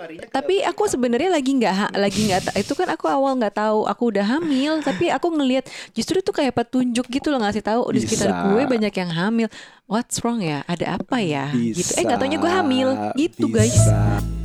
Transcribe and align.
larinya 0.00 0.24
ke- 0.24 0.32
tapi 0.32 0.54
aku 0.62 0.82
sebenarnya 0.86 1.30
lagi 1.30 1.50
nggak 1.52 1.74
ha- 1.76 1.94
lagi 1.94 2.20
nggak 2.24 2.40
ta- 2.42 2.56
itu 2.56 2.72
kan 2.72 2.88
aku 2.88 3.04
awal 3.04 3.36
nggak 3.36 3.52
tahu 3.52 3.84
aku 3.84 4.02
udah 4.08 4.24
hamil 4.26 4.80
tapi 4.80 5.12
aku 5.12 5.28
ngelihat 5.30 5.64
justru 5.92 6.18
itu 6.18 6.32
kayak 6.32 6.56
petunjuk 6.56 7.04
gitu 7.06 7.28
loh 7.28 7.38
ngasih 7.38 7.60
tahu 7.60 7.92
di 7.92 8.00
sekitar 8.00 8.32
Bisa. 8.32 8.42
gue 8.48 8.62
banyak 8.64 8.94
yang 8.96 9.10
hamil 9.12 9.48
what's 9.84 10.22
wrong 10.22 10.40
ya? 10.40 10.62
Ada 10.64 10.96
apa 10.96 11.18
ya? 11.18 11.50
Gitu. 11.50 11.98
Eh 11.98 12.06
nggak 12.06 12.16
taunya 12.16 12.38
gue 12.38 12.46
Bisa, 12.46 12.58
hamil. 12.62 12.88
Gitu 13.12 13.44
guys 13.50 13.74
bisa. 13.74 14.22
halo 14.22 14.39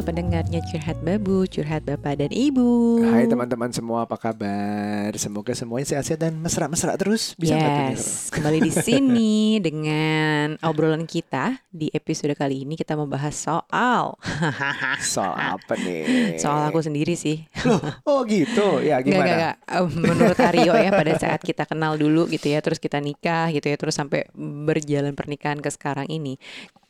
halo 0.00 0.16
pendengarnya 0.16 0.64
curhat 0.64 0.96
babu 1.04 1.44
curhat 1.44 1.84
bapak 1.84 2.24
dan 2.24 2.32
ibu 2.32 3.04
Hai 3.04 3.28
teman-teman 3.28 3.68
semua 3.68 4.08
apa 4.08 4.16
kabar? 4.16 5.12
Semoga 5.20 5.52
semuanya 5.52 5.92
sehat-sehat 5.92 6.16
dan 6.24 6.40
mesra-mesra 6.40 6.96
terus. 6.96 7.36
Bisa? 7.36 7.52
Yes, 7.92 8.32
kembali 8.32 8.64
di 8.64 8.72
sini 8.88 9.60
dengan 9.60 10.56
obrolan 10.64 11.04
kita 11.04 11.60
di 11.68 11.92
episode 11.92 12.32
kali 12.32 12.64
ini 12.64 12.80
kita 12.80 12.96
membahas 12.96 13.36
soal 13.36 14.16
Soal 15.04 15.36
apa 15.36 15.76
nih? 15.76 16.40
soal 16.40 16.72
aku 16.72 16.80
sendiri 16.80 17.12
sih. 17.12 17.44
Loh, 17.68 17.84
oh 18.08 18.24
gitu. 18.24 18.80
Ya 18.80 19.04
gimana? 19.04 19.20
nggak, 19.20 19.36
nggak. 19.36 19.56
Eh, 19.68 19.88
Menurut 20.00 20.38
Aryo 20.40 20.72
ya 20.80 20.90
pada 20.96 21.12
saat 21.20 21.44
kita 21.44 21.68
kenal 21.68 22.00
dulu 22.00 22.24
gitu 22.32 22.48
ya, 22.48 22.64
terus 22.64 22.80
kita 22.80 23.04
nikah 23.04 23.52
gitu 23.52 23.68
ya, 23.68 23.76
terus 23.76 24.00
sampai 24.00 24.24
berjalan 24.64 25.12
pernikahan 25.12 25.60
ke 25.60 25.68
sekarang 25.68 26.08
ini. 26.08 26.40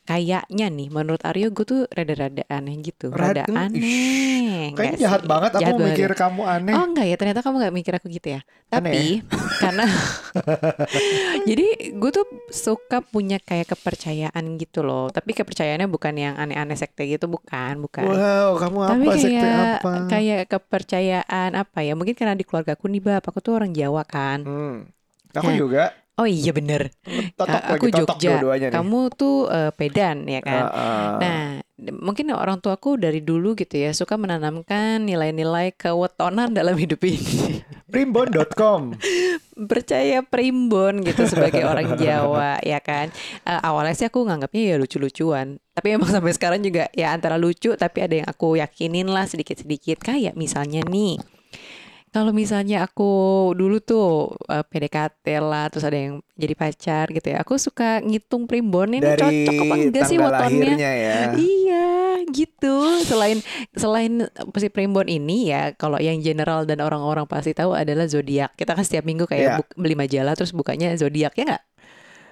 Kayaknya 0.04 0.66
nih 0.68 0.88
menurut 0.90 1.22
Aryo 1.22 1.54
gue 1.54 1.62
tuh 1.62 1.80
rada-rada 1.86 2.42
aneh 2.50 2.74
gitu, 2.82 3.14
rada 3.14 3.46
Rada- 3.46 3.46
aneh. 3.46 3.78
Ih, 3.78 4.74
Kayaknya 4.74 4.98
jahat 5.06 5.22
sih? 5.22 5.30
banget 5.30 5.50
aku 5.54 5.62
Jahat 5.62 5.74
banget 5.78 5.88
mikir 5.94 6.10
ya? 6.10 6.18
kamu 6.18 6.42
aneh. 6.46 6.74
Oh 6.74 6.84
enggak 6.84 7.06
ya 7.06 7.14
ternyata 7.14 7.40
kamu 7.40 7.54
nggak 7.62 7.74
mikir 7.78 7.92
aku 7.94 8.06
gitu 8.10 8.28
ya 8.34 8.40
Aneh 8.70 8.70
Tapi 8.72 9.02
karena 9.62 9.84
Jadi 11.48 11.66
gue 11.94 12.10
tuh 12.10 12.26
suka 12.50 13.02
punya 13.02 13.38
kayak 13.38 13.70
kepercayaan 13.70 14.44
gitu 14.58 14.82
loh 14.82 15.10
Tapi 15.10 15.30
kepercayaannya 15.34 15.88
bukan 15.90 16.14
yang 16.16 16.34
aneh-aneh 16.38 16.74
sekte 16.74 17.06
gitu 17.06 17.26
Bukan, 17.26 17.78
bukan 17.82 18.04
Wow, 18.06 18.58
kamu 18.58 18.78
Tapi 18.82 19.04
apa 19.06 19.12
sekte 19.18 19.30
kayak 19.38 19.70
apa? 19.78 19.92
kayak 20.08 20.40
kepercayaan 20.48 21.50
apa 21.54 21.78
ya 21.82 21.92
Mungkin 21.94 22.14
karena 22.14 22.34
di 22.34 22.44
keluarga 22.46 22.74
aku 22.74 22.86
nih 22.88 23.02
Bab 23.02 23.22
Aku 23.22 23.38
tuh 23.40 23.58
orang 23.58 23.70
Jawa 23.70 24.02
kan 24.06 24.42
Hmm. 24.42 24.76
Aku 25.30 25.46
Hah. 25.46 25.54
juga. 25.54 25.84
Oh 26.20 26.28
iya 26.28 26.52
bener 26.52 26.92
Totok 27.32 27.48
A- 27.56 27.66
Aku 27.74 27.88
lagi, 27.88 27.94
totok 27.96 28.18
Jogja 28.20 28.36
nih. 28.68 28.72
Kamu 28.76 29.00
tuh 29.10 29.48
eh, 29.48 29.72
Pedan 29.72 30.28
ya 30.28 30.44
kan 30.44 30.62
Ah, 30.62 30.70
ah. 30.70 31.12
Nah, 31.16 31.42
mungkin 31.96 32.28
orang 32.30 32.60
tuaku 32.60 33.00
dari 33.00 33.24
dulu 33.24 33.56
gitu 33.56 33.72
ya 33.72 33.96
suka 33.96 34.20
menanamkan 34.20 35.00
nilai-nilai 35.00 35.72
kewetonan 35.72 36.52
dalam 36.52 36.76
hidup 36.76 37.00
ini. 37.00 37.64
Primbon.com. 37.88 38.94
percaya 39.70 40.20
primbon 40.22 41.04
gitu 41.04 41.26
sebagai 41.26 41.64
orang 41.64 41.96
Jawa 41.96 42.56
ya 42.60 42.80
kan 42.80 43.12
Eh, 43.42 43.60
awalnya 43.60 43.92
sih 43.92 44.06
aku 44.06 44.24
nganggapnya 44.24 44.72
ya 44.72 44.76
lucu-lucuan 44.76 45.60
tapi 45.70 45.96
emang 45.96 46.08
sampai 46.08 46.32
sekarang 46.32 46.60
juga 46.60 46.88
ya 46.92 47.12
antara 47.12 47.36
lucu 47.36 47.72
tapi 47.74 47.98
ada 48.00 48.14
yang 48.20 48.28
aku 48.28 48.56
yakinin 48.56 49.08
lah 49.08 49.24
sedikit-sedikit 49.24 50.00
kayak 50.00 50.32
misalnya 50.32 50.80
nih 50.84 51.16
kalau 52.10 52.34
misalnya 52.34 52.84
aku 52.84 53.10
dulu 53.54 53.78
tuh 53.78 54.34
eh, 54.46 54.66
PDKT 54.66 55.26
lah 55.38 55.70
terus 55.70 55.86
ada 55.86 55.94
yang 55.94 56.18
jadi 56.34 56.54
pacar 56.54 57.06
gitu 57.10 57.26
ya 57.30 57.42
aku 57.42 57.54
suka 57.54 58.02
ngitung 58.02 58.50
primbon 58.50 58.96
ini 58.96 59.04
Dari 59.04 59.20
cocok 59.20 59.54
apa 59.62 59.74
enggak 59.78 60.04
sih 60.06 60.16
lahirnya 60.18 60.90
ya. 60.92 61.14
Iya 61.36 61.86
gitu. 62.30 62.76
Selain 63.04 63.38
selain 63.74 64.28
si 64.56 64.68
primbon 64.68 65.08
ini 65.08 65.50
ya, 65.50 65.72
kalau 65.74 65.98
yang 65.98 66.20
general 66.20 66.64
dan 66.64 66.80
orang-orang 66.80 67.24
pasti 67.26 67.52
tahu 67.52 67.72
adalah 67.72 68.06
zodiak. 68.06 68.54
Kita 68.54 68.76
kan 68.76 68.84
setiap 68.84 69.04
minggu 69.04 69.24
kayak 69.26 69.46
buk- 69.58 69.76
beli 69.76 69.96
majalah 69.96 70.34
terus 70.36 70.52
bukanya 70.52 70.94
zodiak 70.94 71.34
ya 71.34 71.44
nggak? 71.46 71.62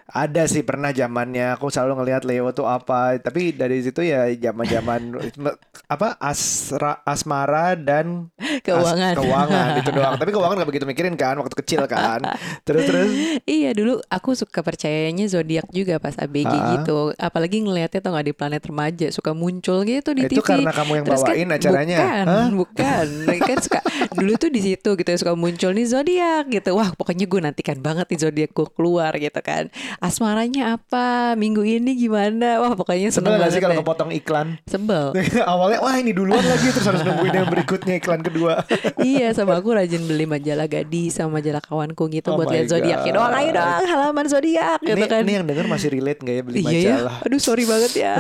Ada 0.09 0.45
sih 0.45 0.63
pernah 0.63 0.89
zamannya 0.89 1.53
aku 1.53 1.69
selalu 1.69 2.01
ngelihat 2.01 2.25
Leo 2.25 2.49
tuh 2.51 2.65
apa, 2.65 3.17
tapi 3.19 3.53
dari 3.53 3.77
situ 3.79 4.01
ya 4.01 4.25
zaman-zaman 4.31 5.21
apa 5.95 6.17
asra 6.19 7.01
asmara 7.03 7.73
dan 7.75 8.33
as- 8.35 8.65
Keuangan. 8.65 9.15
keuangan 9.15 9.69
itu 9.77 9.91
doang. 9.91 10.15
Tapi 10.15 10.31
keuangan 10.31 10.57
nggak 10.57 10.69
begitu 10.69 10.85
mikirin 10.85 11.13
kan 11.13 11.37
waktu 11.37 11.53
kecil 11.55 11.85
kan. 11.85 12.25
Terus 12.67 12.85
terus 12.85 13.11
iya 13.45 13.71
dulu 13.71 14.01
aku 14.07 14.33
suka 14.33 14.61
percayanya 14.61 15.25
zodiak 15.27 15.69
juga 15.69 15.97
pas 15.97 16.13
ABG 16.15 16.49
Ah. 16.49 16.65
gitu. 16.75 17.13
Apalagi 17.15 17.61
ngelihatnya 17.61 18.01
tuh 18.01 18.11
nggak 18.11 18.27
di 18.27 18.35
planet 18.35 18.63
remaja 18.63 19.07
suka 19.09 19.33
muncul 19.33 19.85
gitu 19.85 20.13
di 20.13 20.25
itu 20.25 20.41
TV. 20.41 20.45
karena 20.59 20.73
kamu 20.73 20.93
yang 20.95 21.05
Terus 21.05 21.21
kan- 21.21 21.29
bawain 21.31 21.49
acaranya. 21.51 21.99
Bukan, 21.99 22.25
Hah? 22.27 22.49
bukan. 22.51 23.07
Mereka 23.25 23.45
kan 23.51 23.59
suka 23.61 23.81
dulu 24.15 24.33
tuh 24.37 24.49
di 24.49 24.61
situ 24.63 24.91
gitu 24.95 25.11
suka 25.17 25.33
muncul 25.35 25.71
nih 25.71 25.87
zodiak 25.87 26.45
gitu. 26.49 26.71
Wah, 26.73 26.93
pokoknya 26.93 27.25
gue 27.25 27.41
nantikan 27.43 27.77
banget 27.79 28.09
nih 28.09 28.21
zodiak 28.23 28.51
gue 28.51 28.69
keluar 28.71 29.13
gitu 29.15 29.41
kan. 29.41 29.69
Asmaranya 29.99 30.79
apa? 30.79 31.35
Minggu 31.35 31.67
ini 31.67 31.99
gimana? 31.99 32.63
Wah, 32.63 32.79
pokoknya 32.79 33.11
Sebel 33.11 33.35
seneng 33.35 33.43
gak 33.43 33.51
sih 33.51 33.59
kalau 33.59 33.75
deh. 33.75 33.83
kepotong 33.83 34.11
iklan? 34.15 34.49
Sebel. 34.65 35.11
Awalnya 35.51 35.79
wah 35.83 35.97
ini 35.99 36.15
duluan 36.15 36.39
lagi 36.39 36.71
terus 36.71 36.87
harus 36.87 37.03
nungguin 37.03 37.35
yang 37.35 37.51
berikutnya 37.51 37.99
iklan 37.99 38.23
kedua. 38.23 38.63
iya, 39.03 39.35
sama 39.35 39.59
aku 39.59 39.75
rajin 39.75 40.07
beli 40.07 40.23
majalah 40.23 40.71
gadis 40.71 41.19
sama 41.19 41.43
majalah 41.43 41.59
kawanku 41.59 42.07
gitu 42.09 42.31
Oh 42.31 42.39
buat 42.39 42.47
lihat 42.47 42.71
zodiaknya 42.71 43.11
doang. 43.11 43.35
Ayo 43.35 43.51
dong, 43.51 43.83
halaman 43.85 44.27
zodiak 44.27 44.79
gitu 44.81 45.05
kan. 45.05 45.27
ini 45.27 45.33
yang 45.35 45.47
denger 45.47 45.67
masih 45.67 45.89
relate 45.91 46.23
gak 46.23 46.35
ya 46.35 46.43
beli 46.47 46.59
Iya 46.59 46.71
ya, 46.71 46.79
majalah? 47.03 47.17
aduh 47.27 47.41
sorry 47.43 47.65
banget 47.67 47.93
ya. 47.99 48.15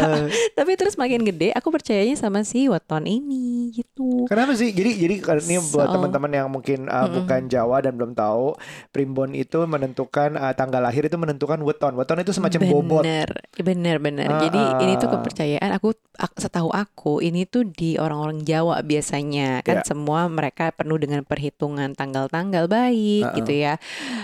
Tapi 0.58 0.70
terus 0.76 1.00
makin 1.00 1.24
gede, 1.24 1.48
aku 1.52 1.72
percayanya 1.72 2.14
sama 2.14 2.44
si 2.44 2.68
weton 2.68 3.08
ini 3.08 3.72
gitu. 3.72 4.28
Kenapa 4.28 4.52
sih? 4.52 4.68
Jadi 4.68 5.00
jadi 5.00 5.14
ini 5.18 5.56
buat 5.72 5.88
So- 5.88 5.94
teman-teman 5.96 6.28
yang 6.28 6.48
mungkin 6.52 6.92
uh, 6.92 7.08
bukan 7.08 7.48
Jawa 7.48 7.80
dan 7.80 7.96
belum 7.96 8.12
tahu, 8.12 8.52
primbon 8.92 9.32
itu 9.32 9.64
menentukan 9.64 10.36
uh, 10.36 10.52
tanggal 10.52 10.84
lahir 10.84 11.04
itu 11.04 11.16
menentukan 11.22 11.62
weton. 11.62 11.94
Weton 11.94 12.18
itu 12.18 12.34
semacam 12.34 12.60
bobot. 12.66 13.02
Bener, 13.06 13.30
bener, 13.56 13.96
bener. 14.02 14.26
Ah, 14.26 14.42
Jadi 14.42 14.60
ini 14.82 14.92
tuh 14.98 15.08
ah. 15.08 15.12
kepercayaan. 15.16 15.70
Aku, 15.78 15.94
ak- 15.94 16.11
setahu 16.32 16.68
aku, 16.68 17.18
ini 17.18 17.42
tuh 17.42 17.64
di 17.64 17.94
orang-orang 17.94 18.42
Jawa 18.42 18.80
biasanya 18.80 19.60
kan 19.60 19.80
Ya. 19.80 19.84
semua 19.84 20.26
mereka 20.26 20.70
penuh 20.70 20.96
dengan 20.96 21.22
perhitungan 21.22 21.92
tanggal-tanggal 21.92 22.66
baik 22.66 23.22
Ah, 23.22 23.28
ah. 23.28 23.36
gitu 23.36 23.52
ya. 23.52 23.74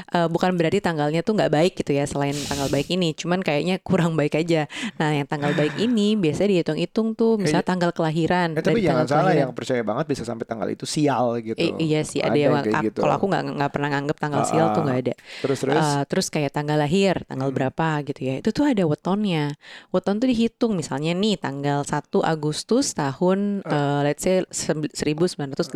Eh, 0.08 0.26
bukan 0.26 0.54
berarti 0.54 0.78
tanggalnya 0.78 1.20
tuh 1.20 1.34
nggak 1.34 1.50
baik 1.50 1.72
gitu 1.74 1.92
ya 1.92 2.04
selain 2.04 2.34
tanggal 2.34 2.68
baik 2.68 2.88
ini. 2.88 3.12
Cuman 3.12 3.40
kayaknya 3.40 3.80
kurang 3.80 4.14
baik 4.14 4.36
aja. 4.36 4.66
Nah, 4.96 5.10
yang 5.12 5.26
tanggal 5.26 5.52
baik 5.52 5.74
ini 5.76 6.14
biasanya 6.14 6.48
dihitung-hitung 6.52 7.12
tuh, 7.12 7.34
misalnya 7.34 7.64
tanggal 7.64 7.90
kelahiran. 7.90 8.54
Eh, 8.54 8.62
tapi 8.62 8.80
jangan 8.80 9.04
salah 9.04 9.22
kelahiran. 9.26 9.40
yang 9.40 9.52
percaya 9.52 9.82
banget 9.82 10.04
bisa 10.06 10.22
sampai 10.22 10.44
tanggal 10.44 10.68
itu 10.68 10.84
sial 10.84 11.38
gitu. 11.40 11.56
I- 11.56 11.76
iya 11.80 12.00
sih 12.02 12.20
ada, 12.20 12.34
yang 12.34 12.54
kayak 12.58 12.74
ak- 12.74 12.84
gitu. 12.86 12.98
kalau 13.00 13.14
aku 13.14 13.26
nggak 13.26 13.42
nggak 13.54 13.70
pernah 13.70 13.88
nganggep 13.90 14.16
tanggal 14.18 14.42
Ah, 14.42 14.48
sial 14.48 14.66
tuh 14.70 14.80
ah. 14.80 14.86
nggak 14.86 14.98
ada. 15.00 15.14
terus 15.40 15.58
terus 15.58 15.76
Eh, 15.78 16.02
terus 16.06 16.26
kayak 16.28 16.50
tanggal 16.50 16.76
lahir, 16.76 17.14
tanggal 17.24 17.48
Hmm. 17.48 17.56
berapa 17.56 17.88
gitu 18.04 18.20
ya. 18.20 18.34
Itu 18.38 18.50
tuh 18.50 18.66
ada 18.66 18.82
wetonnya. 18.82 19.54
Weton 19.90 20.18
tuh 20.18 20.28
dihitung 20.28 20.72
misalnya 20.74 21.12
nih 21.12 21.36
tanggal 21.36 21.87
1 21.88 22.04
Agustus 22.22 22.92
tahun 22.92 23.64
eh, 23.64 24.00
let's 24.04 24.20
say 24.20 24.44
sem- 24.50 24.84
1985 24.84 25.72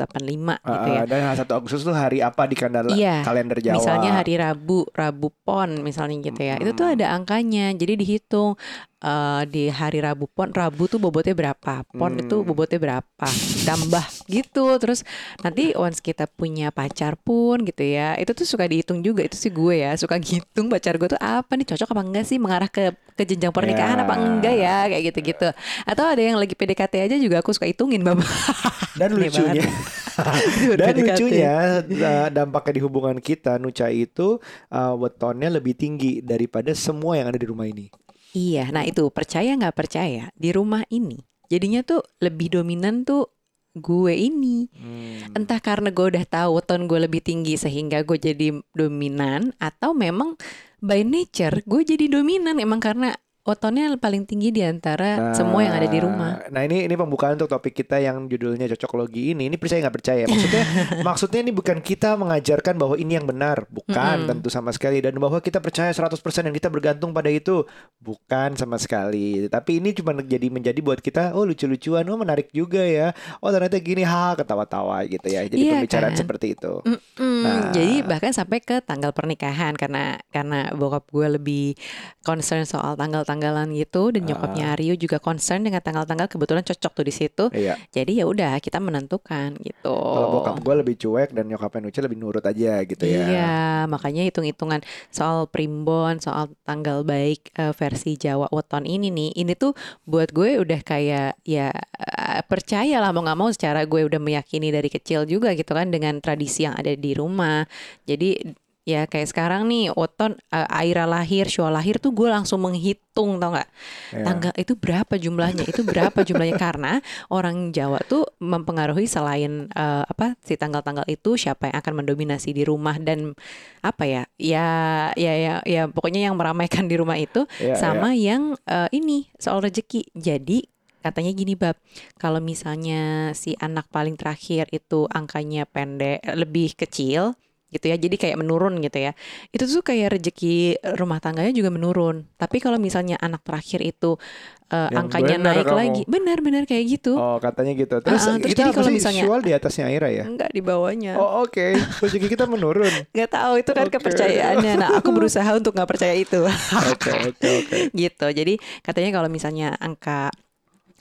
uh, 0.61 0.61
gitu 0.61 0.89
ya. 0.91 1.03
dan 1.09 1.21
1 1.33 1.49
Agustus 1.49 1.81
tuh 1.83 1.97
hari 1.97 2.21
apa 2.21 2.45
di 2.45 2.53
kalender 2.53 2.93
Iya. 2.93 3.25
kalender 3.25 3.57
Jawa? 3.59 3.81
Misalnya 3.81 4.11
hari 4.13 4.37
Rabu, 4.37 4.85
Rabu 4.93 5.33
Pon 5.41 5.81
misalnya 5.81 6.21
gitu 6.21 6.43
ya. 6.43 6.61
Itu 6.61 6.75
tuh 6.75 6.85
Hmm. 6.85 6.97
ada 7.01 7.07
angkanya. 7.13 7.73
Jadi 7.73 7.97
dihitung 7.97 8.61
eh, 9.03 9.43
di 9.45 9.67
hari 9.67 9.99
Rabu 9.99 10.25
Pon, 10.27 10.49
Rabu 10.49 10.87
tuh 10.87 10.97
bobotnya 10.97 11.35
berapa, 11.35 11.83
Pon 11.85 12.15
itu 12.17 12.39
Hmm. 12.39 12.47
bobotnya 12.47 12.79
berapa, 12.79 13.27
tambah 13.63 14.05
gitu. 14.27 14.79
Terus 14.79 15.03
nanti 15.41 15.75
once 15.75 15.99
kita 15.99 16.25
punya 16.27 16.71
pacar 16.71 17.19
pun 17.19 17.63
gitu 17.63 17.83
ya, 17.83 18.15
itu 18.15 18.31
tuh 18.31 18.47
suka 18.47 18.65
dihitung 18.65 19.03
juga. 19.03 19.23
Itu 19.23 19.35
sih 19.35 19.51
gue 19.51 19.83
ya, 19.83 19.93
suka 19.95 20.17
ngitung 20.17 20.71
pacar 20.71 20.97
gue 20.97 21.11
tuh 21.11 21.21
apa 21.21 21.53
nih 21.53 21.67
cocok 21.69 21.89
apa 21.91 22.03
enggak 22.03 22.25
sih 22.25 22.39
mengarah 22.39 22.71
ke 22.71 22.95
ke 23.13 23.29
jenjang 23.29 23.53
pernikahan 23.53 24.01
Ya. 24.01 24.05
apa 24.05 24.15
enggak 24.17 24.55
ya 24.57 24.77
kayak 24.89 25.03
gitu-gitu. 25.13 25.49
Atau 25.85 26.05
ada 26.07 26.23
yang 26.23 26.41
lagi 26.41 26.55
PDKT 26.55 26.95
aja 27.05 27.17
juga 27.19 27.43
aku 27.43 27.53
suka 27.53 27.69
hitungin, 27.69 28.01
Bapak. 28.01 28.25
Dan 28.99 29.13
lucunya. 29.15 29.63
Dan 30.81 30.87
PDKT. 30.93 31.09
lucunya 31.13 31.53
uh, 31.83 32.29
dampaknya 32.29 32.73
di 32.77 32.83
hubungan 32.83 33.17
kita 33.17 33.57
Nuca 33.57 33.89
itu 33.89 34.41
uh, 34.69 34.95
wetonnya 34.97 35.49
lebih 35.51 35.73
tinggi 35.73 36.21
daripada 36.21 36.73
semua 36.73 37.17
yang 37.17 37.29
ada 37.29 37.37
di 37.37 37.45
rumah 37.45 37.65
ini. 37.65 37.89
Iya, 38.33 38.73
nah 38.73 38.83
itu 38.89 39.13
percaya 39.13 39.53
nggak 39.55 39.77
percaya 39.77 40.33
di 40.33 40.51
rumah 40.51 40.83
ini 40.89 41.21
jadinya 41.53 41.85
tuh 41.85 42.01
lebih 42.25 42.57
dominan 42.57 43.05
tuh 43.05 43.29
gue 43.77 44.13
ini. 44.13 44.69
Hmm. 44.73 45.37
Entah 45.37 45.61
karena 45.61 45.93
gue 45.93 46.17
udah 46.17 46.25
tahu 46.25 46.61
weton 46.61 46.89
gue 46.89 46.99
lebih 47.05 47.21
tinggi 47.21 47.61
sehingga 47.61 48.05
gue 48.05 48.17
jadi 48.17 48.57
dominan 48.73 49.53
atau 49.61 49.93
memang 49.93 50.37
by 50.81 51.05
nature 51.05 51.65
gue 51.65 51.81
jadi 51.85 52.09
dominan 52.09 52.61
emang 52.61 52.81
karena 52.81 53.17
wetonnya 53.43 53.91
paling 53.99 54.23
tinggi 54.23 54.55
di 54.55 54.63
antara 54.63 55.35
semua 55.35 55.67
yang 55.67 55.75
ada 55.75 55.89
di 55.91 55.99
rumah. 55.99 56.47
Nah 56.47 56.63
ini 56.63 56.87
ini 56.87 56.95
pembukaan 56.95 57.35
untuk 57.35 57.51
topik 57.51 57.75
kita 57.75 57.99
yang 57.99 58.31
judulnya 58.31 58.71
cocokologi 58.71 59.35
ini. 59.35 59.51
Ini 59.51 59.59
percaya 59.59 59.83
nggak 59.83 59.97
percaya? 59.99 60.25
Maksudnya 60.31 60.65
maksudnya 61.09 61.41
ini 61.43 61.51
bukan 61.51 61.79
kita 61.83 62.15
mengajarkan 62.15 62.79
bahwa 62.79 62.95
ini 62.95 63.19
yang 63.19 63.27
benar, 63.27 63.67
bukan 63.67 64.25
Mm-mm. 64.25 64.31
tentu 64.31 64.49
sama 64.49 64.71
sekali. 64.71 65.03
Dan 65.03 65.19
bahwa 65.19 65.43
kita 65.43 65.59
percaya 65.59 65.91
100% 65.91 66.15
dan 66.23 66.55
kita 66.55 66.71
bergantung 66.71 67.11
pada 67.11 67.27
itu, 67.35 67.67
bukan 67.99 68.55
sama 68.55 68.79
sekali. 68.79 69.51
Tapi 69.51 69.83
ini 69.83 69.91
cuma 69.91 70.15
jadi 70.23 70.47
menjadi 70.47 70.79
buat 70.79 71.03
kita, 71.03 71.35
oh 71.35 71.43
lucu-lucuan, 71.43 72.07
oh 72.07 72.19
menarik 72.19 72.47
juga 72.55 72.87
ya. 72.87 73.11
Oh 73.43 73.51
ternyata 73.51 73.83
gini, 73.83 74.07
ha 74.07 74.39
ketawa-tawa 74.39 75.03
gitu 75.11 75.27
ya. 75.27 75.43
Jadi 75.51 75.67
Iya 75.67 75.83
pembicaraan 75.83 76.15
kan? 76.15 76.21
seperti 76.23 76.47
itu. 76.55 76.73
Mm-mm, 76.87 77.43
Nah. 77.43 77.75
Jadi 77.75 78.07
bahkan 78.07 78.31
sampai 78.31 78.63
ke 78.63 78.79
tanggal 78.87 79.11
pernikahan 79.11 79.75
karena 79.75 80.23
karena 80.31 80.71
bokap 80.79 81.11
gue 81.11 81.27
lebih 81.43 81.75
concern 82.23 82.63
soal 82.63 82.95
tanggal-tanggalan 83.33 83.73
gitu 83.73 84.13
dan 84.13 84.23
nyokapnya 84.29 84.65
Aryo 84.77 84.95
juga 85.01 85.17
concern 85.17 85.65
dengan 85.65 85.81
tanggal-tanggal 85.81 86.29
kebetulan 86.29 86.61
cocok 86.61 86.93
tuh 86.93 87.05
di 87.09 87.15
situ. 87.15 87.45
Iya. 87.57 87.81
Jadi 87.89 88.21
ya 88.21 88.25
udah 88.29 88.61
kita 88.61 88.77
menentukan 88.77 89.57
gitu. 89.65 89.97
Kalau 89.97 90.29
bokap 90.37 90.61
gue 90.61 90.75
lebih 90.85 90.95
cuek 91.01 91.33
dan 91.33 91.49
nyokapnya 91.49 91.81
Nuce 91.89 92.01
lebih 92.05 92.19
nurut 92.21 92.45
aja 92.45 92.85
gitu 92.85 93.05
ya. 93.09 93.25
Iya, 93.25 93.57
makanya 93.89 94.23
hitung-hitungan 94.29 94.85
soal 95.09 95.49
primbon, 95.49 96.21
soal 96.21 96.53
tanggal 96.69 97.03
baik 97.03 97.49
eh, 97.57 97.73
versi 97.73 98.21
Jawa 98.21 98.53
weton 98.53 98.85
ini 98.85 99.09
nih, 99.09 99.31
ini 99.33 99.53
tuh 99.57 99.73
buat 100.05 100.31
gue 100.31 100.61
udah 100.61 100.81
kayak 100.85 101.41
ya 101.49 101.73
eh, 101.73 102.41
percaya 102.45 103.01
lah 103.01 103.11
mau 103.17 103.25
nggak 103.25 103.39
mau 103.39 103.51
secara 103.51 103.89
gue 103.89 104.05
udah 104.05 104.21
meyakini 104.21 104.69
dari 104.69 104.93
kecil 104.93 105.25
juga 105.25 105.57
gitu 105.57 105.73
kan 105.73 105.89
dengan 105.89 106.21
tradisi 106.21 106.69
yang 106.69 106.77
ada 106.77 106.93
di 106.93 107.17
rumah. 107.17 107.65
Jadi 108.05 108.61
ya 108.83 109.07
kayak 109.07 109.31
sekarang 109.31 109.71
nih 109.71 109.95
weton 109.95 110.35
eh, 110.51 110.67
Aira 110.83 111.07
lahir, 111.07 111.47
Shua 111.47 111.71
lahir 111.71 112.03
tuh 112.03 112.11
gue 112.11 112.27
langsung 112.27 112.63
menghitung 112.63 113.39
tau 113.39 113.55
nggak? 113.55 113.71
Iya. 114.15 114.25
Tanggal 114.27 114.55
itu 114.59 114.73
berapa 114.75 115.15
jumlahnya? 115.15 115.65
Itu 115.71 115.87
berapa 115.87 116.19
jumlahnya? 116.27 116.57
Karena 116.59 116.93
orang 117.31 117.71
Jawa 117.71 118.03
tuh 118.07 118.27
mempengaruhi 118.43 119.07
selain 119.07 119.71
eh, 119.71 120.05
apa 120.07 120.35
si 120.43 120.59
tanggal-tanggal 120.59 121.07
itu 121.07 121.39
siapa 121.39 121.71
yang 121.71 121.79
akan 121.79 121.95
mendominasi 122.03 122.51
di 122.51 122.67
rumah 122.67 122.99
dan 122.99 123.39
apa 123.87 124.03
ya? 124.07 124.23
Ya 124.37 124.69
ya 125.15 125.35
ya 125.39 125.55
ya 125.63 125.83
pokoknya 125.87 126.31
yang 126.31 126.35
meramaikan 126.35 126.91
di 126.91 126.99
rumah 126.99 127.19
itu 127.19 127.47
Iya, 127.63 127.79
sama 127.79 128.15
yang 128.19 128.59
eh, 128.67 128.91
ini 128.91 129.31
soal 129.39 129.63
rezeki. 129.63 130.11
Jadi 130.19 130.67
katanya 131.03 131.35
gini 131.35 131.59
bab, 131.59 131.75
kalau 132.15 132.39
misalnya 132.39 133.35
si 133.35 133.59
anak 133.59 133.91
paling 133.91 134.15
terakhir 134.15 134.71
itu 134.71 135.11
angkanya 135.11 135.67
pendek 135.67 136.23
lebih 136.23 136.79
kecil 136.79 137.35
gitu 137.73 137.85
ya 137.85 137.97
jadi 137.97 138.13
kayak 138.15 138.37
menurun 138.37 138.77
gitu 138.79 139.01
ya 139.01 139.17
itu 139.49 139.65
tuh 139.65 139.81
kayak 139.83 140.13
rezeki 140.13 140.57
rumah 140.95 141.19
tangganya 141.19 141.51
juga 141.51 141.69
menurun 141.69 142.29
tapi 142.37 142.61
kalau 142.61 142.77
misalnya 142.77 143.17
anak 143.17 143.41
terakhir 143.43 143.81
itu 143.81 144.21
Yang 144.69 145.05
angkanya 145.05 145.37
benar 145.37 145.45
naik 145.51 145.67
kamu. 145.67 145.77
lagi 145.77 146.03
benar-benar 146.07 146.63
kayak 146.65 146.85
gitu 146.91 147.13
Oh 147.13 147.37
katanya 147.39 147.73
gitu. 147.75 147.93
Terus, 147.99 148.25
ah, 148.25 148.37
terus 148.37 148.51
kita 148.51 148.61
jadi 148.63 148.73
kalau 148.73 148.89
misalnya- 148.91 149.21
Syual 149.23 149.41
di 149.41 149.53
atasnya 149.53 149.85
Aira 149.85 150.09
ya? 150.09 150.25
enggak 150.25 150.49
di 150.49 150.61
bawahnya 150.61 151.13
Oh 151.15 151.45
oke, 151.45 151.67
rezeki 152.01 152.29
kita 152.31 152.45
menurun. 152.47 152.89
nggak 153.13 153.31
tahu 153.31 153.53
itu 153.59 153.71
kan 153.71 153.85
Oke. 153.85 153.95
kepercayaannya 153.95 154.73
nah 154.75 154.91
aku 154.95 155.09
berusaha 155.11 155.45
untuk 155.53 155.73
nggak 155.73 155.85
percaya 155.87 156.15
itu 156.15 156.41
Oke 156.89 157.11
oke 157.13 157.49
oke. 157.59 157.77
gitu 158.01 158.27
jadi 158.29 158.55
katanya 158.81 159.11
kalau 159.13 159.29
misalnya 159.29 159.77
angka 159.77 160.33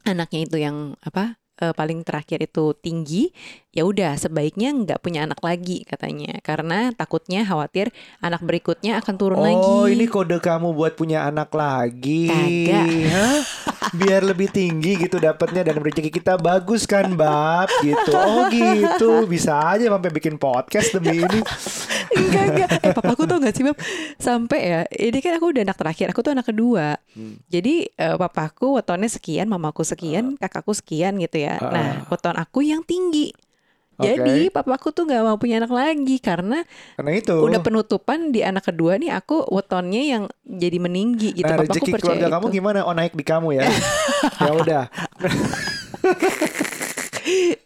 anaknya 0.04 0.40
itu 0.44 0.58
yang 0.58 1.00
apa 1.00 1.40
eh, 1.58 1.72
paling 1.72 2.02
terakhir 2.02 2.42
itu 2.42 2.76
tinggi 2.76 3.32
ya 3.72 3.84
udah 3.84 4.14
sebaiknya 4.14 4.68
nggak 4.70 5.00
punya 5.00 5.24
anak 5.24 5.40
lagi 5.40 5.84
katanya 5.84 6.36
karena 6.40 6.92
takutnya 6.92 7.42
khawatir 7.42 7.88
anak 8.20 8.40
berikutnya 8.40 9.00
akan 9.00 9.16
turun 9.16 9.40
lagi 9.40 9.64
Oh 9.64 9.88
ini 9.88 10.06
kode 10.06 10.38
kamu 10.38 10.72
buat 10.72 10.94
punya 10.94 11.24
anak 11.24 11.50
lagi. 11.52 12.28
Kagak. 12.28 12.88
Hah? 13.08 13.40
Biar 13.92 14.22
lebih 14.22 14.48
tinggi 14.48 14.96
gitu 14.98 15.18
dapatnya 15.18 15.64
dan 15.64 15.80
rezeki 15.80 16.12
kita 16.12 16.36
bagus 16.36 16.84
kan 16.84 17.16
bab 17.16 17.72
gitu. 17.80 18.12
Oh 18.12 18.52
gitu 18.52 19.24
bisa 19.26 19.56
aja 19.72 19.88
sampai 19.88 20.12
bikin 20.12 20.36
podcast 20.36 20.92
demi 20.92 21.20
ini. 21.20 21.40
enggak 22.12 22.44
enggak 22.46 22.70
eh 22.78 22.92
papaku 22.92 23.24
tau 23.24 23.40
gak 23.40 23.56
sih 23.56 23.64
bab 23.64 23.80
sampai 24.18 24.60
ya 24.62 24.80
ini 24.92 25.20
kan 25.20 25.32
aku 25.34 25.48
udah 25.50 25.64
anak 25.64 25.80
terakhir 25.80 26.12
aku 26.12 26.20
tuh 26.20 26.36
anak 26.36 26.44
kedua 26.46 27.00
Hmm. 27.12 27.36
jadi 27.48 27.92
eh, 27.92 28.16
papaku 28.16 28.80
wetonnya 28.80 29.08
sekian 29.08 29.44
mamaku 29.46 29.84
sekian 29.84 30.40
kakakku 30.40 30.72
sekian 30.72 31.20
gitu 31.20 31.40
ya 31.40 31.56
Ah. 31.56 31.68
nah 31.68 31.90
weton 32.08 32.36
aku 32.36 32.64
yang 32.64 32.82
tinggi 32.82 33.36
Jadi 34.02 34.38
papaku 34.50 34.90
tuh 34.90 35.04
nggak 35.06 35.22
mau 35.22 35.38
punya 35.38 35.62
anak 35.62 35.72
lagi 35.72 36.18
karena 36.18 36.66
Karena 36.98 37.12
itu. 37.14 37.36
udah 37.38 37.60
penutupan 37.62 38.34
di 38.34 38.42
anak 38.42 38.68
kedua 38.68 38.98
nih 38.98 39.14
aku 39.14 39.46
wetonnya 39.50 40.02
yang 40.02 40.24
jadi 40.46 40.78
meninggi 40.82 41.38
gitu 41.38 41.48
Nah 41.48 41.62
papaku 41.62 41.86
percaya 41.90 42.18
keluarga 42.18 42.28
kamu 42.34 42.46
itu 42.50 42.56
gimana? 42.60 42.80
Oh 42.86 42.94
naik 42.94 43.14
di 43.14 43.26
kamu 43.26 43.62
ya. 43.62 43.64
ya 44.46 44.52
udah. 44.52 44.84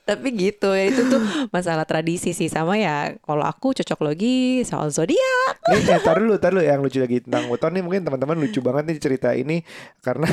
tapi 0.05 0.27
gitu 0.35 0.75
ya 0.75 0.91
itu 0.91 1.01
tuh 1.09 1.21
masalah 1.49 1.87
tradisi 1.87 2.35
sih 2.35 2.51
sama 2.51 2.77
ya 2.77 3.15
kalau 3.25 3.41
aku 3.41 3.73
cocok 3.73 3.99
logi 4.05 4.61
soal 4.67 4.91
zodiak 4.93 5.55
Nih, 5.71 5.81
eh, 5.81 6.01
tar 6.03 6.19
dulu, 6.21 6.37
tar 6.37 6.53
dulu 6.53 6.61
yang 6.61 6.83
lucu 6.83 7.01
lagi 7.01 7.23
tentang 7.25 7.49
weton 7.49 7.71
nih 7.73 7.81
mungkin 7.81 8.01
teman-teman 8.05 8.37
lucu 8.37 8.59
banget 8.61 8.93
nih 8.93 8.97
cerita 9.01 9.33
ini 9.33 9.63
karena 10.03 10.27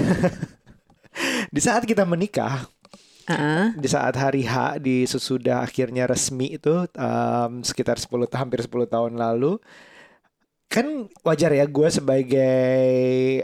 di 1.55 1.61
saat 1.61 1.85
kita 1.85 2.05
menikah, 2.09 2.67
Heeh. 3.25 3.75
di 3.75 3.87
saat 3.87 4.15
hari 4.15 4.43
H 4.43 4.55
di 4.79 5.05
sesudah 5.05 5.61
akhirnya 5.61 6.05
resmi 6.05 6.53
itu 6.53 6.87
em, 6.93 7.61
sekitar 7.61 7.97
10 7.97 8.09
hampir 8.33 8.59
10 8.61 8.71
tahun 8.87 9.15
lalu 9.15 9.59
kan 10.67 10.89
wajar 11.21 11.53
ya 11.53 11.69
gue 11.69 11.89
sebagai 11.93 12.65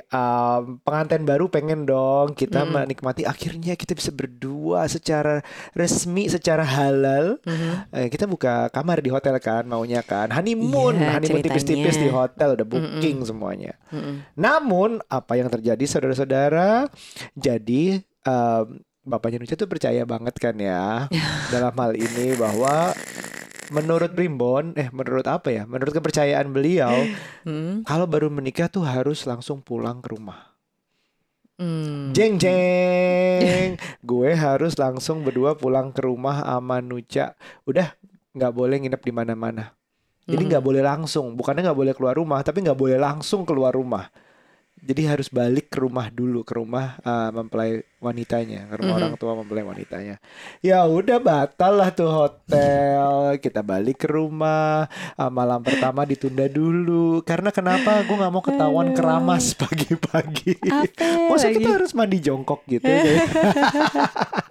em, 0.00 0.62
pengantin 0.80 1.22
baru 1.22 1.46
pengen 1.46 1.84
dong 1.84 2.32
kita 2.32 2.64
Mm. 2.64 2.72
menikmati 2.88 3.22
akhirnya 3.22 3.76
kita 3.76 3.92
bisa 3.92 4.08
berdua 4.10 4.88
secara 4.88 5.44
resmi 5.72 6.24
secara 6.26 6.64
halal 6.64 7.36
Mhm. 7.44 7.70
Eh, 7.92 8.08
kita 8.08 8.24
buka 8.24 8.66
kamar 8.68 8.98
di 8.98 9.12
hotel 9.12 9.36
kan 9.38 9.62
maunya 9.62 10.00
kan 10.00 10.30
honeymoon 10.30 10.96
Iya, 10.96 11.20
honeymoon 11.20 11.44
tipis-tipis 11.44 11.96
di 11.96 12.08
hotel 12.08 12.56
udah 12.56 12.64
booking 12.66 13.20
semuanya 13.22 13.76
Mm-mm. 13.88 14.24
namun 14.32 15.04
apa 15.06 15.36
yang 15.36 15.46
terjadi 15.46 15.84
saudara-saudara 15.84 16.88
jadi 17.36 18.00
em, 18.24 18.66
bapaknya 19.08 19.40
Nucha 19.40 19.56
tuh 19.56 19.66
percaya 19.66 20.04
banget 20.04 20.36
kan 20.36 20.54
ya 20.54 21.08
dalam 21.52 21.72
hal 21.74 21.96
ini 21.96 22.36
bahwa 22.36 22.92
menurut 23.68 24.12
Primbon 24.12 24.72
eh 24.76 24.88
menurut 24.88 25.24
apa 25.24 25.48
ya 25.48 25.64
menurut 25.64 25.92
kepercayaan 25.92 26.52
beliau 26.52 26.92
Hmm. 27.44 27.80
kalau 27.84 28.04
baru 28.04 28.28
menikah 28.28 28.68
tuh 28.68 28.84
harus 28.84 29.24
langsung 29.24 29.64
pulang 29.64 30.04
ke 30.04 30.12
rumah 30.12 30.52
Hmm. 31.58 32.14
Jeng 32.14 32.38
jeng, 32.38 33.74
gue 33.98 34.30
harus 34.30 34.78
langsung 34.78 35.26
berdua 35.26 35.58
pulang 35.58 35.90
ke 35.90 36.06
rumah 36.06 36.46
sama 36.46 36.78
Nuca. 36.78 37.34
Udah 37.66 37.98
nggak 38.30 38.52
boleh 38.54 38.78
nginep 38.78 39.02
di 39.02 39.10
mana-mana. 39.10 39.74
Jadi 40.22 40.38
nggak 40.54 40.62
boleh 40.62 40.86
langsung, 40.86 41.34
bukannya 41.34 41.66
nggak 41.66 41.80
boleh 41.82 41.94
keluar 41.98 42.14
rumah, 42.14 42.38
tapi 42.46 42.62
nggak 42.62 42.78
boleh 42.78 42.94
langsung 42.94 43.42
keluar 43.42 43.74
rumah. 43.74 44.06
Jadi 44.80 45.02
harus 45.04 45.28
balik 45.28 45.68
ke 45.68 45.78
rumah 45.78 46.08
dulu, 46.08 46.40
ke 46.40 46.54
rumah 46.54 46.96
uh, 47.00 47.28
mempelai 47.30 47.80
wanitanya, 47.98 48.64
ke 48.64 48.74
rumah 48.76 48.90
Mhm. 48.90 49.00
orang 49.00 49.14
tua 49.16 49.32
mempelai 49.34 49.62
wanitanya. 49.62 50.16
Ya 50.58 50.82
udah 50.82 51.18
batal 51.18 51.72
lah 51.74 51.90
tuh 51.90 52.06
hotel, 52.06 53.02
kita 53.36 53.60
balik 53.60 53.98
ke 53.98 54.08
rumah. 54.08 54.86
Uh, 55.12 55.28
malam 55.28 55.60
pertama 55.60 56.02
ditunda 56.02 56.46
dulu, 56.46 57.20
karena 57.22 57.50
kenapa? 57.50 58.00
Gue 58.02 58.16
nggak 58.16 58.30
mau 58.30 58.40
ketahuan 58.40 58.88
Aduh. 58.88 58.96
keramas 58.96 59.52
pagi-pagi. 59.60 60.56
Masa 61.26 61.46
lagi? 61.46 61.56
kita 61.56 61.68
harus 61.74 61.92
mandi 61.92 62.18
jongkok 62.18 62.62
gitu 62.64 62.82
kayak- 62.82 63.28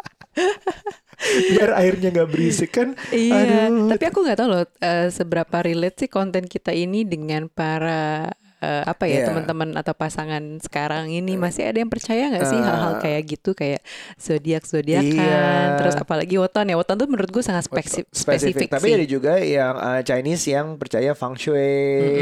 Biar 1.49 1.73
airnya 1.75 2.13
nggak 2.13 2.29
berisik 2.29 2.71
kan 2.71 2.93
Iya, 3.09 3.67
Aduh. 3.67 3.89
tapi 3.89 4.03
aku 4.05 4.19
nggak 4.21 4.37
tahu 4.37 4.49
loh 4.49 4.63
eh, 4.79 5.09
seberapa 5.09 5.57
relate 5.59 6.05
sih 6.05 6.09
konten 6.09 6.45
kita 6.45 6.69
ini 6.69 7.03
dengan 7.03 7.49
para 7.49 8.29
eh, 8.57 8.83
apa 8.83 9.05
ya 9.05 9.21
Iya. 9.21 9.25
teman-teman 9.29 9.69
atau 9.73 9.93
pasangan 9.93 10.41
sekarang 10.59 11.07
ini 11.07 11.35
masih 11.35 11.69
ada 11.69 11.77
yang 11.77 11.87
percaya 11.87 12.27
nggak 12.27 12.43
sih 12.43 12.57
Eh. 12.57 12.63
hal-hal 12.63 12.93
kayak 12.97 13.21
gitu 13.27 13.53
kayak 13.53 13.81
zodiak 14.15 14.65
zodiakan 14.65 15.13
Iya. 15.13 15.77
terus 15.77 15.93
apalagi 15.93 16.35
weton 16.35 16.65
ya 16.65 16.75
weton 16.75 16.97
tuh 16.97 17.05
menurut 17.05 17.29
gue 17.29 17.41
sangat 17.41 17.65
spesifik, 17.65 18.09
spesifik 18.09 18.69
Tapi 18.73 18.87
sih. 18.87 18.95
ada 18.97 19.05
juga 19.05 19.33
yang 19.37 19.75
uh, 19.75 20.01
Chinese 20.01 20.43
yang 20.47 20.73
percaya 20.75 21.13
feng 21.13 21.37
shui 21.37 21.53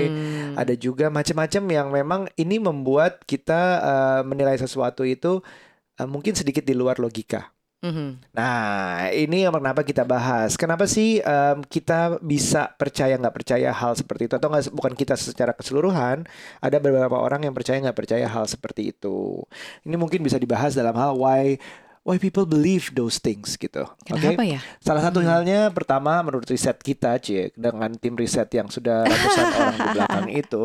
Mm-mm. 0.06 0.60
Ada 0.60 0.75
juga 0.75 1.08
macam-macam 1.08 1.63
yang 1.68 1.88
memang 1.89 2.22
ini 2.36 2.60
membuat 2.60 3.24
kita 3.24 3.62
uh, 3.80 4.22
menilai 4.22 4.56
sesuatu 4.56 5.01
itu 5.01 5.39
uh, 5.96 6.08
mungkin 6.08 6.32
sedikit 6.32 6.62
di 6.62 6.72
luar 6.72 7.00
logika 7.00 7.54
Mhm. 7.86 8.34
Nah, 8.34 9.13
ini 9.13 9.46
yang 9.46 9.54
kenapa 9.54 9.86
kita 9.86 10.01
bahas. 10.01 10.58
Kenapa 10.58 10.89
sih 10.89 11.22
em, 11.22 11.62
kita 11.70 12.18
bisa 12.18 12.74
percaya 12.82 13.13
nggak 13.13 13.36
percaya 13.36 13.70
hal 13.70 13.94
seperti 13.94 14.25
itu 14.25 14.34
atau 14.42 14.50
nggak 14.50 14.74
bukan 14.74 14.94
kita 14.98 15.13
secara 15.13 15.54
keseluruhan? 15.54 16.25
Ada 16.65 16.82
beberapa 16.82 17.13
orang 17.13 17.46
yang 17.46 17.54
percaya 17.54 17.77
nggak 17.86 17.94
percaya 17.94 18.25
hal 18.25 18.50
seperti 18.50 18.89
itu. 18.89 19.46
Ini 19.86 19.96
mungkin 20.01 20.25
bisa 20.25 20.42
dibahas 20.42 20.74
dalam 20.74 20.98
hal 20.98 21.13
why 21.13 21.62
why 22.05 22.21
people 22.21 22.45
believe 22.45 22.93
those 22.93 23.17
things 23.17 23.57
gitu. 23.57 23.81
Oke. 23.81 24.13
Kenapa 24.13 24.45
ya? 24.45 24.62
Salah 24.77 25.01
satu 25.01 25.25
halnya 25.25 25.74
pertama 25.74 26.21
menurut 26.21 26.45
riset 26.45 26.77
kita, 26.77 27.17
Cie, 27.17 27.50
dengan 27.57 27.89
tim 27.97 28.13
riset 28.13 28.45
yang 28.53 28.69
sudah 28.69 29.09
ratusan 29.09 29.45
orang 29.57 29.75
di 29.75 29.88
belakang 29.97 30.27
itu, 30.29 30.63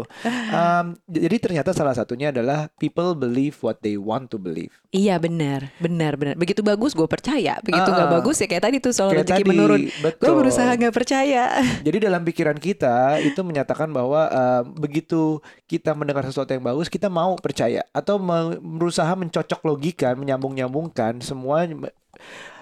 um, 0.52 0.86
jadi 1.08 1.36
ternyata 1.40 1.72
salah 1.72 1.96
satunya 1.96 2.28
adalah 2.28 2.68
people 2.76 3.16
believe 3.16 3.56
what 3.64 3.80
they 3.80 3.96
want 3.96 4.28
to 4.28 4.36
believe. 4.36 4.70
Iya 4.92 5.16
benar, 5.16 5.72
benar, 5.80 6.20
benar. 6.20 6.34
Begitu 6.36 6.60
bagus 6.60 6.92
gue 6.92 7.08
percaya, 7.08 7.56
begitu 7.64 7.88
nggak 7.88 8.10
ah. 8.10 8.14
bagus 8.20 8.36
ya 8.44 8.46
kayak 8.50 8.64
tadi 8.68 8.76
tuh 8.82 8.92
soal 8.92 9.16
rezeki 9.16 9.42
menurun. 9.48 9.88
Gue 10.20 10.32
berusaha 10.36 10.68
nggak 10.76 10.92
percaya. 10.92 11.56
Jadi 11.86 12.04
dalam 12.04 12.20
pikiran 12.20 12.60
kita 12.60 13.16
itu 13.24 13.40
menyatakan 13.40 13.88
bahwa 13.88 14.28
uh, 14.28 14.62
begitu 14.76 15.40
kita 15.64 15.96
mendengar 15.96 16.28
sesuatu 16.28 16.52
yang 16.52 16.66
bagus, 16.66 16.92
kita 16.92 17.08
mau 17.08 17.32
percaya 17.40 17.80
atau 17.96 18.20
berusaha 18.60 19.08
mencocok 19.16 19.60
logika, 19.64 20.12
menyambung-nyambungkan 20.18 21.22
semua 21.30 21.62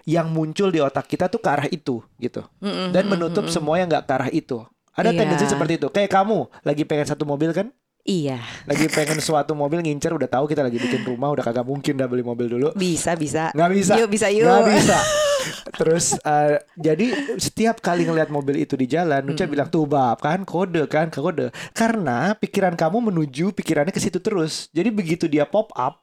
yang 0.04 0.26
muncul 0.28 0.68
di 0.68 0.80
otak 0.80 1.04
kita 1.04 1.28
tuh 1.28 1.40
ke 1.40 1.48
arah 1.48 1.68
itu 1.68 2.00
gitu. 2.16 2.44
Mm-mm, 2.60 2.92
Dan 2.92 3.08
menutup 3.08 3.44
mm-mm. 3.44 3.52
semua 3.52 3.76
yang 3.76 3.88
nggak 3.88 4.04
ke 4.04 4.12
arah 4.12 4.30
itu. 4.30 4.64
Ada 4.92 5.12
Iya. 5.12 5.18
tendensi 5.20 5.46
seperti 5.46 5.72
itu. 5.78 5.88
Kayak 5.88 6.10
kamu 6.10 6.38
lagi 6.64 6.82
pengen 6.82 7.06
satu 7.06 7.22
mobil 7.22 7.52
kan? 7.52 7.68
Iya, 8.08 8.40
Lagi 8.64 8.88
pengen 8.88 9.20
suatu 9.20 9.52
mobil 9.52 9.84
ngincer 9.84 10.16
udah 10.16 10.24
tahu 10.24 10.48
kita 10.48 10.64
lagi 10.64 10.80
bikin 10.80 11.04
rumah 11.04 11.28
udah 11.28 11.44
kagak 11.44 11.60
mungkin 11.60 11.92
dah 11.92 12.08
beli 12.08 12.24
mobil 12.24 12.48
dulu. 12.48 12.72
bisa 12.72 13.12
bisa. 13.12 13.52
Nggak 13.52 13.70
bisa. 13.76 13.92
Yuk 14.00 14.08
bisa 14.08 14.26
yuk. 14.32 14.48
Nggak 14.48 14.64
bisa. 14.80 14.98
Terus 15.78 16.16
eh, 16.16 16.56
jadi 16.72 17.06
setiap 17.36 17.84
kali 17.84 18.08
ngelihat 18.08 18.32
mobil 18.32 18.64
itu 18.64 18.80
di 18.80 18.88
jalan, 18.88 19.20
Nucha 19.22 19.44
bilang 19.44 19.68
tuh 19.68 19.84
bab 19.84 20.16
kan 20.18 20.40
kode 20.42 20.88
kan 20.88 21.12
kode. 21.12 21.52
Karena 21.76 22.32
pikiran 22.32 22.80
kamu 22.80 23.12
menuju 23.12 23.52
pikirannya 23.52 23.92
ke 23.92 24.00
situ 24.00 24.24
terus. 24.24 24.72
Jadi 24.72 24.88
begitu 24.88 25.28
dia 25.28 25.44
pop 25.44 25.68
up, 25.76 26.00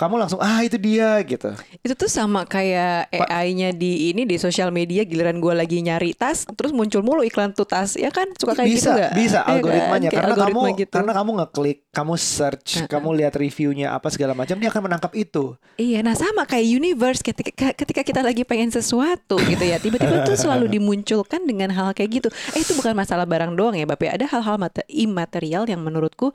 kamu 0.00 0.16
langsung 0.16 0.40
ah 0.40 0.64
itu 0.64 0.80
dia 0.80 1.20
gitu. 1.20 1.52
Itu 1.78 1.92
tuh 1.92 2.08
sama 2.08 2.42
kayak 2.42 3.12
AI-nya 3.12 3.70
di 3.70 4.08
ini 4.08 4.24
di 4.24 4.34
sosial 4.34 4.72
media 4.72 5.04
giliran 5.04 5.36
gue 5.36 5.52
lagi 5.52 5.76
nyari 5.78 6.16
tas 6.16 6.48
terus 6.50 6.72
muncul 6.72 7.04
mulu 7.04 7.20
iklan 7.20 7.52
tuh 7.52 7.68
tas 7.68 7.92
ya 7.94 8.08
kan 8.08 8.32
suka 8.32 8.56
kayak 8.56 8.68
gitu 8.70 8.80
bisa 8.80 8.90
nggak? 8.90 9.12
bisa 9.12 9.36
Iya 9.36 9.44
kan? 9.44 9.52
algoritmanya 9.52 10.08
Kayak 10.08 10.16
karena 10.16 10.32
kamu 10.34 10.40
algoritma 10.56 10.80
gitu. 10.80 10.94
karena 10.96 11.12
kamu 11.12 11.30
ngeklik, 11.36 11.78
kamu 11.90 12.14
search, 12.16 12.70
kamu 12.86 13.08
lihat 13.14 13.34
reviewnya 13.34 13.88
apa 13.90 14.08
segala 14.08 14.32
macam 14.32 14.56
dia 14.56 14.68
akan 14.68 14.82
menangkap 14.82 15.12
itu. 15.12 15.44
Iya, 15.76 16.00
nah 16.00 16.14
sama 16.14 16.42
kayak 16.44 16.66
universe 16.70 17.20
ketika 17.20 17.52
ketika 17.74 18.00
kita 18.00 18.20
lagi 18.20 18.40
pengen 18.42 18.70
sesuatu 18.70 19.36
gitu 19.42 19.60
ya, 19.62 19.76
tiba-tiba 19.76 20.24
tuh 20.24 20.32
selalu 20.34 20.64
dimunculkan 20.74 21.44
dengan 21.44 21.68
hal 21.68 21.92
kayak 21.92 22.10
gitu. 22.16 22.28
Eh 22.50 22.60
itu 22.60 22.72
bukan 22.72 22.94
masalah 22.94 23.24
barang 23.24 23.52
doang 23.52 23.74
ya, 23.74 23.84
Bapak. 23.84 24.16
Ada 24.16 24.26
hal-hal 24.30 24.56
mate- 24.56 24.88
imaterial 24.88 25.66
yang 25.66 25.80
menurutku 25.80 26.32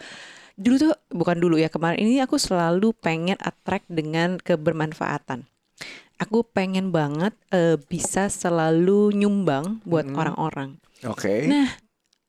dulu 0.56 0.76
tuh 0.80 0.94
bukan 1.12 1.38
dulu 1.38 1.56
ya 1.60 1.68
kemarin 1.68 2.00
ini 2.00 2.24
aku 2.24 2.40
selalu 2.40 2.96
pengen 2.96 3.36
attract 3.44 3.88
dengan 3.92 4.40
kebermanfaatan. 4.40 5.44
Aku 6.16 6.48
pengen 6.48 6.96
banget 6.96 7.36
eh, 7.52 7.76
bisa 7.76 8.32
selalu 8.32 9.12
nyumbang 9.12 9.84
buat 9.84 10.08
orang-orang. 10.08 10.80
Oke. 11.04 11.44
Nah, 11.44 11.76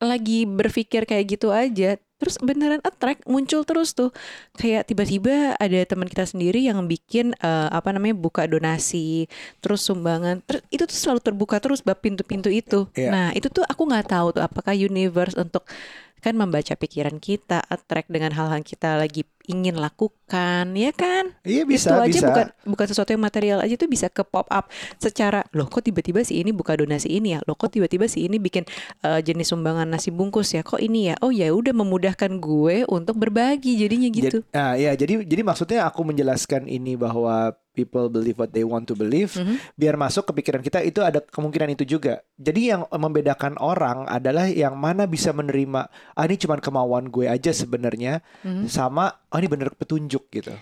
lagi 0.02 0.42
berpikir 0.42 1.06
kayak 1.06 1.38
gitu 1.38 1.54
aja, 1.54 1.94
terus 2.18 2.34
beneran 2.42 2.82
attract 2.82 3.22
muncul 3.30 3.62
terus 3.62 3.94
tuh. 3.94 4.10
Kayak 4.58 4.90
tiba-tiba 4.90 5.54
ada 5.54 5.78
teman 5.86 6.10
kita 6.10 6.26
sendiri 6.26 6.66
yang 6.66 6.82
bikin 6.90 7.30
eh, 7.38 7.68
apa 7.70 7.94
namanya 7.94 8.18
buka 8.18 8.50
donasi, 8.50 9.30
terus 9.62 9.86
sumbangan, 9.86 10.42
terus 10.42 10.66
itu 10.74 10.82
tuh 10.82 10.98
selalu 10.98 11.20
terbuka 11.22 11.62
terus 11.62 11.78
bab 11.78 12.02
pintu-pintu 12.02 12.50
itu. 12.50 12.90
Iya. 12.98 13.10
Nah, 13.14 13.28
itu 13.38 13.46
tuh 13.46 13.62
aku 13.62 13.86
nggak 13.86 14.10
tahu 14.10 14.34
tuh 14.34 14.42
apakah 14.42 14.74
universe 14.74 15.38
untuk 15.38 15.62
kan 16.20 16.34
membaca 16.34 16.74
pikiran 16.74 17.20
kita, 17.20 17.62
attract 17.66 18.08
dengan 18.08 18.32
hal-hal 18.34 18.64
kita 18.64 18.96
lagi 18.98 19.24
ingin 19.46 19.78
lakukan, 19.78 20.74
ya 20.74 20.90
kan? 20.90 21.34
Iya 21.42 21.62
itu 21.62 21.70
bisa 21.70 22.02
aja 22.02 22.10
bisa. 22.10 22.26
bukan 22.26 22.46
bukan 22.66 22.86
sesuatu 22.86 23.10
yang 23.10 23.22
material 23.22 23.58
aja 23.62 23.74
tuh 23.74 23.86
bisa 23.86 24.06
ke 24.06 24.22
pop 24.22 24.46
up 24.46 24.66
secara 24.96 25.46
loh 25.50 25.66
kok 25.66 25.82
tiba-tiba 25.82 26.20
si 26.20 26.38
ini 26.38 26.50
buka 26.50 26.74
donasi 26.74 27.08
ini 27.08 27.34
ya 27.34 27.40
loh 27.42 27.54
kok 27.54 27.70
tiba-tiba 27.70 28.06
si 28.06 28.26
ini 28.26 28.36
bikin 28.36 28.66
eh, 29.00 29.20
jenis 29.20 29.48
sumbangan 29.48 29.86
nasi 29.86 30.10
bungkus 30.10 30.50
ya 30.50 30.60
kok 30.60 30.78
ini 30.78 31.10
ya 31.10 31.14
oh 31.20 31.30
ya 31.30 31.50
udah 31.50 31.72
memudahkan 31.72 32.36
gue 32.36 32.82
untuk 32.86 33.16
berbagi 33.16 33.78
jadinya 33.78 34.08
gitu 34.08 34.42
Jadi, 34.42 34.50
nah, 34.52 34.74
ya 34.74 34.92
jadi 34.92 35.22
jadi 35.22 35.42
maksudnya 35.42 35.86
aku 35.86 36.02
menjelaskan 36.02 36.66
ini 36.66 36.94
bahwa 36.94 37.54
people 37.70 38.08
believe 38.08 38.40
what 38.40 38.50
they 38.50 38.64
want 38.64 38.88
to 38.88 38.96
believe 38.96 39.36
Mhm. 39.36 39.60
biar 39.76 39.94
masuk 39.94 40.24
ke 40.24 40.40
pikiran 40.40 40.64
kita 40.64 40.80
itu 40.80 41.04
ada 41.04 41.20
kemungkinan 41.20 41.76
itu 41.76 41.84
juga. 41.86 42.24
Jadi 42.34 42.72
yang 42.72 42.88
membedakan 42.88 43.60
orang 43.60 44.08
adalah 44.08 44.48
yang 44.48 44.72
mana 44.74 45.04
bisa 45.04 45.28
menerima 45.30 45.84
ah 46.10 46.24
ini 46.24 46.40
cuman 46.40 46.56
kemauan 46.58 47.06
gue 47.06 47.28
aja 47.28 47.52
sebenarnya 47.52 48.24
Mhm. 48.40 48.64
sama 48.66 49.20
oh 49.36 49.38
ini 49.38 49.46
bener 49.46 49.68
petunjuk 49.70 50.24
gitu. 50.30 50.56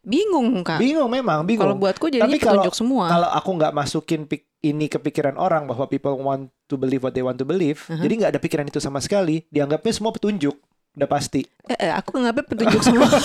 bingung 0.00 0.60
kak 0.60 0.76
Bingung 0.76 1.08
memang, 1.08 1.44
bingung. 1.44 1.64
kalau 1.64 1.76
buatku 1.76 2.08
jadinya 2.08 2.24
Tapi 2.26 2.36
kalau- 2.36 2.60
petunjuk 2.60 2.72
semua 2.74 3.04
Kalau 3.06 3.28
aku 3.30 3.50
nggak 3.52 3.72
masukin 3.72 4.24
pik- 4.24 4.48
ini 4.60 4.84
ke 4.86 4.96
pikiran 4.96 5.36
orang 5.36 5.64
bahwa 5.64 5.84
people 5.84 6.16
want 6.18 6.48
to 6.64 6.74
believe 6.74 7.00
what 7.00 7.12
they 7.12 7.20
want 7.20 7.36
to 7.36 7.44
believe, 7.44 7.84
Mhm. 7.84 8.00
jadi 8.00 8.12
nggak 8.14 8.30
ada 8.32 8.40
pikiran 8.42 8.64
itu 8.64 8.76
sama 8.78 8.96
sekali, 8.98 9.44
dianggapnya 9.46 9.92
semua 9.92 10.08
petunjuk, 10.10 10.56
udah 10.94 11.04
pasti. 11.06 11.44
Eh, 11.66 11.76
eh, 11.78 11.92
aku 11.92 12.12
nganggapnya 12.14 12.44
petunjuk 12.46 12.80
semua 12.82 13.04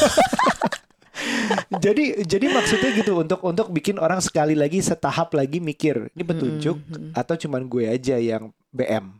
jadi 1.77 2.24
jadi 2.24 2.46
maksudnya 2.50 2.89
gitu 2.94 3.12
untuk 3.18 3.39
untuk 3.41 3.68
bikin 3.70 3.96
orang 3.98 4.20
sekali 4.20 4.51
lagi 4.53 4.79
setahap 4.79 5.32
lagi 5.34 5.60
mikir 5.60 6.08
ini 6.10 6.24
petunjuk 6.24 6.75
Mm-mm. 6.77 7.12
atau 7.13 7.36
cuman 7.38 7.65
gue 7.65 7.86
aja 7.86 8.15
yang 8.15 8.51
BM. 8.70 9.20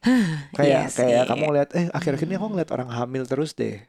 Iya 0.00 0.48
Kayak 0.50 0.84
kayak 0.90 1.22
sih. 1.22 1.28
kamu 1.28 1.44
lihat 1.52 1.70
eh 1.74 1.86
akhir-akhir 1.90 2.24
ini 2.24 2.34
aku 2.34 2.46
ngeliat 2.48 2.70
orang 2.70 2.88
hamil 2.88 3.22
terus 3.24 3.52
deh. 3.52 3.84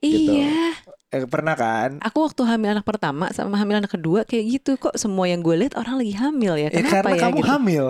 Gitu. 0.00 0.32
iya 0.34 0.74
Eh, 1.10 1.26
pernah 1.26 1.58
kan? 1.58 1.98
aku 1.98 2.22
waktu 2.22 2.46
hamil 2.46 2.70
anak 2.78 2.86
pertama 2.86 3.34
sama 3.34 3.58
hamil 3.58 3.82
anak 3.82 3.90
kedua 3.90 4.22
kayak 4.22 4.44
gitu 4.46 4.78
kok 4.78 4.94
semua 4.94 5.26
yang 5.26 5.42
gue 5.42 5.58
lihat 5.58 5.74
orang 5.74 5.98
lagi 5.98 6.14
hamil 6.14 6.54
ya 6.54 6.70
kenapa 6.70 7.02
karena 7.02 7.10
ya 7.10 7.22
kamu 7.26 7.38
gitu 7.42 7.50
hamil. 7.50 7.86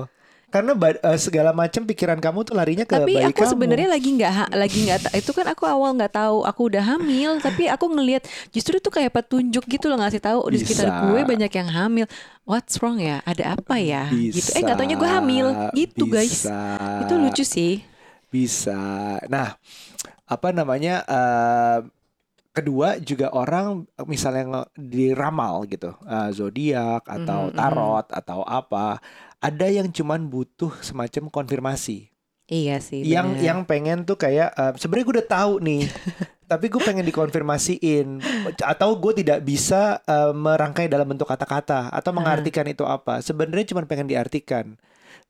Karena 0.51 0.73
eh, 0.75 1.19
segala 1.21 1.51
macam 1.55 1.87
pikiran 1.87 2.19
kamu 2.19 2.43
tuh 2.43 2.57
larinya 2.59 2.83
ke 2.83 2.97
tapi 2.97 3.21
bayi 3.21 3.29
aku 3.29 3.45
sebenarnya 3.45 3.87
lagi 3.93 4.09
nggak 4.19 4.57
lagi 4.57 4.79
nggak 4.83 5.01
itu 5.15 5.31
kan 5.31 5.47
aku 5.53 5.63
awal 5.69 5.95
nggak 5.95 6.11
tahu 6.17 6.43
aku 6.43 6.61
udah 6.75 6.83
hamil 6.83 7.39
tapi 7.39 7.69
aku 7.71 7.87
ngelihat 7.93 8.25
justru 8.51 8.81
itu 8.81 8.89
kayak 8.91 9.15
petunjuk 9.15 9.63
gitu 9.69 9.87
loh 9.93 10.01
ngasih 10.01 10.19
tahu 10.19 10.41
di 10.51 10.59
sekitar 10.59 10.89
Bisa. 10.91 11.01
gue 11.07 11.21
banyak 11.23 11.53
yang 11.55 11.69
hamil 11.71 12.07
what's 12.49 12.81
wrong 12.83 12.99
ya 12.99 13.21
ada 13.29 13.55
apa 13.55 13.79
ya 13.79 14.09
gitu 14.11 14.59
eh 14.59 14.61
nggak 14.65 14.75
taunya 14.81 14.97
gue 14.99 15.11
hamil 15.13 15.47
gitu 15.77 16.09
guys 16.09 16.49
Bisa. 16.49 16.59
itu 17.05 17.15
lucu 17.21 17.45
sih 17.47 17.75
Bisa. 18.33 19.19
Nah, 19.31 19.55
apa 20.25 20.49
namanya? 20.51 21.03
eh, 21.05 21.79
kedua 22.51 22.99
juga 22.99 23.31
orang 23.31 23.87
misalnya 24.05 24.45
nge- 24.45 24.71
diramal 24.77 25.65
gitu, 25.65 25.95
eh, 26.03 26.31
zodiak 26.31 27.03
atau 27.05 27.49
Mhm, 27.49 27.53
mhm. 27.53 27.57
tarot 27.57 28.07
atau 28.11 28.41
apa, 28.43 28.99
ada 29.39 29.67
yang 29.67 29.89
cuman 29.89 30.27
butuh 30.27 30.73
semacam 30.81 31.29
konfirmasi. 31.29 32.11
iya 32.51 32.83
sih 32.83 33.07
yang 33.07 33.31
bener. 33.31 33.47
yang 33.47 33.59
pengen 33.63 34.03
tuh 34.03 34.19
kayak 34.19 34.51
eh, 34.53 34.73
sebenarnya 34.77 35.07
gue 35.07 35.15
udah 35.23 35.29
tahu 35.31 35.53
nih. 35.63 35.83
tapi 36.51 36.67
gue 36.67 36.83
pengen 36.83 37.07
dikonfirmasiin 37.07 38.19
atau 38.59 38.99
gue 38.99 39.23
tidak 39.23 39.39
bisa 39.41 40.03
eh, 40.03 40.35
merangkai 40.35 40.91
dalam 40.91 41.07
bentuk 41.07 41.31
kata-kata 41.31 41.89
atau 41.89 42.11
mengartikan 42.11 42.67
itu 42.67 42.83
apa. 42.83 43.23
Sebenarnya 43.23 43.71
cuma 43.71 43.87
pengen 43.87 44.11
diartikan. 44.11 44.75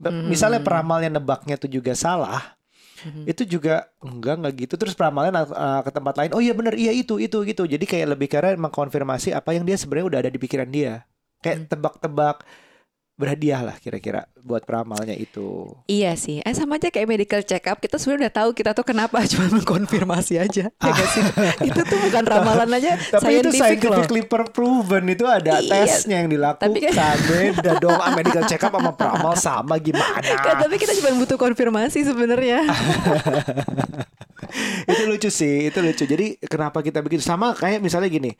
Misalnya 0.00 0.65
peramalnya 0.65 1.12
nebaknya 1.12 1.61
tuh 1.61 1.69
juga 1.69 1.93
salah, 1.93 2.57
Mhm. 3.00 3.25
itu 3.28 3.42
juga 3.49 3.88
enggak 4.04 4.35
enggak 4.40 4.54
gitu 4.66 4.75
terus 4.76 4.92
peramalnya 4.92 5.45
uh, 5.49 5.80
ke 5.80 5.90
tempat 5.95 6.14
lain 6.21 6.30
oh 6.37 6.42
iya 6.42 6.52
bener 6.52 6.76
iya 6.76 6.92
itu 6.92 7.16
itu 7.16 7.40
gitu 7.49 7.64
jadi 7.64 7.80
kayak 7.80 8.07
lebih 8.16 8.28
karena 8.28 8.57
mengkonfirmasi 8.61 9.33
apa 9.33 9.57
yang 9.57 9.64
dia 9.64 9.76
sebenarnya 9.80 10.07
udah 10.11 10.21
ada 10.26 10.30
di 10.33 10.40
pikiran 10.40 10.69
dia 10.69 11.04
Hmm. 11.40 11.40
kayak 11.40 11.59
tebak-tebak 11.73 12.37
berhadiah 13.21 13.61
lah 13.61 13.77
kira-kira 13.77 14.25
buat 14.41 14.65
peramalnya 14.65 15.12
itu. 15.12 15.69
Iya 15.85 16.17
sih, 16.17 16.41
eh 16.41 16.55
sama 16.57 16.81
aja 16.81 16.89
kayak 16.89 17.07
medical 17.07 17.45
check 17.45 17.69
up 17.69 17.77
kita 17.77 18.00
sebenarnya 18.00 18.27
udah 18.27 18.35
tahu 18.41 18.50
kita 18.57 18.71
tuh 18.73 18.83
kenapa 18.83 19.21
cuma 19.31 19.47
mengkonfirmasi 19.53 20.41
aja, 20.41 20.73
ya 20.73 20.91
gak 20.91 21.09
sih? 21.12 21.23
itu 21.69 21.81
tuh 21.85 21.99
bukan 22.00 22.25
ramalan 22.25 22.71
aja, 22.73 22.97
tapi 23.12 23.39
itu 23.39 23.53
scientific 23.53 23.85
loh. 23.85 24.00
scientifically 24.00 24.25
proven. 24.25 25.05
Itu 25.07 25.29
ada 25.29 25.61
Iya. 25.61 25.85
tesnya 25.85 26.25
yang 26.25 26.33
dilakukan. 26.33 26.73
Tapi 26.73 26.79
kan- 26.89 27.21
beda 27.21 27.73
dong. 27.79 27.99
Ah, 28.00 28.17
medical 28.17 28.43
check 28.49 28.65
up 28.65 28.73
sama 28.73 28.97
peramal 28.97 29.37
sama 29.37 29.77
Kan, 29.77 29.85
gimana 29.85 30.57
tapi 30.57 30.81
kita 30.81 30.97
cuma 30.97 31.21
butuh 31.21 31.37
konfirmasi 31.37 32.00
sebenarnya. 32.00 32.65
itu 34.91 35.03
lucu 35.07 35.29
sih 35.29 35.69
itu 35.69 35.79
lucu. 35.79 36.05
Jadi 36.05 36.41
kenapa 36.43 36.81
kita 36.81 37.05
begitu? 37.05 37.21
Sama 37.21 37.53
kayak 37.53 37.85
misalnya 37.85 38.09
gini 38.09 38.33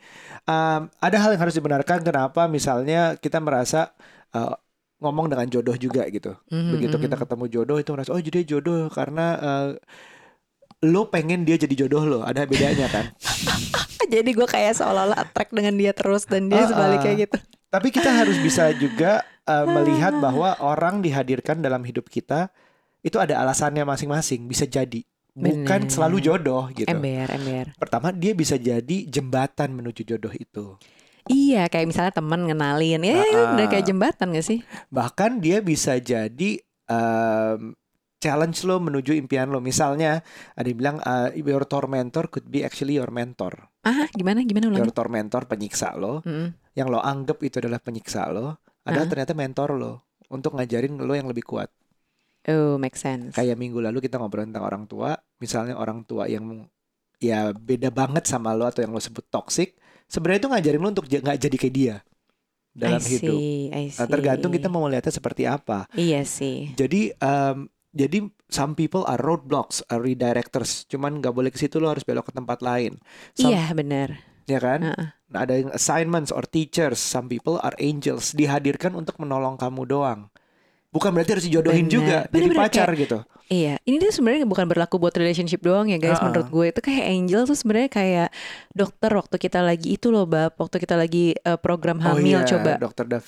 um, 0.47 0.89
ada 0.97 1.17
hal 1.19 1.29
yang 1.35 1.41
harus 1.41 1.55
dibenarkan. 1.55 2.01
Kenapa? 2.01 2.49
Misalnya 2.49 3.15
kita 3.17 3.37
merasa 3.37 3.93
uh, 4.33 4.55
ngomong 5.01 5.27
dengan 5.27 5.47
jodoh 5.49 5.73
juga 5.75 6.05
gitu 6.07 6.37
Mhm, 6.47 6.71
begitu 6.71 6.95
mhm. 6.95 7.03
kita 7.09 7.15
ketemu 7.17 7.45
jodoh 7.49 7.77
itu 7.81 7.89
merasa 7.91 8.13
oh 8.13 8.21
jadi 8.21 8.39
jodoh 8.45 8.87
karena 8.87 9.25
uh, 9.35 9.69
lo 10.81 11.09
pengen 11.09 11.41
dia 11.41 11.57
jadi 11.57 11.85
jodoh 11.85 12.03
lo 12.05 12.19
ada 12.21 12.45
bedanya 12.45 12.87
kan 12.87 13.05
Jadi 14.11 14.35
gue 14.35 14.43
kayak 14.43 14.75
seolah-olah 14.75 15.23
attract 15.23 15.55
dengan 15.55 15.71
dia 15.79 15.95
terus 15.95 16.27
dan 16.27 16.51
dia 16.51 16.65
Ah, 16.65 16.67
sebaliknya 16.67 17.13
ah. 17.15 17.21
gitu. 17.23 17.37
tapi 17.71 17.87
kita 17.89 18.11
harus 18.11 18.35
bisa 18.37 18.67
juga 18.75 19.23
uh, 19.47 19.63
melihat 19.63 20.11
bahwa 20.19 20.59
orang 20.59 20.99
dihadirkan 20.99 21.63
dalam 21.63 21.79
hidup 21.87 22.11
kita 22.11 22.51
itu 22.99 23.15
ada 23.15 23.39
alasannya 23.39 23.87
masing-masing 23.87 24.43
bisa 24.45 24.67
jadi 24.67 25.01
bukan 25.31 25.87
Bener. 25.87 25.93
selalu 25.95 26.17
jodoh 26.19 26.67
gitu 26.75 26.91
Ember, 26.91 27.31
ember. 27.31 27.71
pertama 27.79 28.11
dia 28.11 28.35
bisa 28.35 28.59
jadi 28.59 29.07
jembatan 29.07 29.71
menuju 29.71 30.03
jodoh 30.03 30.33
itu 30.35 30.75
Iya, 31.27 31.69
kayak 31.69 31.87
misalnya 31.89 32.13
temen 32.13 32.49
ngenalin, 32.49 33.01
ya 33.03 33.15
Ah, 33.21 33.53
udah 33.53 33.65
ah. 33.65 33.69
kayak 33.69 33.85
jembatan 33.85 34.33
gak 34.33 34.45
sih? 34.45 34.59
Bahkan 34.89 35.37
dia 35.37 35.61
bisa 35.61 35.97
jadi 35.97 36.57
em, 36.89 37.77
challenge 38.17 38.61
lo 38.65 38.77
menuju 38.77 39.13
impian 39.13 39.49
lo. 39.49 39.57
Misalnya 39.59 40.21
ada 40.53 40.67
yang 40.67 40.77
bilang 40.77 40.97
uh, 41.01 41.29
your 41.33 41.65
tormentor 41.65 42.29
could 42.29 42.45
be 42.45 42.61
actually 42.61 42.97
your 42.97 43.09
mentor. 43.09 43.69
Ah, 43.81 44.05
gimana 44.13 44.45
gimana 44.45 44.69
ulangi? 44.69 44.85
Your 44.85 44.93
tormentor 44.93 45.49
penyiksa 45.49 45.97
lo, 45.97 46.21
Mm-mm. 46.21 46.53
yang 46.77 46.87
lo 46.89 47.01
anggap 47.01 47.41
itu 47.41 47.57
adalah 47.57 47.81
penyiksa 47.81 48.29
lo, 48.29 48.61
adalah 48.85 49.05
Ah. 49.05 49.09
ternyata 49.09 49.33
mentor 49.33 49.73
lo 49.73 49.93
untuk 50.29 50.53
ngajarin 50.53 51.01
lo 51.01 51.13
yang 51.17 51.25
lebih 51.29 51.45
kuat. 51.45 51.69
Oh, 52.49 52.77
make 52.81 52.97
sense. 52.97 53.33
Kayak 53.37 53.57
minggu 53.57 53.77
lalu 53.81 54.01
kita 54.01 54.17
ngobrol 54.17 54.45
tentang 54.49 54.65
orang 54.65 54.83
tua, 54.89 55.13
misalnya 55.37 55.77
orang 55.77 56.01
tua 56.05 56.25
yang 56.25 56.65
ya 57.21 57.53
beda 57.53 57.93
banget 57.93 58.25
sama 58.25 58.53
lo 58.57 58.65
atau 58.65 58.81
yang 58.81 58.89
lo 58.93 59.01
sebut 59.01 59.25
toxic, 59.29 59.77
sebenarnya 60.11 60.39
itu 60.43 60.49
ngajarin 60.51 60.81
lo 60.83 60.89
untuk 60.91 61.07
nggak 61.07 61.39
jadi 61.39 61.55
kayak 61.55 61.75
dia 61.75 61.95
dalam 62.71 62.99
I 62.99 63.07
hidup. 63.07 63.35
see, 63.39 63.71
I 63.71 63.83
Nah, 63.95 64.07
tergantung 64.07 64.51
kita 64.51 64.67
mau 64.67 64.87
lihatnya 64.87 65.11
seperti 65.11 65.47
apa. 65.47 65.87
Iya 65.95 66.27
sih. 66.27 66.75
Jadi 66.75 67.15
em, 67.15 67.67
jadi 67.91 68.23
some 68.47 68.75
people 68.75 69.03
are 69.07 69.19
roadblocks, 69.19 69.83
are 69.87 69.99
redirectors. 69.99 70.87
Cuman 70.87 71.19
nggak 71.19 71.35
boleh 71.35 71.51
ke 71.51 71.59
situ 71.59 71.79
lo 71.79 71.91
harus 71.91 72.03
belok 72.03 72.31
ke 72.31 72.33
tempat 72.35 72.59
lain. 72.63 72.99
Some- 73.35 73.51
Iya, 73.51 73.71
benar. 73.75 74.19
Ya 74.47 74.59
kan? 74.59 74.79
Heeh. 74.83 75.07
Nah, 75.31 75.39
ada 75.47 75.55
yang 75.55 75.71
assignments 75.71 76.31
or 76.31 76.43
teachers. 76.43 76.99
Some 76.99 77.31
people 77.31 77.59
are 77.63 77.75
angels. 77.79 78.35
Dihadirkan 78.35 78.95
untuk 78.99 79.15
menolong 79.19 79.55
kamu 79.55 79.87
doang. 79.87 80.27
Bukan 80.91 81.09
berarti 81.15 81.31
harus 81.39 81.45
dijodohin 81.47 81.87
Bener. 81.87 81.95
juga. 81.95 82.17
Jadi 82.27 82.31
Bener-bener 82.35 82.59
pacar 82.67 82.89
gitu. 82.99 83.17
Iya, 83.51 83.83
ini 83.83 83.99
tuh 83.99 84.15
sebenarnya 84.15 84.47
bukan 84.47 84.63
berlaku 84.63 84.95
buat 84.95 85.11
relationship 85.11 85.59
doang 85.59 85.91
ya 85.91 85.99
guys. 85.99 86.15
Ah, 86.15 86.23
ah. 86.23 86.25
Menurut 86.31 86.47
gue 86.47 86.65
itu 86.71 86.79
kayak 86.79 87.03
angel 87.03 87.41
tuh 87.43 87.55
sebenarnya 87.59 87.91
kayak 87.91 88.27
dokter 88.71 89.11
waktu 89.11 89.35
kita 89.35 89.59
lagi 89.59 89.87
itu 89.95 90.07
loh, 90.07 90.23
bab. 90.23 90.55
Waktu 90.55 90.79
kita 90.79 90.95
lagi 90.95 91.35
eh, 91.35 91.59
program 91.59 91.99
hamil 91.99 92.39
oh 92.39 92.43
iya, 92.43 92.47
coba. 92.47 92.71
Dokter 92.79 93.05
Dav. 93.07 93.23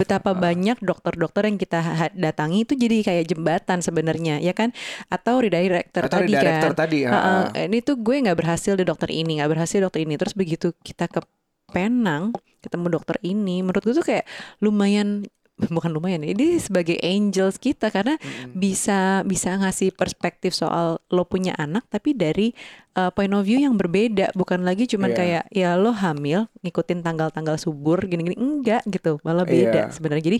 Betapa 0.00 0.32
Ah. 0.32 0.36
banyak 0.36 0.80
dokter-dokter 0.80 1.42
yang 1.44 1.56
kita 1.60 1.80
datangi 2.16 2.64
itu 2.64 2.72
jadi 2.72 2.96
kayak 3.04 3.24
jembatan 3.28 3.84
sebenarnya, 3.84 4.40
ya 4.40 4.56
kan? 4.56 4.72
Atau 5.12 5.44
redirector 5.44 6.08
Atau 6.08 6.24
tadi 6.24 6.32
redirector 6.32 6.72
kan. 6.72 6.80
tadi. 6.84 6.98
Heeh, 7.04 7.12
ah. 7.48 7.64
ini 7.68 7.84
tuh 7.84 8.00
gue 8.00 8.16
nggak 8.16 8.36
berhasil 8.36 8.72
di 8.76 8.84
dokter 8.84 9.12
ini, 9.12 9.40
nggak 9.40 9.50
berhasil 9.52 9.76
dokter 9.76 10.04
ini. 10.04 10.16
Terus 10.16 10.32
begitu 10.32 10.72
kita 10.80 11.04
ke 11.08 11.20
Penang 11.66 12.30
ketemu 12.62 12.86
dokter 12.94 13.18
ini, 13.22 13.60
menurut 13.60 13.82
gue 13.82 13.92
tuh 13.92 14.06
kayak 14.06 14.24
lumayan 14.58 15.26
bukan 15.56 15.88
lumayan 15.88 16.20
ya, 16.20 16.36
ini 16.36 16.60
sebagai 16.60 17.00
angels 17.00 17.56
kita 17.56 17.88
karena 17.88 18.20
Mm-mm. 18.20 18.52
bisa 18.52 19.24
bisa 19.24 19.56
ngasih 19.56 19.88
perspektif 19.90 20.52
soal 20.52 21.00
lo 21.08 21.24
punya 21.24 21.56
anak 21.56 21.88
tapi 21.88 22.12
dari 22.12 22.52
uh, 22.92 23.08
point 23.08 23.32
of 23.32 23.40
view 23.40 23.56
yang 23.56 23.72
berbeda 23.80 24.36
bukan 24.36 24.68
lagi 24.68 24.84
cuman 24.84 25.12
Iya. 25.12 25.16
kayak 25.16 25.44
ya 25.48 25.70
lo 25.80 25.96
hamil 25.96 26.44
ngikutin 26.60 27.00
tanggal-tanggal 27.00 27.56
subur 27.56 28.04
gini-gini 28.04 28.36
enggak 28.36 28.84
gitu 28.84 29.16
malah 29.24 29.48
beda 29.48 29.88
Iya. 29.88 29.94
sebenarnya 29.96 30.24
jadi 30.28 30.38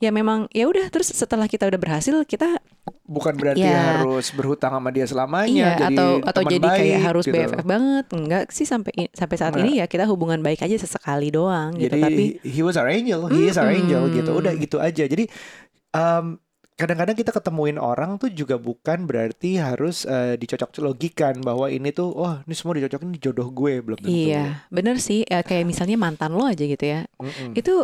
ya 0.00 0.10
memang 0.10 0.48
ya 0.48 0.64
udah 0.64 0.88
terus 0.88 1.12
setelah 1.12 1.44
kita 1.44 1.68
udah 1.68 1.80
berhasil 1.80 2.16
kita 2.24 2.56
Bukan 3.02 3.32
berarti 3.34 3.62
Iya. 3.62 4.00
harus 4.00 4.28
berhutang 4.30 4.72
sama 4.72 4.88
dia 4.88 5.04
selamanya. 5.04 5.48
iya 5.48 5.70
jadi 5.78 5.96
atau 5.96 6.08
atau 6.22 6.42
jadi 6.46 6.66
kayak 6.66 6.80
baik, 6.90 7.00
harus 7.02 7.24
gitu. 7.24 7.34
BFF 7.34 7.64
banget 7.64 8.06
enggak 8.10 8.44
sih 8.48 8.64
sampai 8.64 8.92
sampai 9.10 9.36
saat 9.36 9.52
Enggak. 9.52 9.64
ini 9.66 9.72
ya 9.76 9.86
kita 9.86 10.04
hubungan 10.04 10.38
baik 10.38 10.60
aja 10.60 10.76
sesekali 10.78 11.28
doang 11.28 11.72
gitu 11.74 11.90
Jadi 11.90 12.02
tapi 12.02 12.24
he 12.42 12.60
was 12.60 12.74
our 12.74 12.86
angel, 12.86 13.28
he 13.28 13.46
is 13.46 13.56
our 13.56 13.68
angel 13.70 14.04
Mm-mm. 14.04 14.16
gitu. 14.18 14.30
Udah 14.32 14.52
gitu 14.54 14.76
aja. 14.78 15.04
Jadi 15.04 15.24
em, 15.90 16.26
kadang-kadang 16.74 17.14
kita 17.14 17.30
ketemuin 17.30 17.78
orang 17.78 18.18
tuh 18.18 18.28
juga 18.28 18.58
bukan 18.58 19.04
berarti 19.04 19.56
harus 19.56 20.02
eh, 20.04 20.34
dicocok 20.34 20.74
logikan 20.82 21.38
bahwa 21.38 21.70
ini 21.70 21.88
tuh 21.88 22.10
wah 22.10 22.42
ini 22.42 22.52
semua 22.52 22.74
dicocokin 22.74 23.08
di 23.10 23.20
jodoh 23.22 23.46
gue 23.48 23.78
belum 23.78 23.96
tentu. 23.96 24.10
iya 24.10 24.66
bener 24.68 24.98
sih 24.98 25.22
Eh, 25.24 25.40
kayak 25.40 25.64
misalnya 25.64 25.94
mantan 25.94 26.32
lo 26.32 26.44
aja 26.44 26.60
gitu 26.60 26.82
ya 26.82 27.06
Mm-mm. 27.14 27.54
itu 27.54 27.80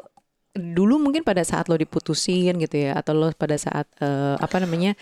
dulu 0.54 0.98
mungkin 0.98 1.22
pada 1.22 1.46
saat 1.46 1.70
lo 1.70 1.78
diputusin 1.78 2.58
gitu 2.58 2.76
ya 2.90 2.98
atau 2.98 3.14
lo 3.14 3.28
pada 3.34 3.54
saat 3.54 3.86
eh, 4.02 4.36
apa 4.38 4.56
namanya 4.58 4.98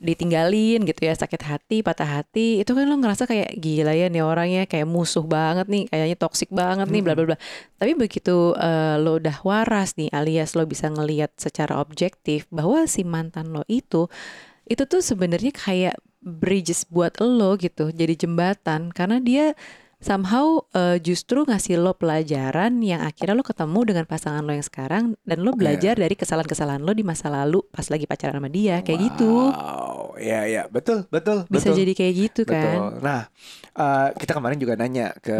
ditinggalin 0.00 0.80
gitu 0.88 1.04
ya 1.04 1.12
sakit 1.12 1.42
hati 1.44 1.84
patah 1.84 2.08
hati 2.08 2.64
itu 2.64 2.72
kan 2.72 2.88
lo 2.88 2.96
ngerasa 2.96 3.28
kayak 3.28 3.52
gila 3.60 3.92
ya 3.92 4.08
nih 4.08 4.24
orangnya 4.24 4.64
kayak 4.64 4.88
musuh 4.88 5.22
banget 5.22 5.68
nih 5.68 5.84
kayaknya 5.92 6.16
toksik 6.16 6.48
banget 6.48 6.88
nih 6.88 7.04
bla 7.04 7.12
bla 7.12 7.28
bla. 7.28 7.38
Tapi 7.76 7.92
begitu 7.94 8.56
eh, 8.56 8.96
lo 8.96 9.20
udah 9.20 9.44
waras 9.44 10.00
nih 10.00 10.08
alias 10.10 10.56
lo 10.56 10.64
bisa 10.64 10.88
ngelihat 10.88 11.36
secara 11.36 11.78
objektif 11.78 12.48
bahwa 12.48 12.88
si 12.88 13.04
mantan 13.04 13.52
lo 13.52 13.62
itu 13.68 14.08
itu 14.66 14.82
tuh 14.88 15.04
sebenarnya 15.04 15.52
kayak 15.52 15.94
bridges 16.24 16.88
buat 16.88 17.20
lo 17.20 17.60
gitu 17.60 17.92
jadi 17.92 18.16
jembatan 18.16 18.92
karena 18.96 19.20
dia 19.20 19.52
somehow 20.00 20.64
eh, 20.72 20.96
justru 20.98 21.44
ngasih 21.44 21.76
lo 21.76 21.92
pelajaran 21.92 22.80
yang 22.80 23.04
akhirnya 23.04 23.36
lo 23.36 23.44
ketemu 23.44 23.80
dengan 23.92 24.04
pasangan 24.08 24.40
lo 24.40 24.56
yang 24.56 24.64
sekarang 24.64 25.04
dan 25.28 25.38
lo 25.44 25.52
belajar 25.52 26.00
dari 26.00 26.16
kesalahan-kesalahan 26.16 26.80
lo 26.80 26.96
di 26.96 27.04
masa 27.04 27.28
lalu 27.28 27.60
pas 27.68 27.84
lagi 27.92 28.08
pacaran 28.08 28.40
sama 28.40 28.48
dia 28.48 28.80
kayak 28.80 29.00
gitu 29.12 29.52
Wow, 29.52 30.16
ya 30.16 30.48
ya 30.48 30.66
betul 30.72 31.04
betul 31.12 31.44
bisa 31.52 31.68
betul. 31.70 31.78
jadi 31.84 31.92
kayak 31.92 32.14
gitu 32.16 32.40
Betul. 32.48 32.56
kan 32.56 32.78
Nah, 33.04 33.20
eh, 33.76 34.08
kita 34.16 34.32
kemarin 34.36 34.56
juga 34.56 34.74
nanya 34.74 35.12
ke 35.20 35.36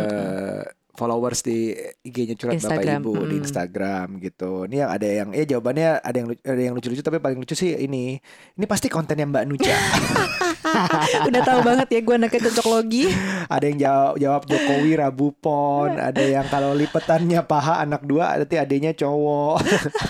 followers 1.01 1.41
di 1.41 1.73
IG-nya 2.05 2.37
curhat 2.37 2.61
bapak 2.61 2.85
Instagram, 2.85 3.01
ibu 3.01 3.13
di 3.17 3.25
mm-mm. 3.25 3.41
Instagram 3.41 4.07
gitu. 4.21 4.51
Ini 4.69 4.77
yang 4.85 4.91
ada 4.93 5.09
yang, 5.09 5.29
eh 5.33 5.47
jawabannya 5.49 5.91
ada 6.05 6.17
yang 6.21 6.29
ada 6.45 6.61
yang 6.61 6.75
lucu-lucu 6.77 7.01
tapi 7.01 7.17
paling 7.17 7.41
lucu 7.41 7.57
sih 7.57 7.73
ini. 7.73 8.21
Ini 8.61 8.65
pasti 8.69 8.93
kontennya 8.93 9.25
Mbak 9.25 9.45
Nucha. 9.49 9.73
udah 11.29 11.43
tahu 11.45 11.61
banget 11.65 11.89
ya 11.93 12.01
gue 12.01 12.15
anaknya 12.15 12.41
cocok 12.51 12.67
logi. 12.71 13.05
Ada 13.51 13.65
yang 13.67 13.79
jawab, 13.81 14.13
jawab 14.21 14.43
Jokowi 14.47 14.93
Rabu 14.99 15.29
Pon. 15.39 15.91
Ada 15.97 16.23
yang 16.23 16.47
kalau 16.49 16.73
lipetannya 16.77 17.41
paha 17.45 17.83
anak 17.83 18.03
dua, 18.07 18.39
berarti 18.41 18.57
adanya 18.57 18.93
cowok. 18.95 19.63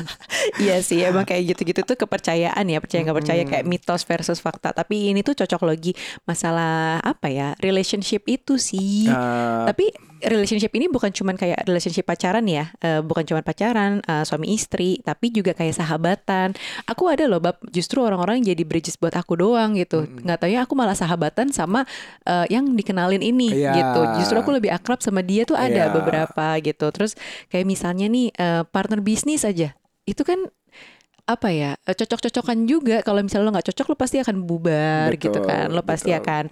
iya 0.64 0.80
sih 0.80 1.00
emang 1.04 1.24
kayak 1.24 1.54
gitu-gitu 1.54 1.84
tuh 1.84 1.96
kepercayaan 1.96 2.64
ya 2.66 2.78
percaya 2.80 3.00
nggak 3.04 3.18
percaya 3.18 3.42
kayak 3.46 3.64
mitos 3.66 4.02
versus 4.04 4.38
fakta. 4.38 4.74
Tapi 4.74 5.14
ini 5.14 5.24
tuh 5.24 5.38
cocok 5.38 5.62
logi. 5.66 5.92
Masalah 6.26 7.00
apa 7.00 7.28
ya 7.30 7.54
relationship 7.60 8.26
itu 8.26 8.56
sih. 8.60 9.08
Eh, 9.08 9.64
Tapi 9.66 10.09
relationship 10.22 10.72
ini 10.72 10.86
bukan 10.86 11.08
cuman 11.08 11.34
kayak 11.34 11.64
relationship 11.64 12.04
pacaran 12.04 12.44
ya, 12.44 12.68
eh, 12.78 13.00
bukan 13.00 13.24
cuman 13.24 13.40
pacaran 13.40 13.92
eh, 14.00 14.24
suami 14.24 14.52
istri, 14.52 15.00
tapi 15.00 15.30
juga 15.30 15.52
kayak 15.52 15.74
sahabatan. 15.74 16.52
Aku 16.84 17.08
ada 17.08 17.24
loh 17.24 17.40
bab 17.40 17.56
justru 17.68 18.04
orang-orang 18.04 18.40
jadi 18.40 18.62
bridges 18.62 18.96
buat 18.96 19.12
aku 19.12 19.36
doang 19.36 19.74
gitu. 19.74 20.04
Nggak 20.04 20.38
taunya 20.40 20.60
aku 20.62 20.74
malah 20.76 20.94
sahabatan 20.94 21.48
sama 21.50 21.88
eh, 22.28 22.46
yang 22.52 22.76
dikenalin 22.76 23.20
ini 23.20 23.52
Iya. 23.52 23.72
gitu. 23.74 24.00
Justru 24.20 24.36
aku 24.38 24.50
lebih 24.52 24.70
akrab 24.70 25.00
sama 25.00 25.24
dia 25.24 25.42
tuh 25.44 25.56
ada 25.56 25.88
Iya. 25.88 25.94
beberapa 25.94 26.46
gitu. 26.60 26.86
Terus 26.92 27.16
kayak 27.48 27.64
misalnya 27.64 28.06
nih 28.06 28.28
eh, 28.32 28.62
partner 28.68 29.00
bisnis 29.00 29.42
aja, 29.42 29.72
itu 30.04 30.22
kan 30.22 30.50
apa 31.30 31.48
ya 31.50 31.78
eh, 31.86 31.94
cocok-cocokan 31.94 32.58
juga 32.66 32.96
kalau 33.00 33.22
misalnya 33.22 33.46
lo 33.46 33.52
nggak 33.54 33.68
cocok 33.70 33.86
lo 33.90 33.96
pasti 33.96 34.16
akan 34.18 34.36
bubar 34.42 35.14
gitu 35.14 35.30
Betul, 35.30 35.46
kan 35.46 35.66
lo 35.70 35.82
pasti 35.82 36.10
betul. 36.10 36.20
akan 36.20 36.44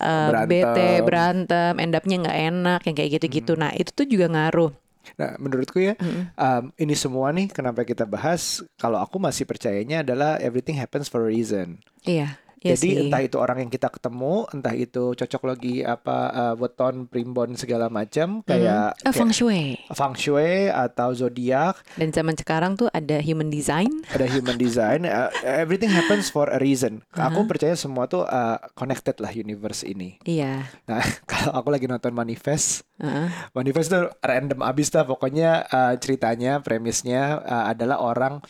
eh, 0.00 0.28
Berantem. 0.30 0.50
bete 0.50 0.90
berantem 1.02 1.72
end 1.78 1.94
up-nya 1.94 2.16
nggak 2.20 2.38
enak 2.50 2.80
yang 2.84 2.94
kayak 2.94 3.10
gitu-gitu 3.16 3.52
nah 3.54 3.70
itu 3.72 3.90
tuh 3.90 4.06
juga 4.06 4.26
ngaruh 4.28 4.72
Nah, 5.20 5.36
menurutku 5.36 5.84
ya, 5.84 6.00
um, 6.40 6.72
ini 6.80 6.96
semua 6.96 7.28
nih 7.28 7.52
kenapa 7.52 7.84
kita 7.84 8.08
bahas. 8.08 8.64
Kalau 8.80 8.96
aku 8.96 9.20
masih 9.20 9.44
percayanya 9.44 10.00
adalah 10.00 10.40
everything 10.40 10.80
happens 10.80 11.12
for 11.12 11.20
a 11.20 11.28
reason. 11.28 11.76
iya 12.08 12.40
iya 12.64 12.72
Jadi 12.72 12.88
sih. 12.88 13.00
entah 13.04 13.20
itu 13.20 13.36
orang 13.36 13.60
yang 13.60 13.68
kita 13.68 13.86
ketemu, 13.86 14.48
entah 14.50 14.72
itu 14.72 15.12
cocok 15.12 15.42
lagi 15.44 15.84
apa 15.84 16.16
uh, 16.26 16.54
weton, 16.56 17.04
primbon 17.04 17.54
segala 17.54 17.86
macam 17.86 18.40
kayak, 18.40 18.96
Eh, 18.98 19.12
feng 19.12 19.28
kayak 19.28 19.36
shui. 19.36 19.62
feng 19.90 20.14
shui 20.14 20.66
atau 20.66 21.12
zodiak, 21.12 21.76
dan 21.94 22.08
zaman 22.08 22.32
sekarang 22.32 22.74
tuh 22.74 22.88
ada 22.88 23.20
human 23.20 23.46
design. 23.46 23.92
Ada 24.08 24.24
human 24.26 24.56
design, 24.56 25.04
uh, 25.04 25.28
everything 25.62 25.88
happens 25.88 26.26
for 26.26 26.48
a 26.48 26.56
reason. 26.56 27.04
Aku 27.12 27.44
percaya 27.44 27.76
semua 27.76 28.06
tuh 28.06 28.24
uh, 28.24 28.56
connected 28.72 29.14
lah 29.18 29.30
universe 29.30 29.84
ini. 29.84 30.16
iya. 30.24 30.64
Nah, 30.84 31.04
kalau 31.30 31.52
aku 31.54 31.68
lagi 31.68 31.84
nonton 31.84 32.10
Manifest, 32.10 32.88
Heeh. 32.96 33.28
Manifest 33.52 33.90
tuh 33.90 34.08
random 34.20 34.64
abis 34.64 34.88
dah 34.88 35.04
pokoknya 35.04 35.66
uh, 35.66 35.92
ceritanya 35.94 36.58
premisnya 36.58 37.36
uh, 37.38 37.68
adalah 37.68 38.00
orang 38.00 38.40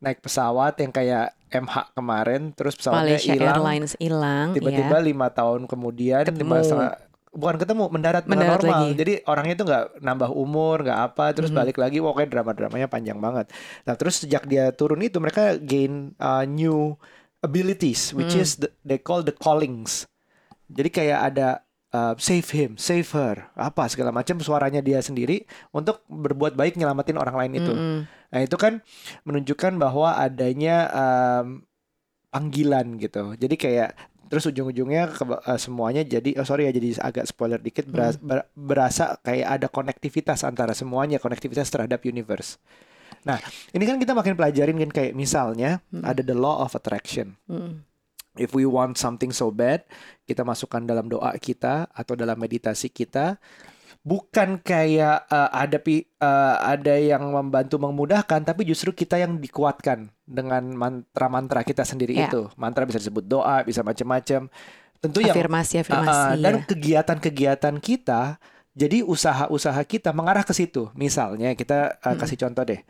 naik 0.00 0.20
pesawat 0.20 0.80
yang 0.80 0.90
kayak 0.90 1.36
MH 1.50 1.92
kemarin 1.92 2.50
terus 2.52 2.74
pesawatnya 2.74 3.20
hilang 3.20 3.56
Airlines 3.56 3.92
hilang 4.00 4.48
tiba-tiba 4.56 4.96
iya. 4.96 5.04
lima 5.04 5.28
tahun 5.28 5.68
kemudian 5.68 6.24
Ketemu. 6.24 6.54
setengah 6.64 6.92
bukan 7.30 7.56
ketemu 7.62 7.84
mendarat 7.94 8.24
Mendarat 8.26 8.58
normal 8.58 8.90
lagi. 8.90 8.98
jadi 8.98 9.12
orangnya 9.22 9.54
itu 9.54 9.64
nggak 9.64 9.84
nambah 10.02 10.30
umur 10.32 10.82
nggak 10.82 11.00
apa 11.10 11.24
terus 11.30 11.52
Mhm. 11.52 11.58
balik 11.62 11.76
lagi 11.78 12.02
pokoknya 12.02 12.28
drama-dramanya 12.32 12.88
panjang 12.90 13.18
banget 13.20 13.46
nah 13.84 13.94
terus 13.94 14.18
sejak 14.18 14.48
dia 14.48 14.74
turun 14.74 14.98
itu 14.98 15.22
mereka 15.22 15.54
gain 15.56 16.10
uh, 16.18 16.42
new 16.42 16.98
abilities 17.40 18.10
which 18.12 18.34
Hmm. 18.34 18.42
is 18.42 18.58
the, 18.58 18.68
they 18.82 18.98
call 18.98 19.22
the 19.22 19.30
callings 19.32 20.10
jadi 20.66 20.88
kayak 20.90 21.20
ada 21.30 21.48
uh, 21.90 22.14
save 22.16 22.46
him 22.48 22.74
save 22.76 23.06
her 23.10 23.50
apa 23.54 23.86
segala 23.86 24.10
macam 24.10 24.38
suaranya 24.38 24.78
dia 24.78 24.98
sendiri 24.98 25.44
untuk 25.70 26.02
berbuat 26.06 26.54
baik 26.54 26.74
nyelamatin 26.74 27.16
orang 27.16 27.36
lain 27.36 27.52
itu 27.56 27.72
Mm-mm. 27.72 27.98
Nah 28.30 28.40
itu 28.40 28.54
kan 28.54 28.78
menunjukkan 29.24 29.74
bahwa 29.76 30.14
adanya 30.14 30.86
em, 30.88 31.66
panggilan 32.28 32.94
gitu. 32.96 33.34
Jadi 33.34 33.54
kayak 33.56 33.90
terus 34.26 34.46
ujung-ujungnya 34.46 35.10
ke- 35.10 35.26
eh, 35.42 35.58
semuanya 35.58 36.02
jadi 36.04 36.38
oh 36.38 36.46
sorry 36.46 36.64
ya 36.64 36.72
jadi 36.72 36.94
agak 37.00 37.26
spoiler 37.26 37.58
dikit 37.58 37.90
beras- 37.90 38.22
ber- 38.22 38.46
berasa 38.54 39.18
kayak 39.18 39.48
ada 39.50 39.66
konektivitas 39.66 40.46
antara 40.46 40.70
semuanya 40.70 41.18
konektivitas 41.18 41.66
terhadap 41.66 41.98
universe 42.00 42.62
nah 43.20 43.42
ini 43.72 43.82
kan 43.82 43.98
kita 43.98 44.14
makin 44.14 44.32
pelajarin 44.32 44.78
kan 44.78 44.90
kayak 44.92 45.12
misalnya 45.12 45.82
ada 46.00 46.22
the 46.22 46.30
law 46.32 46.62
of 46.62 46.70
attraction 46.72 47.34
Mm. 47.44 47.82
If 48.40 48.56
we 48.56 48.64
want 48.64 48.96
something 48.96 49.28
so 49.28 49.52
bad 49.52 49.84
kita 50.24 50.40
masukkan 50.40 50.80
dalam 50.80 51.12
doa 51.12 51.36
kita 51.36 51.90
atau 51.92 52.16
dalam 52.16 52.40
meditasi 52.40 52.88
kita. 52.88 53.36
Bukan 54.00 54.64
kayak 54.64 55.28
eh, 55.28 55.50
ada 55.52 55.76
pi, 55.76 56.08
eh, 56.08 56.56
ada 56.56 56.96
yang 56.96 57.36
membantu 57.36 57.76
memudahkan 57.76 58.40
tapi 58.48 58.64
justru 58.64 58.96
kita 58.96 59.20
yang 59.20 59.36
dikuatkan 59.36 60.08
dengan 60.24 60.64
mantra-mantra 60.72 61.60
kita 61.60 61.84
sendiri 61.84 62.16
Ya. 62.16 62.32
itu. 62.32 62.48
Mantra 62.56 62.88
bisa 62.88 62.96
disebut 62.96 63.28
doa 63.28 63.60
bisa 63.60 63.84
macam-macam. 63.84 64.48
Tentu 65.04 65.20
yang 65.20 65.36
afirmasi 65.36 65.80
Uh, 65.80 65.82
afirmasi 65.84 66.16
uh, 66.16 66.34
dan 66.40 66.54
ya. 66.56 66.64
kegiatan-kegiatan 66.64 67.76
kita 67.76 68.40
jadi 68.72 69.04
usaha-usaha 69.04 69.84
kita 69.84 70.16
mengarah 70.16 70.48
ke 70.48 70.56
situ. 70.56 70.88
Misalnya 70.96 71.52
kita 71.52 72.00
uh, 72.00 72.16
kasih 72.16 72.40
contoh 72.40 72.64
deh. 72.64 72.80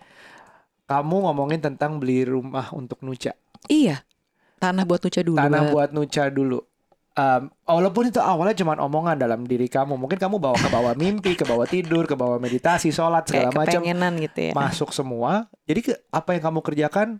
Kamu 0.87 1.27
ngomongin 1.27 1.59
tentang 1.59 1.99
beli 1.99 2.23
rumah 2.23 2.71
untuk 2.71 3.03
nuca. 3.03 3.35
Iya 3.67 4.07
tanah 4.61 4.85
buat 4.85 5.01
nuca 5.01 5.21
dulu 5.25 5.39
tanah 5.41 5.63
buat 5.73 5.91
nuca 5.91 6.25
dulu. 6.29 6.61
Um, 7.11 7.51
walaupun 7.67 8.09
itu 8.09 8.23
awalnya 8.23 8.55
cuma 8.55 8.79
omongan 8.79 9.19
dalam 9.19 9.43
diri 9.43 9.67
kamu. 9.67 9.99
Mungkin 9.99 10.17
kamu 10.17 10.39
bawa 10.39 10.57
ke 10.57 10.71
bawah 10.71 10.95
mimpi 10.95 11.35
ke 11.35 11.43
bawah 11.43 11.67
tidur 11.67 12.07
ke 12.07 12.15
bawah 12.15 12.39
meditasi 12.39 12.95
sholat 12.95 13.27
segala 13.27 13.51
macam. 13.51 13.83
gitu 14.23 14.39
ya. 14.49 14.53
Masuk 14.55 14.95
semua. 14.95 15.51
Jadi 15.67 15.91
ke, 15.91 15.93
apa 16.15 16.39
yang 16.39 16.43
kamu 16.49 16.61
kerjakan 16.63 17.19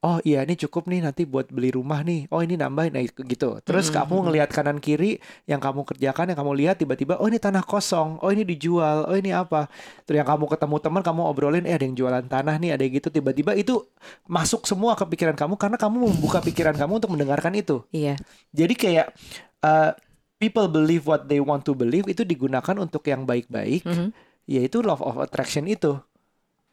oh 0.00 0.16
iya 0.24 0.48
ini 0.48 0.56
cukup 0.56 0.88
nih 0.88 1.04
nanti 1.04 1.28
buat 1.28 1.52
beli 1.52 1.76
rumah 1.76 2.00
nih. 2.00 2.24
Oh 2.32 2.40
ini 2.40 2.56
nambahin 2.56 2.96
nah, 2.96 3.04
gitu. 3.04 3.60
Terus 3.60 3.92
Mm-mm, 3.92 3.96
kamu 4.00 4.12
mm-mm. 4.16 4.24
ngelihat 4.32 4.48
kanan 4.48 4.78
kiri 4.80 5.20
yang 5.44 5.60
kamu 5.60 5.84
kerjakan 5.84 6.32
yang 6.32 6.38
kamu 6.40 6.52
lihat 6.56 6.80
tiba-tiba 6.80 7.20
oh 7.20 7.28
ini 7.28 7.36
tanah 7.36 7.60
kosong. 7.60 8.16
Oh 8.24 8.32
ini 8.32 8.48
dijual. 8.48 9.04
Oh 9.04 9.16
ini 9.16 9.28
apa? 9.36 9.68
Terus 10.08 10.24
yang 10.24 10.28
kamu 10.28 10.48
ketemu 10.48 10.76
teman 10.80 11.02
kamu 11.04 11.20
obrolin 11.28 11.64
eh 11.68 11.76
ada 11.76 11.84
yang 11.84 11.92
jualan 11.92 12.24
tanah 12.24 12.56
nih 12.56 12.70
ada 12.72 12.82
yang 12.82 12.96
gitu. 12.96 13.12
Tiba-tiba 13.12 13.52
itu 13.52 13.84
masuk 14.24 14.64
semua 14.64 14.96
ke 14.96 15.04
pikiran 15.04 15.36
kamu 15.36 15.60
karena 15.60 15.76
kamu 15.76 15.96
membuka 16.16 16.40
pikiran 16.40 16.72
kamu 16.80 16.92
untuk 17.04 17.10
mendengarkan 17.12 17.52
itu. 17.52 17.84
Iya. 17.92 18.16
Jadi 18.56 18.74
kayak 18.80 19.12
uh, 19.60 19.92
people 20.40 20.64
believe 20.72 21.04
what 21.04 21.28
they 21.28 21.44
want 21.44 21.60
to 21.68 21.76
believe 21.76 22.08
itu 22.08 22.24
digunakan 22.24 22.72
untuk 22.80 23.04
yang 23.04 23.28
baik-baik 23.28 23.84
Mhm. 23.84 24.16
yaitu 24.48 24.80
love 24.80 25.04
of 25.04 25.20
attraction 25.20 25.68
itu 25.68 26.00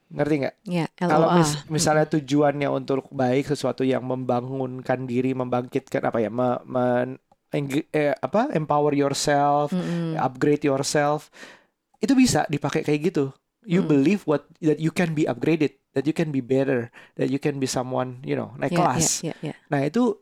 ngerti 0.07 0.35
nggak 0.39 0.55
ya 0.63 0.85
kalau 0.95 1.27
mis- 1.35 1.67
misalnya 1.67 2.07
tujuannya 2.07 2.69
untuk 2.71 3.11
baik 3.11 3.51
sesuatu 3.51 3.83
yang 3.83 4.07
membangunkan 4.07 5.03
diri 5.03 5.35
membangkitkan 5.35 5.99
apa 6.03 6.23
ya 6.23 6.31
me- 6.31 6.63
men- 6.63 7.19
eh, 7.91 8.15
apa 8.15 8.51
empower 8.55 8.95
yourself 8.95 9.71
Mm-mm. 9.71 10.15
upgrade 10.15 10.63
yourself 10.63 11.27
itu 11.99 12.13
bisa 12.15 12.47
dipakai 12.47 12.83
kayak 12.83 13.11
gitu 13.11 13.25
you 13.67 13.83
Mm. 13.83 13.89
believe 13.89 14.21
what 14.23 14.47
that 14.63 14.79
you 14.79 14.91
can 14.91 15.11
be 15.11 15.27
upgraded 15.27 15.75
that 15.91 16.07
you 16.07 16.15
can 16.15 16.31
be 16.31 16.39
better 16.39 16.87
that 17.19 17.27
you 17.27 17.39
can 17.39 17.59
be 17.59 17.67
someone 17.67 18.19
you 18.23 18.35
know 18.35 18.55
naik 18.55 18.71
Ya, 18.71 18.77
kelas 18.79 19.05
ya, 19.23 19.35
ya, 19.43 19.51
ya. 19.51 19.53
nah 19.67 19.83
itu 19.83 20.15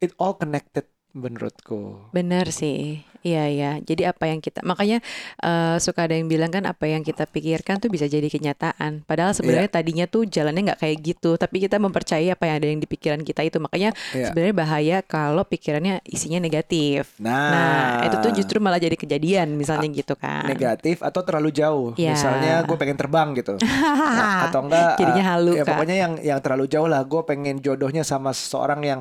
it 0.00 0.12
all 0.16 0.32
connected 0.36 0.88
menurutku 1.12 2.08
Benar 2.10 2.48
sih, 2.48 3.00
iya 3.20 3.46
ya. 3.46 3.72
Jadi 3.78 4.02
apa 4.02 4.26
yang 4.26 4.38
kita 4.38 4.60
makanya 4.62 4.98
eh, 5.38 5.76
suka 5.78 6.04
ada 6.04 6.14
yang 6.14 6.26
bilang 6.26 6.48
kan 6.48 6.64
apa 6.64 6.84
yang 6.84 7.00
kita 7.00 7.24
pikirkan 7.24 7.78
tuh 7.78 7.88
bisa 7.88 8.04
jadi 8.04 8.24
kenyataan. 8.24 9.02
Padahal 9.02 9.32
sebenarnya 9.32 9.60
Iya. 9.64 9.74
tadinya 9.74 10.06
tuh 10.06 10.24
jalannya 10.24 10.62
nggak 10.66 10.80
kayak 10.80 10.96
gitu, 11.00 11.36
tapi 11.36 11.60
kita 11.60 11.76
mempercayai 11.76 12.28
apa 12.28 12.44
yang 12.46 12.56
ada 12.56 12.66
yang 12.66 12.78
di 12.78 12.86
pikiran 12.86 13.20
kita 13.20 13.42
itu. 13.42 13.56
Makanya 13.58 13.92
Iya. 14.10 14.26
sebenarnya 14.26 14.54
bahaya 14.54 14.96
kalau 15.00 15.44
pikirannya 15.44 16.00
isinya 16.04 16.38
negatif. 16.38 17.12
nah, 17.18 17.50
Nah, 17.52 18.06
itu 18.06 18.16
tuh 18.18 18.32
justru 18.32 18.56
malah 18.58 18.78
jadi 18.78 18.94
kejadian 18.94 19.54
misalnya 19.54 19.88
gitu 19.88 20.14
kan. 20.14 20.44
negatif 20.44 21.00
atau 21.00 21.20
terlalu 21.22 21.50
jauh 21.50 21.88
Ya. 21.94 22.12
misalnya 22.12 22.62
gue 22.62 22.74
pengen 22.74 22.96
terbang 22.96 23.32
gitu 23.32 23.56
Nah, 23.58 23.62
atau 24.48 24.60
enggak 24.62 24.96
Jadinya 24.96 25.22
uh, 25.22 25.30
halu, 25.30 25.52
ya 25.52 25.62
Kak. 25.62 25.68
pokoknya 25.70 25.96
yang 25.98 26.12
yang 26.18 26.38
terlalu 26.38 26.64
jauh 26.66 26.86
lah 26.86 27.02
gue 27.02 27.22
pengen 27.22 27.58
jodohnya 27.58 28.02
sama 28.02 28.32
seseorang 28.32 28.80
yang 28.82 29.00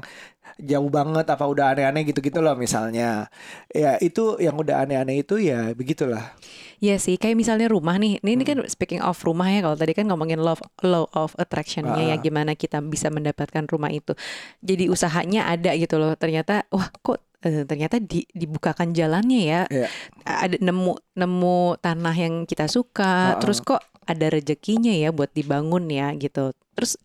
jauh 0.58 0.90
banget 0.90 1.26
apa 1.26 1.46
udah 1.46 1.72
aneh-aneh 1.72 2.04
gitu-gitu 2.04 2.40
loh 2.40 2.56
misalnya 2.56 3.30
ya 3.70 3.96
itu 3.98 4.36
yang 4.38 4.56
udah 4.56 4.84
aneh-aneh 4.84 5.22
itu 5.22 5.38
ya 5.38 5.72
begitulah 5.72 6.34
Iya 6.82 6.98
sih, 6.98 7.14
kayak 7.14 7.38
misalnya 7.38 7.70
rumah 7.70 8.02
nih. 8.02 8.18
Ini, 8.26 8.32
ini 8.34 8.42
kan 8.42 8.58
Hmm. 8.58 8.66
speaking 8.66 9.06
of 9.06 9.14
rumah 9.22 9.46
ya. 9.46 9.62
Kalau 9.62 9.78
tadi 9.78 9.94
kan 9.94 10.10
ngomongin 10.10 10.42
love, 10.42 10.66
law 10.82 11.06
of 11.14 11.38
attraction-nya 11.38 12.10
ya, 12.10 12.18
Ah. 12.18 12.18
gimana 12.18 12.58
kita 12.58 12.82
bisa 12.82 13.14
mendapatkan 13.14 13.70
rumah 13.70 13.94
itu. 13.94 14.18
Jadi 14.66 14.90
usahanya 14.90 15.46
ada 15.46 15.78
gitu 15.78 16.02
loh. 16.02 16.18
Ternyata, 16.18 16.66
wah 16.74 16.90
kok 16.90 17.22
eh, 17.46 17.70
ternyata 17.70 18.02
di- 18.02 18.26
dibukakan 18.34 18.98
jalannya 18.98 19.42
ya. 19.46 19.62
Iya. 19.70 19.88
Ada 20.26 20.58
nemu 20.58 20.98
nemu 21.14 21.58
tanah 21.78 22.16
yang 22.18 22.50
kita 22.50 22.66
suka. 22.66 23.38
Ah, 23.38 23.38
Terus 23.38 23.62
kok 23.62 23.86
ada 24.02 24.34
rezekinya 24.34 24.90
ya 24.90 25.14
buat 25.14 25.30
dibangun 25.32 25.86
ya 25.86 26.10
gitu. 26.18 26.50
Terus 26.74 26.98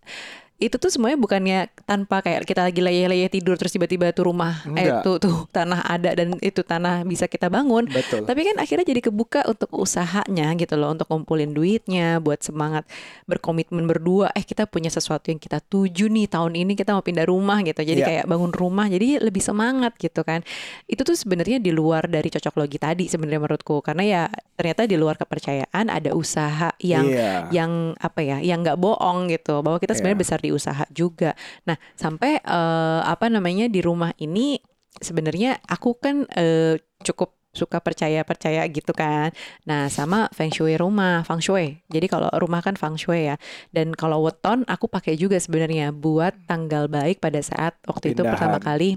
itu 0.59 0.73
tuh 0.75 0.89
semuanya 0.89 1.17
bukannya 1.17 1.59
tanpa 1.85 2.21
kayak 2.21 2.43
kita 2.43 2.65
lagi 2.65 2.81
leyeh-leyeh 2.81 3.29
tidur 3.29 3.55
terus 3.55 3.71
tiba-tiba 3.71 4.09
tuh 4.11 4.25
rumah 4.27 4.65
eh 4.71 4.89
Enggak. 4.89 5.03
tuh 5.03 5.17
tuh 5.19 5.37
tanah 5.51 5.85
ada 5.85 6.11
dan 6.11 6.41
itu 6.41 6.61
tanah 6.61 7.03
bisa 7.03 7.25
kita 7.25 7.47
bangun 7.47 7.85
betul 7.87 8.25
tapi 8.25 8.41
kan 8.43 8.57
akhirnya 8.57 8.87
jadi 8.87 9.05
kebuka 9.05 9.45
untuk 9.45 9.69
usahanya 9.71 10.57
gitu 10.57 10.75
loh 10.75 10.91
untuk 10.91 11.05
ngumpulin 11.07 11.53
duitnya 11.53 12.19
buat 12.19 12.41
semangat 12.41 12.89
berkomitmen 13.25 13.85
berdua 13.85 14.33
eh 14.33 14.41
kita 14.41 14.65
punya 14.65 14.89
sesuatu 14.89 15.29
yang 15.29 15.37
kita 15.37 15.61
tuju 15.61 16.09
nih 16.09 16.25
tahun 16.27 16.57
ini 16.57 16.73
kita 16.73 16.91
mau 16.91 17.03
pindah 17.03 17.27
rumah 17.27 17.61
gitu 17.61 17.81
jadi 17.81 17.95
Iya. 17.97 18.07
kayak 18.07 18.25
bangun 18.27 18.49
rumah 18.51 18.87
jadi 18.87 19.21
lebih 19.21 19.41
semangat 19.41 19.93
gitu 19.97 20.21
kan 20.21 20.41
itu 20.85 21.01
tuh 21.01 21.13
sebenarnya 21.13 21.59
di 21.59 21.69
luar 21.69 22.07
dari 22.07 22.29
cocok 22.29 22.55
logi 22.57 22.77
tadi 22.77 23.05
sebenarnya 23.07 23.41
menurutku 23.43 23.81
karena 23.81 24.03
ya 24.03 24.23
ternyata 24.53 24.85
di 24.85 24.97
luar 24.97 25.17
kepercayaan 25.17 25.87
ada 25.87 26.13
usaha 26.13 26.73
yang 26.79 27.05
Iya. 27.07 27.53
yang 27.53 27.73
apa 27.95 28.21
ya 28.21 28.41
yang 28.41 28.61
nggak 28.61 28.77
bohong 28.77 29.29
gitu 29.29 29.61
bahwa 29.61 29.77
kita 29.77 29.93
sebenarnya 29.93 30.17
Iya. 30.17 30.25
besar 30.25 30.41
di 30.47 30.55
usaha 30.55 30.87
juga. 30.95 31.35
Nah 31.67 31.75
sampai 31.99 32.39
eh, 32.39 33.01
apa 33.03 33.27
namanya 33.27 33.67
di 33.67 33.83
rumah 33.83 34.15
ini 34.23 34.63
sebenarnya 35.03 35.59
aku 35.67 35.99
kan 35.99 36.23
eh, 36.39 36.79
cukup 37.03 37.35
suka 37.57 37.81
percaya 37.81 38.21
percaya 38.23 38.69
gitu 38.69 38.93
kan. 38.93 39.33
Nah 39.65 39.89
sama 39.89 40.29
feng 40.37 40.53
shui 40.53 40.77
rumah 40.77 41.25
feng 41.25 41.41
shui. 41.41 41.81
Jadi 41.89 42.07
kalau 42.07 42.29
rumah 42.37 42.61
kan 42.61 42.77
feng 42.77 43.01
shui 43.01 43.33
ya. 43.33 43.41
Dan 43.73 43.97
kalau 43.97 44.21
weton 44.29 44.69
aku 44.69 44.87
pakai 44.93 45.17
juga 45.17 45.41
sebenarnya 45.41 45.91
buat 45.97 46.37
tanggal 46.45 46.87
baik 46.93 47.25
pada 47.25 47.41
saat 47.41 47.81
waktu 47.89 48.13
itu 48.13 48.23
pertama 48.23 48.61
Pindahan. 48.61 48.61
kali 48.61 48.91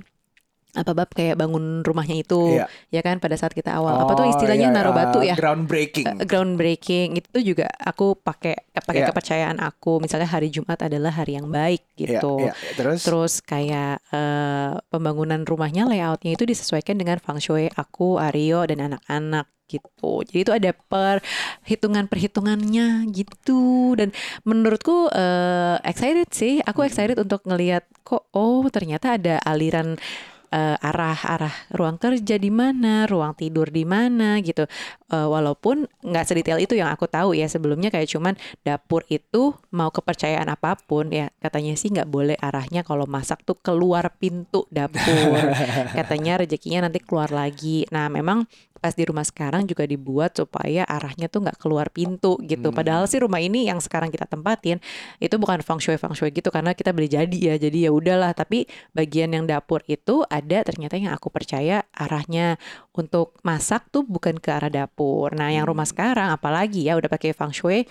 apa 0.78 0.94
bab 0.94 1.10
kayak 1.10 1.34
bangun 1.34 1.82
rumahnya 1.82 2.22
itu 2.22 2.62
Iya. 2.62 2.70
ya 2.94 3.02
kan 3.02 3.18
pada 3.18 3.34
saat 3.34 3.58
kita 3.58 3.74
awal. 3.74 4.06
Apa 4.06 4.14
tuh 4.14 4.30
Oh, 4.30 4.32
istilahnya 4.32 4.70
iya, 4.70 4.76
naruh 4.76 4.94
batu 4.94 5.18
uh, 5.18 5.26
ya 5.26 5.34
groundbreaking. 5.34 6.06
Uh, 6.06 6.26
groundbreaking. 6.30 7.18
Itu 7.18 7.42
juga 7.42 7.66
aku 7.74 8.14
pakai 8.14 8.70
pakai 8.78 9.02
Iya. 9.02 9.10
kepercayaan 9.10 9.58
aku. 9.58 9.98
Misalnya 9.98 10.30
hari 10.30 10.54
Jumat 10.54 10.78
adalah 10.86 11.10
hari 11.10 11.42
yang 11.42 11.50
baik 11.50 11.82
Iya, 11.98 12.22
gitu. 12.22 12.38
iya. 12.46 12.54
terus? 12.78 13.02
Terus 13.02 13.34
kayak 13.42 13.98
eh, 14.14 14.72
pembangunan 14.94 15.42
rumahnya 15.42 15.90
layoutnya 15.90 16.38
itu 16.38 16.46
disesuaikan 16.46 17.02
dengan 17.02 17.18
feng 17.18 17.42
shui 17.42 17.66
aku 17.74 18.22
Aryo 18.22 18.62
dan 18.70 18.94
anak-anak 18.94 19.50
gitu. 19.70 20.26
Jadi 20.26 20.40
itu 20.46 20.52
ada 20.54 20.70
perhitungan 20.74 22.06
perhitungannya 22.06 23.10
gitu. 23.10 23.94
Dan 23.98 24.14
menurutku 24.46 25.10
eh, 25.14 25.78
excited 25.82 26.30
sih. 26.30 26.62
Aku 26.62 26.86
excited 26.86 27.18
untuk 27.18 27.42
ngelihat 27.46 27.86
kok 28.06 28.30
oh 28.34 28.66
ternyata 28.70 29.18
ada 29.18 29.38
aliran 29.46 29.98
eh, 30.50 30.78
arah-arah 30.78 31.74
ruang 31.74 31.98
kerja 31.98 32.36
di 32.36 32.50
mana, 32.50 33.06
ruang 33.06 33.34
tidur 33.38 33.70
di 33.70 33.86
mana 33.86 34.42
gitu. 34.42 34.66
Eh, 35.10 35.28
walaupun 35.28 35.90
nggak 36.06 36.26
sedetail 36.26 36.60
itu 36.62 36.78
yang 36.78 36.90
aku 36.90 37.10
tahu 37.10 37.34
ya 37.34 37.50
sebelumnya 37.50 37.90
kayak 37.90 38.10
cuman 38.10 38.34
dapur 38.62 39.06
itu 39.10 39.58
mau 39.74 39.90
kepercayaan 39.90 40.50
apa 40.50 40.78
pun 40.78 41.10
ya 41.10 41.34
katanya 41.42 41.74
sih 41.78 41.90
nggak 41.94 42.10
boleh 42.10 42.38
arahnya 42.38 42.82
kalau 42.86 43.06
masak 43.10 43.42
tuh 43.46 43.58
keluar 43.58 44.14
pintu 44.18 44.66
dapur. 44.70 45.40
katanya 45.98 46.42
rezekinya 46.42 46.90
nanti 46.90 47.02
keluar 47.02 47.30
lagi. 47.34 47.86
Nah 47.90 48.10
memang 48.10 48.46
pas 48.80 48.96
di 48.96 49.04
rumah 49.06 49.28
sekarang 49.28 49.68
juga 49.68 49.84
dibuat 49.86 50.40
supaya 50.40 50.88
arahnya 50.88 51.28
tuh 51.28 51.46
nggak 51.46 51.60
keluar 51.60 51.92
pintu 51.92 52.40
gitu. 52.48 52.72
Hmm. 52.72 52.78
Padahal 52.80 53.06
sih 53.06 53.20
rumah 53.20 53.44
ini 53.44 53.68
yang 53.68 53.78
sekarang 53.84 54.10
kita 54.10 54.26
tempatin 54.26 54.80
itu 55.20 55.36
bukan 55.36 55.60
feng 55.60 55.84
shui 55.84 56.00
feng 56.00 56.16
shui 56.16 56.32
gitu 56.32 56.50
karena 56.50 56.72
kita 56.74 56.96
beli 56.96 57.12
jadi 57.12 57.38
ya. 57.38 57.56
Jadi 57.60 57.86
ya 57.86 57.92
udahlah. 57.92 58.32
Tapi 58.34 58.66
bagian 58.96 59.36
yang 59.36 59.46
dapur 59.46 59.84
itu 59.86 60.24
ada 60.32 60.64
ternyata 60.64 60.96
yang 60.96 61.12
aku 61.12 61.28
percaya 61.30 61.84
arahnya 61.94 62.56
untuk 62.96 63.38
masak 63.44 63.92
tuh 63.92 64.08
bukan 64.08 64.40
ke 64.40 64.50
arah 64.50 64.72
dapur. 64.72 65.36
Nah 65.36 65.52
yang 65.52 65.68
rumah 65.68 65.86
sekarang 65.86 66.32
apalagi 66.32 66.88
ya 66.88 66.96
udah 66.96 67.12
pakai 67.12 67.36
feng 67.36 67.54
shui. 67.54 67.86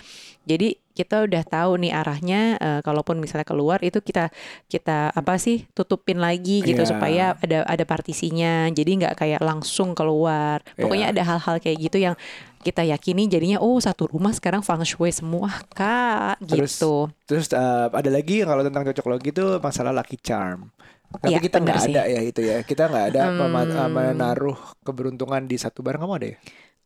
Jadi 0.49 0.88
kita 0.99 1.23
udah 1.23 1.43
tahu 1.45 1.79
nih 1.79 1.95
arahnya 1.95 2.41
eh, 2.57 2.81
kalaupun 2.83 3.17
misalnya 3.17 3.47
keluar 3.47 3.79
itu 3.81 4.01
kita 4.01 4.35
kita 4.67 5.15
apa 5.15 5.39
sih 5.39 5.63
tutupin 5.71 6.19
lagi 6.19 6.59
gitu 6.61 6.83
Iya. 6.83 6.91
supaya 6.91 7.25
ada 7.33 7.63
ada 7.65 7.85
partisinya 7.85 8.67
jadi 8.69 8.91
nggak 8.99 9.15
kayak 9.17 9.41
langsung 9.41 9.95
keluar 9.95 10.67
pokoknya 10.75 11.09
Iya. 11.09 11.15
ada 11.15 11.23
hal-hal 11.25 11.57
kayak 11.59 11.79
gitu 11.81 11.99
yang 12.01 12.19
kita 12.59 12.83
yakini 12.83 13.25
jadinya 13.25 13.59
oh 13.59 13.79
satu 13.79 14.11
rumah 14.11 14.35
sekarang 14.35 14.61
feng 14.61 14.83
shui 14.83 15.09
semua 15.11 15.63
kak 15.71 16.43
Terus- 16.43 16.75
gitu 16.75 16.95
terus 17.25 17.47
uh, 17.51 17.87
ada 17.89 18.11
lagi 18.11 18.43
kalau 18.43 18.61
tentang 18.61 18.83
cocok 18.85 19.07
logi 19.07 19.31
itu 19.31 19.47
masalah 19.59 19.95
lucky 19.95 20.19
charm 20.19 20.67
Tapi 21.09 21.33
Iya, 21.33 21.41
kita 21.41 21.57
nggak 21.59 21.81
ada 21.89 22.03
ya 22.05 22.21
itu 22.21 22.41
ya. 22.45 22.61
Kita 22.61 22.85
nggak 22.85 23.05
ada 23.09 23.33
Hmm. 23.33 23.49
menaruh 23.89 24.53
keberuntungan 24.85 25.41
di 25.43 25.57
satu 25.57 25.81
barang 25.81 26.05
kamu 26.05 26.15
ada 26.15 26.29
ya? 26.29 26.39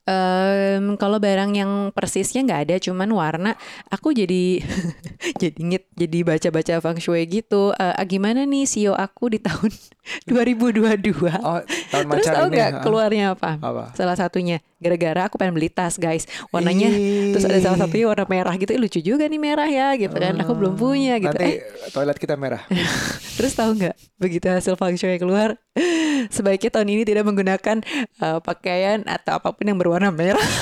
Em, 0.03 0.99
kalau 0.99 1.23
barang 1.23 1.55
yang 1.55 1.71
persisnya 1.95 2.43
nggak 2.43 2.61
ada, 2.67 2.77
cuman 2.83 3.07
warna. 3.15 3.51
Aku 3.87 4.11
jadi 4.11 4.59
jadi 5.43 5.55
ngit, 5.63 5.85
jadi 5.95 6.19
baca-baca 6.27 6.75
feng 6.83 6.99
shui 6.99 7.23
gitu. 7.31 7.71
Ah, 7.79 7.95
gimana 8.03 8.43
nih 8.43 8.67
sio 8.67 8.99
aku 8.99 9.31
di 9.31 9.39
tahun 9.39 9.71
2022? 10.27 11.31
Oh, 11.39 11.63
tahun 11.95 12.05
Terus 12.19 12.27
tahu 12.27 12.47
ini. 12.51 12.55
nggak 12.59 12.71
ah. 12.75 12.83
keluarnya 12.83 13.25
apa? 13.39 13.51
Apa? 13.63 13.85
Salah 13.95 14.19
satunya 14.19 14.59
gara-gara 14.83 15.31
aku 15.31 15.39
pengen 15.39 15.55
beli 15.55 15.71
tas, 15.71 15.95
guys. 15.95 16.27
Warnanya 16.51 16.91
Ih. 16.91 17.31
terus 17.31 17.47
ada 17.47 17.63
salah 17.63 17.79
satunya 17.87 18.11
warna 18.11 18.27
merah 18.27 18.55
gitu. 18.59 18.75
Lucu 18.75 18.99
juga 18.99 19.31
nih 19.31 19.39
merah 19.39 19.71
ya 19.71 19.95
gitu 19.95 20.19
kan. 20.19 20.35
Aku 20.43 20.59
belum 20.59 20.75
punya 20.75 21.23
gitu. 21.23 21.31
Nanti 21.31 21.63
Eh, 21.63 21.91
toilet 21.95 22.19
kita 22.19 22.35
merah. 22.35 22.67
Terus 23.39 23.55
tahu 23.55 23.79
nggak 23.79 23.95
begitu 24.19 24.51
hasil 24.51 24.75
feng 24.75 24.99
shui 24.99 25.19
keluar, 25.23 25.55
sebaiknya 26.31 26.71
tahun 26.75 26.89
ini 26.91 27.03
tidak 27.07 27.23
menggunakan 27.23 27.77
eh, 28.19 28.39
pakaian 28.43 29.07
atau 29.07 29.39
apa 29.39 29.55
pun 29.55 29.63
yang 29.63 29.79
berwarna 29.79 29.92
merah. 30.13 30.49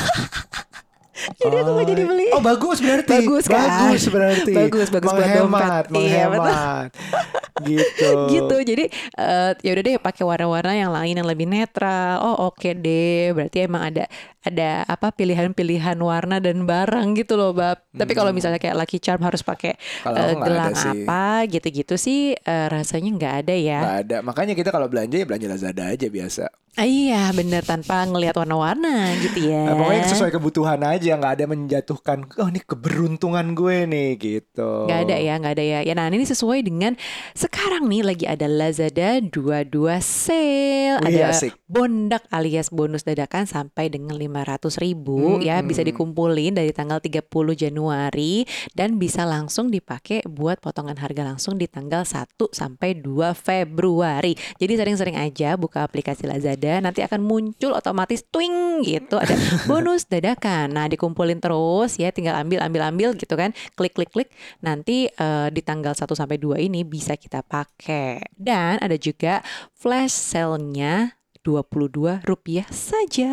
Jadi 1.40 1.52
aku 1.52 1.70
nggak 1.76 1.88
jadi 1.92 2.04
beli. 2.08 2.26
Oh 2.32 2.40
bagus 2.40 2.80
berarti. 2.80 3.12
Bagus 3.12 3.44
kan? 3.44 3.92
Bagus 3.92 4.04
berarti. 4.08 4.52
Bagus, 4.56 4.88
bagus 4.88 5.12
buat 5.12 5.20
menghemat, 5.20 5.84
dompet. 5.92 6.00
Iya, 6.00 6.24
betul. 6.32 6.40
menghemat. 6.40 6.90
gitu. 7.60 8.10
gitu 8.32 8.56
jadi 8.64 8.84
eh, 9.20 9.50
ya 9.60 9.70
udah 9.76 9.82
deh 9.84 9.94
pakai 10.00 10.24
warna-warna 10.24 10.72
yang 10.72 10.92
lain 10.92 11.20
yang 11.20 11.28
lebih 11.28 11.44
netral 11.44 12.20
oh 12.24 12.48
oke 12.48 12.72
deh 12.72 13.36
berarti 13.36 13.68
emang 13.68 13.92
ada 13.92 14.04
ada 14.40 14.88
apa 14.88 15.12
pilihan-pilihan 15.12 15.98
warna 16.00 16.40
dan 16.40 16.64
barang 16.64 17.12
gitu 17.20 17.36
loh 17.36 17.52
bab 17.52 17.84
tapi 17.92 18.16
kalau 18.16 18.32
misalnya 18.32 18.56
kayak 18.56 18.76
Lucky 18.80 18.96
Charm 18.96 19.20
harus 19.20 19.44
pakai 19.44 19.76
Hmm. 20.00 20.16
Ada 20.16 20.34
gelang 20.40 20.74
sih. 20.74 20.90
apa 21.04 21.44
gitu-gitu 21.50 21.94
sih 22.00 22.32
eh, 22.32 22.66
rasanya 22.70 23.10
nggak 23.16 23.34
ada 23.44 23.54
ya 23.54 23.80
Nggak 23.80 23.98
ada. 24.06 24.16
Makanya 24.24 24.54
kita 24.56 24.70
kalau 24.72 24.88
belanja 24.88 25.16
ya 25.20 25.26
belanja 25.28 25.46
Lazada 25.50 25.84
aja 25.92 26.06
biasa. 26.08 26.44
Ah, 26.80 26.88
iya 26.88 27.28
bener 27.36 27.60
tanpa 27.60 28.08
ngelihat 28.08 28.40
warna-warna 28.40 29.12
gitu 29.20 29.52
ya 29.52 29.68
Nah, 29.68 29.76
pokoknya 29.76 30.04
sesuai 30.16 30.32
kebutuhan 30.32 30.80
aja, 30.80 31.12
nggak 31.20 31.32
ada 31.36 31.44
menjatuhkan. 31.44 32.24
Oh 32.40 32.48
ini 32.48 32.64
keberuntungan 32.64 33.52
gue 33.52 33.84
nih 33.84 34.16
gitu. 34.16 34.88
Nggak 34.88 35.00
ada 35.04 35.16
ya, 35.20 35.34
nggak 35.36 35.54
ada 35.60 35.64
ya. 35.76 35.78
Ya 35.84 35.92
nah 35.92 36.08
ini 36.08 36.24
sesuai 36.24 36.64
dengan 36.64 36.96
sekarang 37.36 37.84
nih 37.84 38.00
lagi 38.00 38.24
ada 38.24 38.48
Lazada 38.48 39.20
22 39.20 40.00
sale, 40.00 41.04
Wih, 41.04 41.20
ada 41.20 41.36
asik. 41.36 41.52
Bondak 41.70 42.26
alias 42.34 42.74
bonus 42.74 43.06
dadakan 43.06 43.46
sampai 43.46 43.86
dengan 43.94 44.18
500 44.18 44.82
ribu 44.82 45.38
Hmm, 45.38 45.46
ya 45.46 45.62
bisa 45.62 45.86
hmm. 45.86 45.90
dikumpulin 45.94 46.52
dari 46.58 46.74
tanggal 46.74 46.98
30 46.98 47.30
Januari 47.54 48.42
dan 48.74 48.98
bisa 48.98 49.22
langsung 49.22 49.70
dipakai 49.70 50.26
buat 50.26 50.58
potongan 50.58 50.98
harga 50.98 51.22
langsung 51.22 51.60
di 51.60 51.70
tanggal 51.70 52.02
1 52.02 52.34
sampai 52.50 52.98
2 52.98 53.30
Februari. 53.36 54.34
Jadi 54.58 54.72
sering-sering 54.74 55.14
aja 55.14 55.54
buka 55.54 55.86
aplikasi 55.86 56.26
Lazada 56.26 56.82
nanti 56.82 57.04
akan 57.06 57.22
muncul 57.22 57.76
otomatis 57.76 58.26
twing 58.26 58.82
gitu 58.82 59.20
ada 59.20 59.36
bonus 59.70 60.08
dadakan. 60.10 60.74
Nah, 60.74 60.90
dikumpulin 60.90 61.38
terus 61.38 62.00
ya 62.00 62.10
tinggal 62.10 62.34
ambil 62.40 62.64
ambil 62.64 62.90
ambil 62.90 63.08
gitu 63.14 63.38
kan. 63.38 63.54
Klik 63.78 63.94
klik 63.94 64.10
klik 64.10 64.32
nanti 64.64 65.06
eh, 65.06 65.48
di 65.52 65.60
tanggal 65.62 65.94
1 65.94 66.08
sampai 66.10 66.40
2 66.40 66.66
ini 66.66 66.82
bisa 66.82 67.14
kita 67.14 67.44
pakai. 67.44 68.24
Dan 68.34 68.80
ada 68.82 68.96
juga 68.98 69.44
flash 69.76 70.16
sale-nya 70.16 71.19
22 71.42 72.24
rupiah 72.24 72.68
saja 72.68 73.32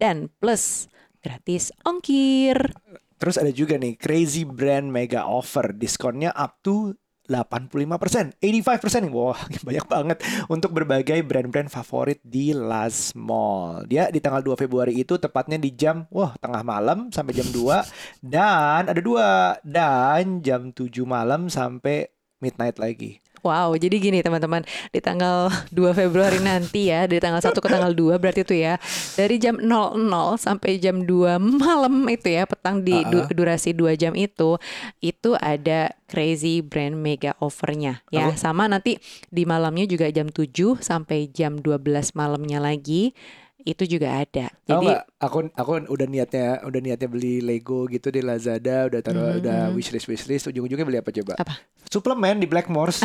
dan 0.00 0.32
plus 0.40 0.88
gratis 1.24 1.72
ongkir. 1.84 2.76
Terus 3.16 3.40
ada 3.40 3.52
juga 3.54 3.80
nih 3.80 3.96
Crazy 3.96 4.44
Brand 4.44 4.92
Mega 4.92 5.24
Offer, 5.24 5.72
diskonnya 5.72 6.34
up 6.36 6.60
to 6.60 6.92
85%, 7.24 8.36
85%. 8.36 9.08
Wah, 9.08 9.40
banyak 9.66 9.86
banget 9.88 10.18
untuk 10.52 10.76
berbagai 10.76 11.24
brand-brand 11.24 11.72
favorit 11.72 12.20
di 12.20 12.52
Last 12.52 13.16
Mall. 13.16 13.88
Dia 13.88 14.12
di 14.12 14.20
tanggal 14.20 14.44
2 14.44 14.60
Februari 14.60 15.00
itu 15.00 15.16
tepatnya 15.16 15.56
di 15.56 15.72
jam 15.72 16.04
wah 16.12 16.36
tengah 16.36 16.60
malam 16.60 17.08
sampai 17.08 17.32
jam 17.32 17.48
2 17.48 18.28
dan 18.28 18.92
ada 18.92 19.00
dua 19.00 19.56
dan 19.64 20.44
jam 20.44 20.68
7 20.68 20.92
malam 21.08 21.48
sampai 21.48 22.12
midnight 22.44 22.76
lagi. 22.76 23.23
Wow, 23.44 23.76
jadi 23.76 24.00
gini 24.00 24.24
teman-teman, 24.24 24.64
di 24.88 24.98
tanggal 24.98 25.52
2 25.68 25.92
Februari 25.92 26.40
nanti 26.40 26.88
ya, 26.88 27.04
dari 27.04 27.20
tanggal 27.20 27.44
1 27.44 27.52
ke 27.54 27.68
tanggal 27.68 27.92
2 27.92 28.16
berarti 28.16 28.40
itu 28.40 28.56
ya, 28.56 28.80
dari 29.14 29.36
jam 29.36 29.60
00 29.60 29.92
sampai 30.34 30.80
jam 30.80 31.04
2 31.04 31.36
malam 31.36 32.08
itu 32.08 32.32
ya, 32.32 32.48
petang 32.48 32.80
di 32.80 32.96
du- 33.04 33.20
Ah. 33.20 33.28
durasi 33.28 33.70
2 33.70 33.92
jam 33.94 34.16
itu, 34.16 34.56
itu 34.98 35.36
ada 35.36 35.92
crazy 36.06 36.64
brand 36.64 36.96
mega 36.96 37.36
offernya 37.36 38.00
ya. 38.08 38.32
Apa? 38.32 38.40
Sama 38.40 38.64
nanti 38.64 38.96
di 39.28 39.44
malamnya 39.44 39.84
juga 39.84 40.08
jam 40.08 40.26
7 40.26 40.80
sampai 40.80 41.28
jam 41.28 41.60
12 41.60 42.16
malamnya 42.16 42.58
lagi, 42.58 43.12
itu 43.64 43.84
juga 43.88 44.20
ada. 44.20 44.52
Jadi 44.68 44.84
nggak? 44.84 45.02
Aku 45.24 45.48
aku 45.56 45.70
udah 45.88 46.06
niatnya 46.06 46.60
udah 46.68 46.80
niatnya 46.84 47.08
beli 47.08 47.40
Lego 47.40 47.88
gitu 47.88 48.12
di 48.12 48.20
Lazada, 48.20 48.86
udah 48.92 49.00
taruh 49.00 49.24
Mhm, 49.24 49.40
udah 49.40 49.60
wishlist 49.72 50.04
wishlist, 50.04 50.52
ujung-ujungnya 50.52 50.84
beli 50.84 51.00
apa 51.00 51.08
coba? 51.08 51.40
Apa? 51.40 51.64
Suplemen 51.88 52.44
di 52.44 52.48
Blackmores. 52.48 53.00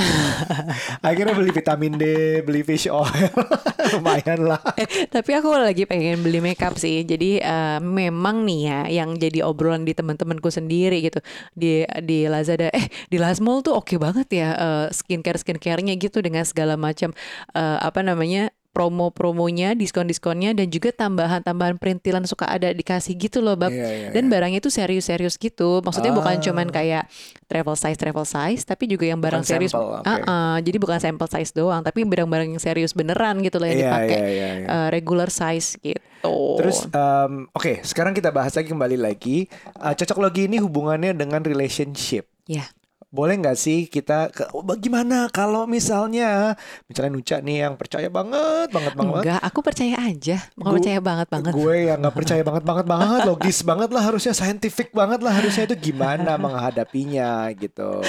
Akhirnya 1.07 1.31
beli 1.31 1.55
vitamin 1.55 1.95
D, 1.95 2.03
beli 2.43 2.67
fish 2.67 2.91
oil, 2.91 3.31
lumayan 3.95 4.43
lah. 4.43 4.59
Eh, 4.75 5.07
tapi 5.07 5.31
aku 5.31 5.47
lagi 5.55 5.87
pengen 5.87 6.19
beli 6.19 6.43
makeup 6.43 6.75
sih. 6.75 7.07
Jadi 7.07 7.39
eh, 7.39 7.79
memang 7.79 8.43
nih 8.43 8.59
ya 8.67 8.79
yang 9.03 9.15
jadi 9.15 9.47
obrolan 9.47 9.87
di 9.87 9.95
teman-temanku 9.95 10.51
sendiri 10.51 10.99
gitu 10.99 11.23
di 11.55 11.87
di 12.03 12.27
Lazada. 12.27 12.67
Eh 12.75 12.91
di 13.07 13.15
Lazmall 13.15 13.63
tuh 13.63 13.79
oke 13.79 13.95
banget 13.95 14.27
ya 14.35 14.49
eh, 14.59 14.87
skincare 14.91 15.39
skincarenya 15.39 15.95
gitu 15.95 16.19
dengan 16.19 16.43
segala 16.43 16.75
macam 16.75 17.15
eh, 17.55 17.77
apa 17.79 18.03
namanya 18.03 18.51
promo-promonya, 18.69 19.73
diskon-diskonnya 19.73 20.53
dan 20.53 20.67
juga 20.67 20.89
tambahan-tambahan 20.89 21.75
perintilan 21.75 22.23
suka 22.23 22.45
ada 22.45 22.69
dikasih 22.69 23.13
gitu 23.13 23.39
loh, 23.39 23.53
Bab. 23.53 23.69
Iya, 23.69 23.85
iya, 23.85 24.09
Dan 24.09 24.25
iya. 24.25 24.31
barangnya 24.31 24.59
itu 24.59 24.69
serius-serius 24.69 25.35
gitu. 25.35 25.81
Maksudnya 25.81 26.11
bukan 26.11 26.35
Ah. 26.35 26.41
cuman 26.41 26.67
kayak 26.67 27.03
travel 27.45 27.73
size 27.73 27.95
travel 27.95 28.23
size, 28.23 28.63
tapi 28.63 28.85
juga 28.85 29.03
yang 29.03 29.17
barang 29.17 29.41
Bukan 29.41 29.51
serius. 29.51 29.71
sampel, 29.71 29.99
oke. 29.99 30.05
Ah, 30.05 30.19
ah, 30.23 30.57
jadi 30.59 30.77
bukan 30.77 30.97
sampel 30.97 31.27
size 31.27 31.51
doang, 31.51 31.81
tapi 31.81 32.01
barang-barang 32.01 32.49
yang 32.49 32.61
serius 32.61 32.91
beneran 32.91 33.39
gitu 33.39 33.57
loh 33.57 33.65
yang 33.65 33.77
Iya, 33.77 33.89
dipakai 33.89 34.17
iya, 34.17 34.27
iya, 34.27 34.47
iya. 34.55 34.67
eh, 34.67 34.87
regular 34.89 35.27
size 35.27 35.75
gitu. 35.77 36.35
Terus 36.57 36.83
em, 36.85 37.47
oke, 37.49 37.79
sekarang 37.81 38.11
kita 38.11 38.29
bahas 38.29 38.51
lagi 38.51 38.67
kembali 38.67 38.97
lagi 38.97 39.47
Eh, 39.75 39.93
cocok 39.93 40.19
logi 40.19 40.45
ini 40.45 40.57
hubungannya 40.57 41.13
dengan 41.13 41.39
relationship. 41.39 42.27
ya, 42.45 42.67
Boleh 43.09 43.41
nggak 43.41 43.57
sih 43.57 43.89
kita 43.89 44.29
ke, 44.29 44.45
oh, 44.53 44.61
bagaimana 44.61 45.33
kalau 45.33 45.65
misalnya 45.65 46.53
misalnya 46.85 47.09
Nuca 47.09 47.37
nih 47.41 47.57
yang 47.65 47.73
percaya 47.73 48.05
banget 48.05 48.69
banget 48.69 48.93
banget 48.93 49.21
enggak, 49.25 49.41
aku 49.41 49.59
percaya 49.65 49.97
aja. 49.97 50.37
Mau 50.53 50.77
percaya 50.77 51.01
banget 51.01 51.27
banget. 51.33 51.51
Gue 51.57 51.89
yang 51.89 51.97
nggak 52.05 52.13
percaya 52.13 52.41
banget 52.45 52.63
banget 52.69 52.85
banget, 52.85 53.19
logis 53.25 53.57
banget 53.65 53.89
lah 53.89 54.03
harusnya, 54.05 54.33
scientific 54.37 54.93
banget 54.93 55.25
lah 55.25 55.33
harusnya 55.33 55.65
itu 55.65 55.89
gimana 55.89 56.37
menghadapinya 56.45 57.49
gitu. 57.57 58.05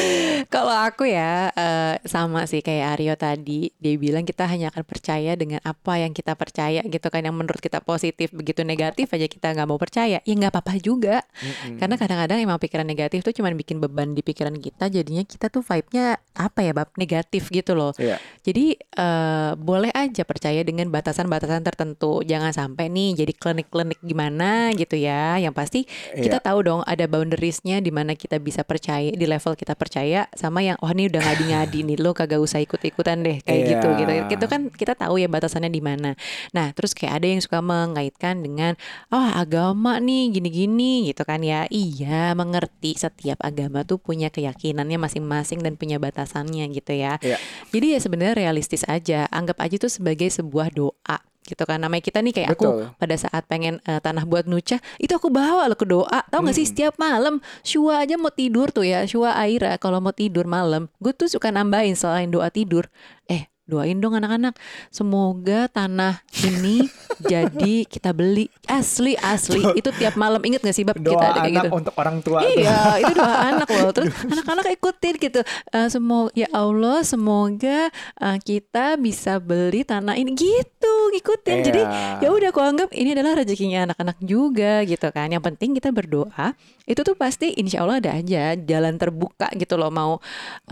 Kalau 0.52 0.76
aku 0.76 1.08
ya 1.08 1.48
eh, 1.48 1.96
sama 2.04 2.44
sih 2.44 2.60
kayak 2.60 3.00
Aryo 3.00 3.16
tadi, 3.16 3.72
dia 3.80 3.96
bilang 3.96 4.28
kita 4.28 4.44
hanya 4.44 4.68
akan 4.68 4.84
percaya 4.84 5.32
dengan 5.32 5.64
apa 5.64 5.96
yang 5.96 6.12
kita 6.12 6.36
percaya 6.36 6.84
gitu 6.84 7.08
kan 7.08 7.24
yang 7.24 7.32
menurut 7.32 7.64
kita 7.64 7.80
positif, 7.80 8.36
begitu 8.36 8.68
negatif 8.68 9.08
aja 9.16 9.24
kita 9.24 9.56
nggak 9.56 9.64
mau 9.64 9.80
percaya, 9.80 10.20
ya 10.20 10.32
nggak 10.36 10.52
apa-apa 10.52 10.76
juga. 10.76 11.24
Mm-mm. 11.40 11.80
Karena 11.80 11.96
kadang-kadang 11.96 12.38
emang 12.44 12.60
pikiran 12.60 12.84
negatif 12.84 13.24
tuh 13.24 13.32
cuman 13.32 13.56
bikin 13.56 13.80
beban 13.80 14.12
di 14.12 14.20
pikiran 14.20 14.52
kita, 14.60 14.89
jadinya 14.90 15.22
kita 15.22 15.46
tuh 15.46 15.62
vibe-nya 15.62 16.18
apa 16.34 16.60
ya, 16.60 16.74
bab 16.74 16.90
negatif 16.98 17.48
gitu 17.48 17.72
loh. 17.72 17.94
Iya. 17.96 18.18
Jadi 18.42 18.74
eh, 18.76 19.50
boleh 19.54 19.94
aja 19.94 20.26
percaya 20.26 20.60
dengan 20.60 20.90
batasan-batasan 20.90 21.62
tertentu. 21.62 22.20
Jangan 22.20 22.50
sampai 22.50 22.90
nih 22.90 23.22
jadi 23.22 23.32
klinik-klinik 23.32 24.02
gimana 24.02 24.74
gitu 24.74 24.98
ya. 24.98 25.38
Yang 25.38 25.54
pasti 25.54 25.80
kita 26.12 26.42
Iya. 26.42 26.46
tahu 26.50 26.58
dong 26.66 26.80
ada 26.82 27.04
boundariesnya 27.06 27.78
di 27.78 27.94
mana 27.94 28.18
kita 28.18 28.42
bisa 28.42 28.66
percaya 28.66 29.12
di 29.12 29.26
level 29.26 29.54
kita 29.54 29.78
percaya 29.78 30.26
sama 30.34 30.60
yang 30.60 30.74
oh 30.80 30.90
ini 30.90 31.06
udah 31.06 31.20
ngadi-ngadi 31.20 31.78
nih 31.86 31.96
lo 32.00 32.10
kagak 32.10 32.40
usah 32.40 32.58
ikut-ikutan 32.58 33.22
deh 33.22 33.38
kayak 33.44 33.60
Iya. 33.60 33.70
gitu 33.76 33.88
gitu. 33.94 34.10
Itu 34.34 34.46
kan 34.48 34.60
kita 34.72 34.96
tahu 34.96 35.20
ya 35.20 35.28
batasannya 35.30 35.70
di 35.70 35.78
mana. 35.78 36.16
Nah, 36.50 36.72
terus 36.72 36.96
kayak 36.96 37.22
ada 37.22 37.26
yang 37.28 37.40
suka 37.44 37.60
mengaitkan 37.60 38.40
dengan 38.40 38.74
oh 39.12 39.28
agama 39.30 40.00
nih 40.00 40.32
gini-gini 40.32 41.12
gitu 41.12 41.22
kan 41.22 41.44
ya. 41.44 41.68
Iya, 41.68 42.32
mengerti 42.32 42.96
setiap 42.96 43.38
agama 43.44 43.84
tuh 43.84 44.00
punya 44.00 44.32
keyakinannya 44.80 44.98
masing-masing 44.98 45.60
dan 45.60 45.76
punya 45.76 46.00
batasannya 46.00 46.64
gitu 46.72 46.92
ya. 46.96 47.20
Iya. 47.20 47.36
Jadi 47.68 47.86
ya 47.92 47.98
sebenarnya 48.00 48.34
realistis 48.48 48.82
aja. 48.88 49.28
Anggap 49.28 49.60
aja 49.60 49.76
itu 49.76 49.88
sebagai 49.92 50.32
sebuah 50.32 50.72
doa 50.72 51.20
gitu 51.40 51.66
kan 51.66 51.82
namanya 51.82 52.04
kita 52.04 52.20
nih 52.20 52.36
kayak 52.36 52.52
aku 52.54 52.68
Betul. 52.68 52.84
pada 53.00 53.16
saat 53.16 53.42
pengen 53.48 53.82
eh, 53.82 53.98
tanah 53.98 54.22
buat 54.28 54.46
nuca 54.46 54.78
itu 55.02 55.10
aku 55.10 55.32
bawa 55.32 55.66
lo 55.66 55.74
ke 55.74 55.88
doa 55.88 56.22
tau 56.30 56.46
gak 56.46 56.54
sih 56.54 56.68
setiap 56.68 56.94
malam 57.00 57.42
Shua 57.66 58.06
aja 58.06 58.14
mau 58.20 58.30
tidur 58.30 58.70
tuh 58.70 58.86
ya 58.86 59.02
Shua 59.02 59.34
Aira 59.34 59.74
kalau 59.80 59.98
mau 59.98 60.14
tidur 60.14 60.46
malam 60.46 60.86
gue 61.02 61.10
tuh 61.10 61.26
suka 61.26 61.50
nambahin 61.50 61.98
selain 61.98 62.30
doa 62.30 62.54
tidur 62.54 62.86
eh 63.26 63.49
doain 63.70 63.96
dong 63.96 64.18
anak-anak 64.18 64.58
semoga 64.90 65.70
tanah 65.70 66.18
ini 66.42 66.90
jadi 67.20 67.84
kita 67.84 68.10
beli 68.10 68.50
asli 68.66 69.14
asli 69.20 69.60
itu 69.76 69.90
tiap 69.94 70.16
malam 70.16 70.40
inget 70.42 70.64
gak 70.64 70.74
sih 70.74 70.82
bab 70.82 70.96
Doa 70.96 71.14
kita 71.14 71.26
ada 71.26 71.40
kayak 71.40 71.52
anak 71.52 71.64
gitu 71.64 71.76
untuk 71.76 71.94
orang 72.00 72.16
tua. 72.24 72.38
Iya, 72.42 72.80
itu 73.02 73.12
doa 73.12 73.36
anak 73.52 73.68
loh. 73.68 73.90
Terus 73.92 74.10
anak-anak 74.24 74.66
ikutin 74.72 75.14
gitu. 75.20 75.40
Eh 75.70 75.88
semoga 75.92 76.30
ya 76.32 76.48
Allah, 76.50 76.98
semoga 77.04 77.78
eh, 78.16 78.38
kita 78.40 78.96
bisa 78.96 79.36
beli 79.36 79.84
tanah 79.84 80.16
ini 80.16 80.32
gitu, 80.32 80.94
ikutin. 81.12 81.58
Jadi 81.60 81.82
Iya. 81.82 82.24
ya 82.24 82.28
udah 82.32 82.48
aku 82.52 82.60
anggap 82.60 82.88
ini 82.92 83.12
adalah 83.16 83.40
rezekinya 83.40 83.92
anak-anak 83.92 84.16
juga 84.24 84.84
gitu 84.84 85.08
kan. 85.12 85.28
Yang 85.28 85.44
penting 85.52 85.70
kita 85.76 85.88
berdoa. 85.92 86.56
Itu 86.88 87.06
tuh 87.06 87.14
pasti 87.14 87.54
insya 87.54 87.86
Allah 87.86 88.02
ada 88.02 88.10
aja 88.16 88.56
jalan 88.56 88.96
terbuka 88.96 89.48
gitu 89.54 89.76
loh. 89.76 89.92
Mau 89.92 90.18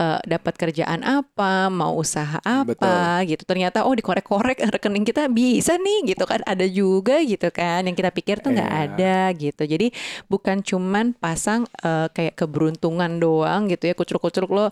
eh, 0.01 0.19
dapat 0.25 0.53
kerjaan 0.57 1.05
apa, 1.05 1.69
mau 1.69 1.93
usaha 1.97 2.41
apa 2.41 2.88
gitu. 3.23 3.43
Ternyata 3.43 3.83
oh 3.83 3.93
dikorek-korek 3.93 4.59
rekening 4.75 5.03
kita 5.03 5.27
bisa 5.27 5.75
nih 5.75 6.13
gitu 6.13 6.23
kan. 6.23 6.41
Ada 6.43 6.65
juga 6.65 7.19
gitu 7.21 7.49
kan. 7.49 7.85
Yang 7.85 7.95
kita 7.99 8.11
pikir 8.11 8.35
tuh 8.39 8.51
nggak 8.51 8.71
Iya. 8.71 8.83
ada 8.87 9.17
gitu. 9.33 9.63
Jadi 9.63 9.87
bukan 10.27 10.61
cuman 10.61 11.13
pasang 11.13 11.65
eh, 11.79 12.07
kayak 12.09 12.35
keberuntungan 12.35 13.17
doang 13.17 13.67
gitu 13.67 13.87
ya 13.87 13.93
kucuruk-kucuruk 13.93 14.49
lo 14.49 14.65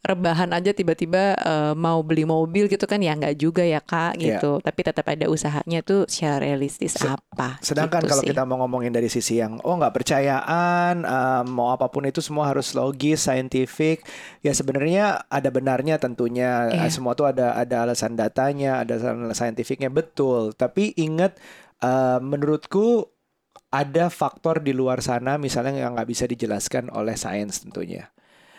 rebahan 0.00 0.48
aja 0.50 0.72
tiba-tiba 0.72 1.36
eh, 1.36 1.74
mau 1.76 2.00
beli 2.00 2.24
mobil 2.24 2.66
gitu 2.66 2.84
kan 2.84 2.98
ya 2.98 3.12
nggak 3.12 3.36
juga 3.36 3.60
ya 3.60 3.78
kak 3.78 4.16
Iya. 4.16 4.40
gitu 4.40 4.56
tapi 4.58 4.80
tetap 4.80 5.04
ada 5.04 5.28
usahanya 5.28 5.80
tuh 5.80 6.08
secara 6.08 6.40
realistis 6.40 6.96
Se- 6.96 7.04
apa 7.04 7.60
Sedangkan 7.60 8.00
gitu 8.00 8.10
kalau 8.10 8.22
sih. 8.24 8.30
kita 8.32 8.42
mau 8.44 8.56
ngomongin 8.60 8.90
dari 8.90 9.06
sisi 9.06 9.36
yang 9.36 9.60
oh 9.60 9.76
nggak 9.76 9.92
percayaan, 9.92 11.04
eh, 11.04 11.42
mau 11.46 11.70
apa 11.70 11.86
pun 11.86 12.04
itu 12.04 12.18
semua 12.18 12.48
harus 12.48 12.72
logis, 12.72 13.20
scientific, 13.20 14.00
ya 14.40 14.50
sebenarnya 14.50 15.24
ada 15.26 15.48
benarnya 15.48 15.96
tentunya. 15.96 16.72
Eh, 16.72 16.88
Semua 16.88 17.12
tuh 17.12 17.28
ada 17.28 17.54
ada 17.54 17.84
alasan 17.84 18.16
datanya, 18.16 18.80
ada 18.80 18.96
alasan 18.96 19.30
saintifiknya 19.32 19.88
betul. 19.88 20.52
Tapi 20.52 20.96
ingat, 20.96 21.36
eh, 21.78 22.18
menurutku 22.18 23.04
ada 23.70 24.08
faktor 24.08 24.58
di 24.58 24.72
luar 24.72 24.98
sana, 25.00 25.36
misalnya 25.36 25.76
yang 25.76 25.94
nggak 25.94 26.08
bisa 26.08 26.24
dijelaskan 26.24 26.90
oleh 26.90 27.14
sains 27.14 27.62
tentunya. 27.62 28.10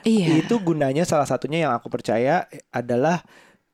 Iya 0.06 0.42
Itu 0.42 0.60
gunanya 0.62 1.04
salah 1.04 1.26
satunya 1.26 1.68
yang 1.68 1.74
aku 1.76 1.88
percaya 1.92 2.46
adalah 2.74 3.24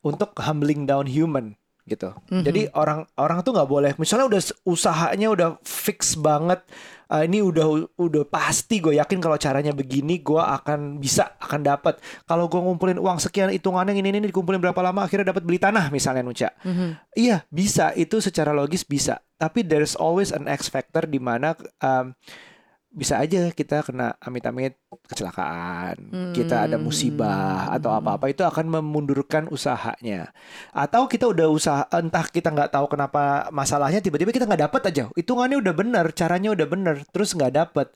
untuk 0.06 0.32
humbling 0.40 0.88
down 0.88 1.08
human 1.10 1.56
gitu. 1.88 2.12
Mhm. 2.28 2.44
Jadi 2.44 2.62
orang 2.76 3.08
orang 3.16 3.40
tuh 3.48 3.56
nggak 3.56 3.70
boleh 3.72 3.92
misalnya 3.96 4.28
udah 4.28 4.42
usahanya 4.68 5.28
udah 5.32 5.50
fix 5.63 6.20
banget 6.20 6.60
"Ah, 7.08 7.24
ini 7.24 7.40
udah 7.40 7.96
udah 7.96 8.28
pasti 8.28 8.84
gue 8.84 9.00
yakin 9.00 9.24
kalau 9.24 9.40
caranya 9.40 9.72
begini 9.72 10.20
gue 10.20 10.44
akan 10.44 11.00
bisa 11.00 11.40
akan 11.40 11.63
dapat. 11.63 11.96
Kalau 12.28 12.52
gue 12.52 12.60
ngumpulin 12.60 13.00
uang 13.00 13.24
sekian 13.24 13.48
hitungannya 13.56 13.96
ini 13.96 14.12
ini 14.12 14.28
dikumpulin 14.28 14.60
berapa 14.60 14.84
lama 14.84 15.08
akhirnya 15.08 15.32
dapat 15.32 15.48
beli 15.48 15.63
tanah 15.63 15.88
misalnya 15.88 16.28
Nuca. 16.28 16.52
Mhm. 16.68 17.16
Iya, 17.16 17.48
bisa. 17.48 17.96
Itu 17.96 18.20
secara 18.20 18.52
logis 18.52 18.84
bisa. 18.84 19.24
Tapi 19.40 19.63
there's 19.63 19.96
always 19.96 20.36
an 20.36 20.52
X 20.52 20.68
factor 20.68 21.08
di 21.08 21.24
mana 21.24 21.56
um, 21.80 22.12
bisa 22.88 23.19
aja 23.21 23.52
kita 23.52 23.84
kena 23.86 24.15
amit-amit 24.23 24.80
kecelakaan, 25.06 25.97
kita 26.34 26.65
ada 26.65 26.80
musibah 26.80 27.69
atau 27.69 27.93
apa-apa 27.93 28.32
itu 28.32 28.41
akan 28.41 28.80
memundurkan 28.80 29.45
usahanya. 29.52 30.32
Atau 30.71 31.06
kita 31.06 31.30
udah 31.30 31.47
usaha 31.52 31.84
entah 31.93 32.26
kita 32.26 32.50
nggak 32.50 32.73
tahu 32.73 32.88
kenapa 32.89 33.52
masalahnya 33.54 34.00
tiba-tiba 34.00 34.34
kita 34.34 34.47
nggak 34.47 34.63
dapat 34.71 34.82
aja. 34.89 35.04
Hitungannya 35.13 35.60
udah 35.62 35.73
bener, 35.76 36.06
caranya 36.15 36.56
udah 36.56 36.67
bener, 36.67 36.95
terus 37.12 37.36
nggak 37.38 37.54
dapat. 37.54 37.88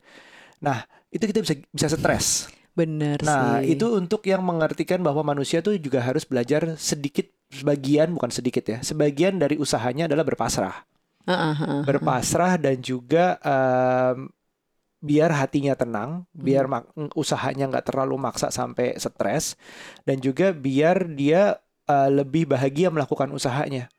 Nah, 0.61 0.85
itu 1.09 1.23
kita 1.25 1.39
bisa 1.41 1.53
bisa 1.73 1.87
stres. 1.89 2.51
bener 2.71 3.19
Nah, 3.19 3.59
sih 3.59 3.75
itu 3.75 3.83
untuk 3.99 4.23
yang 4.23 4.39
mengartikan 4.47 5.03
bahwa 5.03 5.27
manusia 5.27 5.59
tuh 5.59 5.75
juga 5.75 5.99
harus 5.99 6.23
belajar 6.23 6.79
sedikit 6.79 7.27
sebagian 7.51 8.15
bukan 8.15 8.31
sedikit 8.31 8.63
ya. 8.63 8.79
Sebagian 8.79 9.35
dari 9.43 9.59
usahanya 9.59 10.07
adalah 10.07 10.23
berpasrah. 10.23 10.87
Heeh, 11.27 11.53
heeh. 11.59 11.81
Berpasrah 11.83 12.55
dan 12.55 12.79
juga 12.79 13.35
em, 13.43 14.31
biar 15.01 15.33
hatinya 15.33 15.73
tenang, 15.73 16.29
biar 16.31 16.69
Hmm. 16.69 16.85
mak- 16.85 17.17
usahanya 17.17 17.65
nggak 17.67 17.89
terlalu 17.89 18.15
maksa 18.15 18.53
sampai 18.53 18.93
stres 18.95 19.57
dan 20.05 20.21
juga 20.21 20.53
biar 20.53 21.09
dia 21.11 21.57
eh, 21.89 22.07
lebih 22.07 22.47
bahagia 22.47 22.87
melakukan 22.87 23.33
usahanya. 23.33 23.89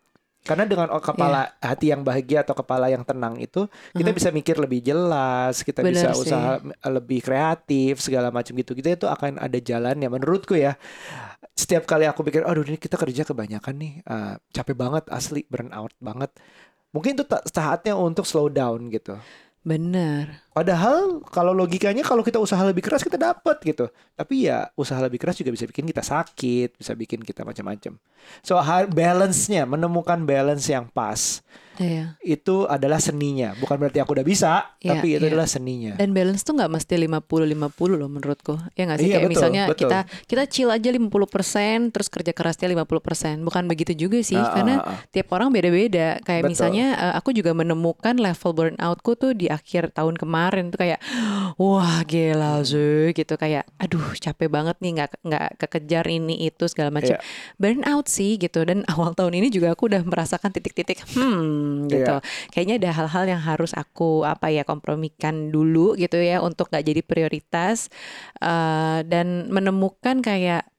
Karena 0.43 0.67
dengan 0.67 0.91
kepala 0.99 1.55
hati 1.61 1.95
yang 1.95 2.03
bahagia 2.03 2.43
atau 2.43 2.57
kepala 2.57 2.91
yang 2.91 3.07
tenang 3.07 3.39
itu 3.39 3.71
kita 3.93 4.11
Mhm. 4.11 4.17
bisa 4.17 4.29
mikir 4.33 4.57
lebih 4.59 4.81
jelas, 4.81 5.63
kita 5.63 5.87
Benar 5.87 5.93
bisa 5.93 6.09
sih. 6.17 6.23
usaha 6.27 6.59
lebih 6.89 7.21
kreatif 7.21 8.03
segala 8.03 8.33
macam 8.33 8.57
gitu. 8.57 8.73
Kita 8.73 8.97
itu 8.97 9.07
akan 9.07 9.39
ada 9.39 9.55
jalannya 9.55 10.09
menurutku 10.09 10.57
ya. 10.57 10.75
Setiap 11.53 11.85
kali 11.85 12.09
aku 12.09 12.25
pikir, 12.25 12.43
aduh 12.43 12.65
ini 12.65 12.81
kita 12.81 12.97
kerja 12.97 13.23
kebanyakan 13.23 13.75
nih, 13.77 13.93
eh, 14.03 14.35
capek 14.51 14.75
banget 14.75 15.05
asli, 15.13 15.45
burn 15.47 15.71
out 15.71 15.93
banget. 16.01 16.33
Mungkin 16.91 17.15
itu 17.15 17.25
saatnya 17.47 17.95
untuk 17.95 18.25
slow 18.25 18.49
down 18.49 18.89
gitu. 18.89 19.15
Bener 19.63 20.43
Padahal 20.53 21.25
kalau 21.33 21.57
logikanya 21.57 22.05
kalau 22.05 22.21
kita 22.21 22.37
usaha 22.37 22.61
lebih 22.61 22.85
keras 22.85 23.01
kita 23.01 23.17
dapat 23.17 23.57
gitu. 23.65 23.89
Tapi 24.13 24.53
ya 24.53 24.69
usaha 24.77 25.01
lebih 25.01 25.17
keras 25.17 25.41
juga 25.41 25.49
bisa 25.49 25.65
bikin 25.65 25.89
kita 25.89 26.05
sakit, 26.05 26.77
bisa 26.77 26.93
bikin 26.93 27.25
kita 27.25 27.41
macam-macam. 27.41 27.97
So 28.45 28.61
balance-nya, 28.93 29.65
menemukan 29.65 30.29
balance 30.29 30.69
yang 30.69 30.93
pas 30.93 31.41
Iya. 31.83 32.05
itu 32.23 32.65
adalah 32.67 33.03
seninya. 33.03 33.53
Bukan 33.59 33.77
berarti 33.77 33.99
aku 33.99 34.15
udah 34.15 34.27
bisa, 34.27 34.73
Iya, 34.79 34.97
tapi 34.97 35.19
itu 35.19 35.25
iya. 35.27 35.31
adalah 35.35 35.49
seninya. 35.51 35.93
Dan 35.99 36.15
balance 36.15 36.43
tuh 36.47 36.55
nggak 36.55 36.71
mesti 36.71 36.95
50-50 36.97 37.99
loh 37.99 38.09
menurutku. 38.09 38.55
Ya 38.79 38.87
nggak 38.87 38.99
sih? 39.03 39.09
Iya, 39.11 39.19
Kayak 39.19 39.23
betul, 39.23 39.33
misalnya 39.35 39.63
betul. 39.69 39.81
kita 39.89 39.99
kita 40.31 40.43
chill 40.49 40.71
aja 40.71 40.89
50% 40.89 41.93
terus 41.93 42.09
kerja 42.09 42.33
kerasnya 42.33 42.67
50%. 42.73 43.43
Bukan 43.45 43.63
begitu 43.67 43.93
juga 43.97 44.19
sih. 44.23 44.39
Ah, 44.39 44.53
karena 44.55 44.75
ah, 44.81 44.89
ah. 44.95 44.99
tiap 45.11 45.29
orang 45.35 45.51
beda-beda. 45.51 46.19
Kayak 46.23 46.43
Betul. 46.47 46.53
misalnya 46.55 46.87
eh, 46.95 47.15
aku 47.19 47.31
juga 47.35 47.53
menemukan 47.53 48.15
level 48.17 48.51
burnoutku 48.53 49.13
tuh 49.19 49.33
di 49.35 49.51
akhir 49.51 49.93
tahun 49.97 50.17
kemarin 50.17 50.71
tuh 50.73 50.81
kayak 50.87 51.01
wah 51.59 52.01
gila 52.07 52.53
Hmm. 52.53 52.69
Zuy 52.69 53.11
gitu 53.17 53.35
kayak 53.41 53.65
aduh 53.81 54.13
capek 54.21 54.47
banget 54.47 54.77
nih 54.79 54.93
nggak 55.01 55.11
nggak 55.25 55.49
kekejar 55.59 56.05
ini 56.07 56.47
itu 56.47 56.65
segala 56.69 56.93
macam. 56.93 57.17
Iya. 57.17 57.25
Burnout 57.59 58.07
sih 58.07 58.37
gitu 58.37 58.63
dan 58.63 58.85
awal 58.93 59.17
tahun 59.17 59.41
ini 59.41 59.49
juga 59.49 59.73
aku 59.73 59.89
udah 59.89 60.05
merasakan 60.05 60.53
titik-titik 60.53 61.01
hmm 61.17 61.72
gitu. 61.87 62.15
Iya. 62.19 62.51
Kayaknya 62.51 62.75
ada 62.83 62.91
hal-hal 62.99 63.25
yang 63.37 63.43
harus 63.43 63.73
aku 63.77 64.25
apa 64.25 64.49
ya 64.49 64.65
kompromikan 64.65 65.53
dulu 65.53 65.95
gitu 66.01 66.19
ya 66.19 66.41
untuk 66.41 66.73
nggak 66.73 66.85
jadi 66.85 67.03
prioritas 67.05 67.93
eh, 68.41 69.01
dan 69.07 69.53
menemukan 69.53 70.25
kayak 70.25 70.72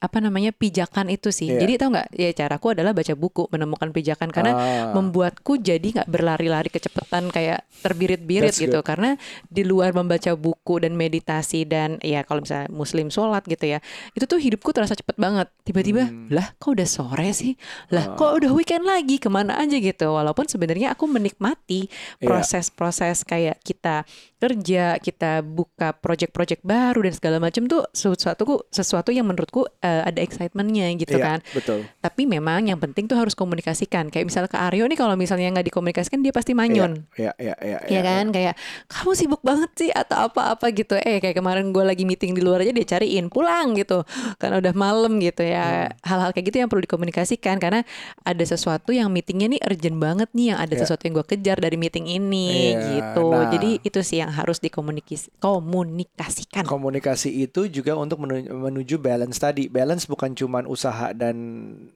apa 0.00 0.18
namanya 0.18 0.48
pijakan 0.50 1.08
itu 1.08 1.28
sih. 1.28 1.52
Iya. 1.52 1.60
Jadi 1.60 1.72
tau 1.76 1.92
nggak 1.92 2.08
ya 2.12 2.30
caraku 2.32 2.72
adalah 2.72 2.96
baca 2.96 3.12
buku 3.12 3.46
menemukan 3.48 3.92
pijakan 3.92 4.32
karena 4.32 4.52
Ah. 4.52 4.92
membuatku 4.92 5.60
jadi 5.60 5.84
nggak 5.84 6.08
berlari-lari 6.08 6.68
kecepatan 6.68 7.28
kayak 7.28 7.68
terbirit-birit 7.78 8.54
gitu 8.54 8.80
good. 8.80 8.86
karena 8.86 9.20
di 9.46 9.62
luar 9.62 9.92
membaca 9.92 10.32
buku 10.32 10.80
dan 10.80 10.94
meditasi 10.94 11.62
dan 11.62 12.00
ya 12.00 12.24
kalau 12.24 12.40
misalnya 12.40 12.68
muslim 12.68 13.08
sholat 13.08 13.44
gitu 13.44 13.68
ya 13.68 13.78
itu 14.12 14.24
tuh 14.24 14.36
hidupku 14.36 14.72
terasa 14.72 14.92
cepet 14.92 15.14
banget 15.14 15.52
tiba-tiba 15.62 16.08
Hmm. 16.08 16.32
lah 16.32 16.56
kok 16.56 16.72
udah 16.72 16.88
sore 16.88 17.28
sih 17.30 17.52
lah 17.90 18.12
Ah. 18.12 18.16
kok 18.16 18.32
udah 18.34 18.50
weekend 18.50 18.82
lagi 18.82 19.16
ke 19.16 19.28
mana 19.28 19.58
aja 19.58 19.76
gitu 19.76 20.08
walaupun 20.08 20.46
sebenarnya 20.46 20.92
aku 20.92 21.04
menikmati 21.04 21.86
Iya. 22.18 22.24
proses-proses 22.24 23.20
kayak 23.22 23.60
kita 23.60 24.08
kerja 24.38 24.96
kita 24.98 25.42
buka 25.42 25.92
project-project 25.92 26.62
baru 26.62 27.02
dan 27.02 27.12
segala 27.12 27.36
macam 27.38 27.66
tuh 27.66 27.82
sesuatu 27.90 28.62
sesuatu 28.70 29.10
yang 29.10 29.26
menurutku 29.26 29.57
eh, 29.64 30.02
ada 30.04 30.18
excitementnya 30.18 30.86
gitu 30.94 31.16
Iya, 31.16 31.24
kan 31.24 31.38
Betul. 31.50 31.88
tapi 31.98 32.22
memang 32.24 32.66
yang 32.66 32.76
penting 32.76 33.06
tuh 33.06 33.16
harus 33.16 33.32
komunikasikan. 33.32 34.06
Kayak 34.08 34.26
misalnya 34.26 34.50
ke 34.50 34.58
Aryo 34.58 34.84
nih 34.84 34.94
kalau 34.94 35.14
misalnya 35.14 35.48
nggak 35.50 35.66
dikomunikasikan 35.66 36.20
dia 36.20 36.30
pasti 36.30 36.52
manyon. 36.52 37.08
Iya, 37.14 37.32
iya, 37.38 37.54
iya, 37.58 37.78
Ya 37.88 38.00
kan 38.02 38.28
kayak 38.28 38.54
kamu 38.86 39.10
sibuk 39.14 39.40
banget 39.40 39.70
sih 39.74 39.90
atau 39.90 40.28
apa-apa 40.28 40.68
gitu. 40.70 40.94
Eh 40.96 41.18
kayak 41.18 41.34
kemarin 41.34 41.70
gue 41.70 41.80
lagi 41.80 42.04
meeting 42.04 42.32
di 42.32 42.42
luar 42.42 42.60
aja 42.60 42.70
dia 42.70 42.86
cariin 42.88 43.26
pulang 43.28 43.74
gitu. 43.74 44.04
Karena 44.36 44.58
udah 44.58 44.74
malam 44.74 45.16
gitu 45.18 45.42
ya. 45.42 45.88
Hmm. 45.88 46.04
Hal-hal 46.04 46.30
kayak 46.30 46.46
gitu 46.46 46.56
yang 46.58 46.68
perlu 46.68 46.82
dikomunikasikan 46.82 47.56
karena 47.56 47.82
ada 48.22 48.44
sesuatu 48.44 48.90
yang 48.90 49.08
meetingnya 49.08 49.48
nih 49.48 49.60
urgent 49.64 49.96
banget 49.96 50.28
nih 50.32 50.46
yang 50.52 50.58
ada 50.58 50.74
Iya. 50.74 50.80
sesuatu 50.84 51.02
yang 51.04 51.14
gue 51.16 51.26
kejar 51.28 51.58
dari 51.58 51.74
meeting 51.74 52.06
ini 52.06 52.74
Iya, 52.74 52.80
gitu. 52.92 53.26
nah. 53.30 53.48
Jadi 53.48 53.80
itu 53.80 54.00
sih 54.02 54.20
yang 54.20 54.30
harus 54.30 54.58
dikomunikasi 54.58 55.32
komunikasikan. 55.40 56.64
Komunikasi 56.64 57.30
itu 57.38 57.66
juga 57.66 57.94
untuk 57.94 58.20
menu- 58.20 58.44
menuju 58.44 58.98
balance 58.98 59.38
tadi. 59.48 59.72
Balance 59.72 60.04
bukan 60.04 60.36
cuman 60.36 60.68
usaha 60.68 61.16
dan 61.16 61.36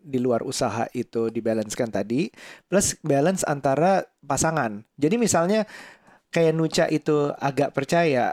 di 0.00 0.16
luar 0.16 0.40
usaha 0.40 0.88
itu 0.96 1.28
dibalancekan 1.28 1.92
tadi, 1.92 2.32
plus 2.66 2.96
balance 3.04 3.44
antara 3.44 4.08
pasangan. 4.24 4.80
Jadi 4.96 5.20
misalnya 5.20 5.68
kayak 6.32 6.56
Nuca 6.56 6.84
itu 6.88 7.30
agak 7.36 7.76
percaya, 7.76 8.32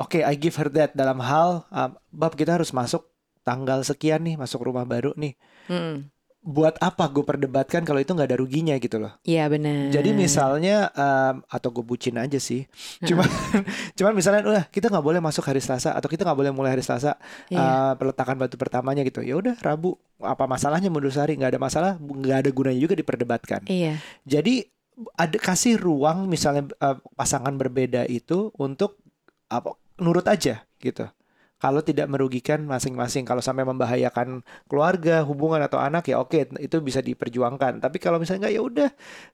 oke, 0.00 0.24
I 0.24 0.34
give 0.40 0.56
her 0.56 0.72
that 0.72 0.96
dalam 0.96 1.20
hal, 1.20 1.68
um, 1.68 2.00
bab 2.08 2.32
kita 2.32 2.56
harus 2.56 2.72
masuk 2.72 3.04
tanggal 3.44 3.84
sekian 3.84 4.24
nih, 4.24 4.40
masuk 4.40 4.64
rumah 4.64 4.88
baru 4.88 5.12
nih. 5.14 5.36
Mm. 5.68 6.08
Buat 6.46 6.78
apa 6.78 7.10
gue 7.10 7.26
perdebatkan 7.26 7.82
kalau 7.82 7.98
itu 7.98 8.14
nggak 8.14 8.30
ada 8.30 8.38
ruginya 8.38 8.78
gitu 8.78 9.02
loh. 9.02 9.10
Iya 9.26 9.50
benar. 9.50 9.90
Jadi 9.90 10.14
misalnya 10.14 10.94
um, 10.94 11.42
atau 11.50 11.74
gue 11.74 11.82
bucin 11.82 12.14
aja 12.22 12.38
sih. 12.38 12.70
Cuman 13.02 13.26
cuman 13.98 14.12
misalnya 14.14 14.46
udah 14.46 14.64
kita 14.70 14.86
nggak 14.86 15.02
boleh 15.02 15.18
masuk 15.18 15.42
hari 15.42 15.58
Selasa 15.58 15.90
atau 15.90 16.06
kita 16.06 16.22
nggak 16.22 16.38
boleh 16.38 16.52
mulai 16.54 16.78
hari 16.78 16.86
Selasa 16.86 17.18
Iya. 17.50 17.58
uh, 17.58 17.92
peletakan 17.98 18.38
batu 18.38 18.54
pertamanya 18.54 19.02
gitu. 19.02 19.26
Ya 19.26 19.34
udah 19.34 19.58
Rabu 19.58 19.98
apa 20.22 20.46
masalahnya 20.46 20.86
mundur 20.86 21.10
sehari 21.10 21.34
nggak 21.34 21.58
ada 21.58 21.60
masalah 21.60 21.92
nggak 21.98 22.46
ada 22.46 22.50
gunanya 22.54 22.78
juga 22.78 22.94
diperdebatkan. 22.94 23.66
Iya. 23.66 23.98
Jadi 24.22 24.70
ada 25.18 25.36
kasih 25.42 25.82
ruang 25.82 26.30
misalnya 26.30 26.70
uh, 26.78 27.02
pasangan 27.18 27.58
berbeda 27.58 28.06
itu 28.06 28.54
untuk 28.54 29.02
apa 29.50 29.74
nurut 29.98 30.30
aja 30.30 30.62
gitu. 30.78 31.10
Kalau 31.56 31.80
tidak 31.80 32.04
merugikan 32.12 32.68
masing-masing, 32.68 33.24
kalau 33.24 33.40
sampai 33.40 33.64
membahayakan 33.64 34.44
keluarga, 34.68 35.24
hubungan 35.24 35.64
atau 35.64 35.80
anak 35.80 36.04
ya 36.04 36.20
oke 36.20 36.52
itu 36.60 36.76
bisa 36.84 37.00
diperjuangkan. 37.00 37.80
Tapi 37.80 37.96
kalau 37.96 38.20
misalnya 38.20 38.48
nggak 38.48 38.54
ya 38.54 38.62
udah 38.62 38.88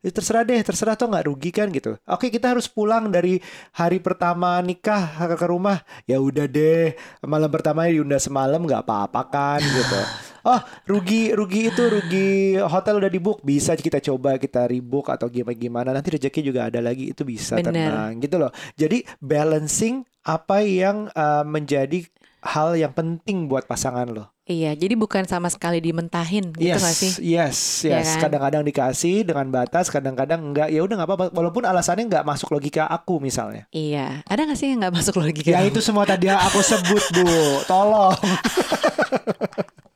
ya 0.06 0.10
terserah 0.14 0.46
deh, 0.46 0.62
terserah 0.62 0.94
toh 0.94 1.10
nggak 1.10 1.26
rugi 1.26 1.50
kan 1.50 1.66
gitu. 1.74 1.98
Oke 2.06 2.30
kita 2.30 2.54
harus 2.54 2.70
pulang 2.70 3.10
dari 3.10 3.42
hari 3.74 3.98
pertama 3.98 4.62
nikah 4.62 5.18
ke 5.18 5.34
ke 5.34 5.46
rumah, 5.50 5.82
ya 6.06 6.22
udah 6.22 6.46
deh 6.46 6.94
malam 7.26 7.50
pertama 7.50 7.90
diunda 7.90 8.22
semalam 8.22 8.62
nggak 8.62 8.86
apa-apa 8.86 9.22
kan 9.26 9.60
gitu. 9.60 10.02
Oh 10.42 10.58
rugi 10.90 11.30
rugi 11.30 11.70
itu 11.70 11.82
rugi 11.86 12.58
hotel 12.58 12.98
udah 12.98 13.06
di 13.06 13.22
book 13.22 13.46
bisa 13.46 13.78
kita 13.78 14.02
coba 14.02 14.42
kita 14.42 14.66
rebook 14.66 15.06
atau 15.06 15.30
gimana 15.30 15.54
gimana 15.54 15.88
nanti 15.94 16.18
rezeki 16.18 16.50
juga 16.50 16.66
ada 16.66 16.82
lagi 16.82 17.14
itu 17.14 17.22
bisa 17.22 17.62
Bener. 17.62 17.70
tenang 17.70 18.18
gitu 18.18 18.42
loh. 18.42 18.50
Jadi 18.74 19.06
balancing 19.22 20.02
apa 20.22 20.62
yang 20.62 21.10
uh, 21.14 21.42
menjadi 21.42 22.06
hal 22.42 22.74
yang 22.74 22.90
penting 22.90 23.46
buat 23.46 23.66
pasangan 23.70 24.10
lo. 24.10 24.26
Iya, 24.42 24.74
jadi 24.74 24.98
bukan 24.98 25.22
sama 25.30 25.46
sekali 25.46 25.78
dimentahin 25.78 26.50
gitu 26.58 26.74
yes, 26.74 26.82
nggak 26.82 26.96
sih? 26.98 27.12
yes, 27.22 27.86
Iya 27.86 28.02
yes. 28.02 28.18
kan? 28.18 28.26
Kadang-kadang 28.26 28.66
dikasih 28.66 29.22
dengan 29.22 29.46
batas, 29.54 29.86
kadang-kadang 29.86 30.42
enggak. 30.50 30.66
Ya 30.74 30.82
udah 30.82 30.98
nggak 30.98 31.08
apa-apa. 31.14 31.26
Walaupun 31.30 31.62
alasannya 31.62 32.10
nggak 32.10 32.26
masuk 32.26 32.50
logika 32.50 32.90
aku 32.90 33.22
misalnya. 33.22 33.70
Iya, 33.70 34.26
ada 34.26 34.42
nggak 34.42 34.58
sih 34.58 34.74
yang 34.74 34.82
nggak 34.82 34.94
masuk 34.98 35.22
logika? 35.22 35.46
Ya 35.46 35.62
itu 35.62 35.78
semua 35.78 36.02
tadi 36.02 36.26
aku 36.26 36.58
sebut 36.58 37.04
bu. 37.14 37.30
Tolong. 37.70 38.18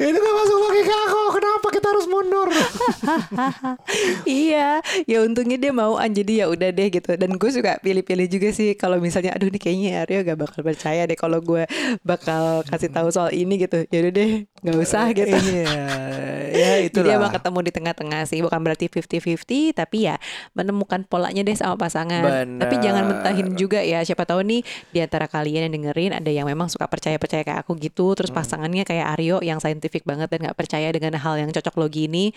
itu 0.00 0.18
nggak 0.18 0.36
masuk 0.40 0.56
logika 0.58 0.94
aku. 1.08 1.20
Kenapa 1.32 1.66
kita 1.72 1.86
harus 1.92 2.06
mundur? 2.08 2.48
iya, 4.28 4.80
ya 5.04 5.18
untungnya 5.24 5.58
dia 5.60 5.72
mau 5.72 5.96
an 5.96 6.12
jadi 6.12 6.44
ya 6.44 6.46
udah 6.48 6.68
deh 6.72 6.88
gitu. 6.88 7.10
Dan 7.16 7.36
gue 7.36 7.50
suka 7.52 7.78
pilih-pilih 7.80 8.26
juga 8.28 8.48
sih 8.52 8.74
kalau 8.76 9.00
misalnya 9.00 9.36
aduh 9.36 9.48
ini 9.48 9.58
kayaknya 9.60 9.90
Aryo 10.04 10.20
gak 10.24 10.38
bakal 10.40 10.60
percaya 10.64 11.02
deh 11.04 11.18
kalau 11.18 11.38
gue 11.40 11.64
bakal 12.04 12.64
kasih 12.68 12.90
tahu 12.92 13.08
soal 13.12 13.30
ini 13.32 13.60
gitu. 13.60 13.84
Ya 13.88 13.98
udah 14.04 14.12
deh, 14.12 14.30
nggak 14.62 14.78
usah 14.78 15.10
gitu. 15.10 15.26
Iya, 15.26 15.74
ya 16.54 16.70
Jadi 16.94 17.08
emang 17.10 17.28
itulah. 17.28 17.32
ketemu 17.34 17.58
di 17.66 17.72
tengah-tengah 17.74 18.20
sih, 18.30 18.38
bukan 18.38 18.60
berarti 18.62 18.86
50-50, 18.86 19.74
tapi 19.74 20.06
ya 20.06 20.16
menemukan 20.54 21.02
polanya 21.02 21.42
deh 21.42 21.58
sama 21.58 21.74
pasangan. 21.74 22.22
Benar. 22.22 22.62
Tapi 22.62 22.74
jangan 22.78 23.02
mentahin 23.10 23.48
juga 23.58 23.82
ya, 23.82 24.06
siapa 24.06 24.22
tahu 24.22 24.46
nih 24.46 24.62
di 24.94 24.98
antara 25.02 25.26
kalian 25.26 25.66
yang 25.66 25.74
dengerin 25.82 26.14
ada 26.14 26.30
yang 26.30 26.46
memang 26.46 26.70
suka 26.70 26.86
percaya-percaya 26.86 27.42
kayak 27.42 27.60
aku 27.66 27.74
gitu, 27.82 28.14
terus 28.14 28.30
pasangannya 28.30 28.86
kayak 28.86 29.18
Aryo 29.18 29.42
yang 29.42 29.58
saintifik 29.58 30.06
banget 30.06 30.30
dan 30.30 30.46
nggak 30.46 30.56
percaya 30.56 30.88
dengan 30.94 31.18
hal 31.18 31.42
yang 31.42 31.50
cocok 31.50 31.74
logi 31.82 32.06
ini. 32.06 32.30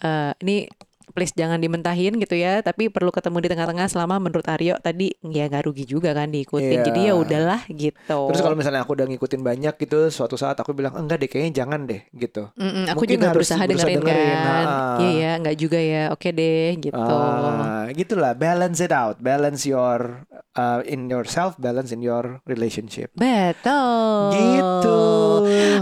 Eh, 0.00 0.32
ini 0.40 0.56
please 1.16 1.32
jangan 1.32 1.56
dimentahin 1.56 2.20
gitu 2.20 2.36
ya, 2.36 2.60
tapi 2.60 2.92
perlu 2.92 3.08
ketemu 3.08 3.40
di 3.40 3.48
tengah-tengah 3.56 3.88
selama 3.88 4.20
menurut 4.20 4.44
Aryo 4.44 4.76
tadi 4.76 5.08
ya 5.24 5.48
nggak 5.48 5.64
rugi 5.64 5.88
juga 5.88 6.12
kan 6.12 6.28
diikutin. 6.28 6.84
Iya. 6.84 6.86
Jadi 6.92 7.00
ya 7.08 7.14
udahlah 7.16 7.64
gitu. 7.72 8.20
Terus 8.28 8.42
kalau 8.44 8.52
misalnya 8.52 8.84
aku 8.84 8.92
udah 8.92 9.08
ngikutin 9.08 9.40
banyak 9.40 9.74
gitu, 9.80 10.12
suatu 10.12 10.36
saat 10.36 10.60
aku 10.60 10.76
bilang 10.76 10.92
enggak 10.92 11.24
deh, 11.24 11.28
kayaknya 11.32 11.64
jangan 11.64 11.88
deh 11.88 12.04
gitu. 12.12 12.52
Mm-mm, 12.52 12.92
aku 12.92 13.08
Mungkin 13.08 13.16
juga 13.16 13.26
harus 13.32 13.36
berusaha, 13.40 13.62
berusaha 13.64 13.88
dengerin, 13.88 14.00
dengerin, 14.04 14.36
kan. 14.36 14.66
ha. 14.68 14.98
Iya 15.00 15.10
ya, 15.16 15.30
nggak 15.40 15.56
juga 15.56 15.78
ya. 15.80 16.02
Oke 16.12 16.28
deh, 16.36 16.68
gitu. 16.76 17.16
Ah, 17.16 17.88
gitulah, 17.96 18.36
balance 18.36 18.84
it 18.84 18.92
out, 18.92 19.16
balance 19.24 19.64
your 19.64 20.28
uh, 20.52 20.84
in 20.84 21.08
yourself, 21.08 21.56
balance 21.56 21.96
in 21.96 22.04
your 22.04 22.44
relationship. 22.44 23.08
Betul. 23.16 24.36
Gitu. 24.36 25.00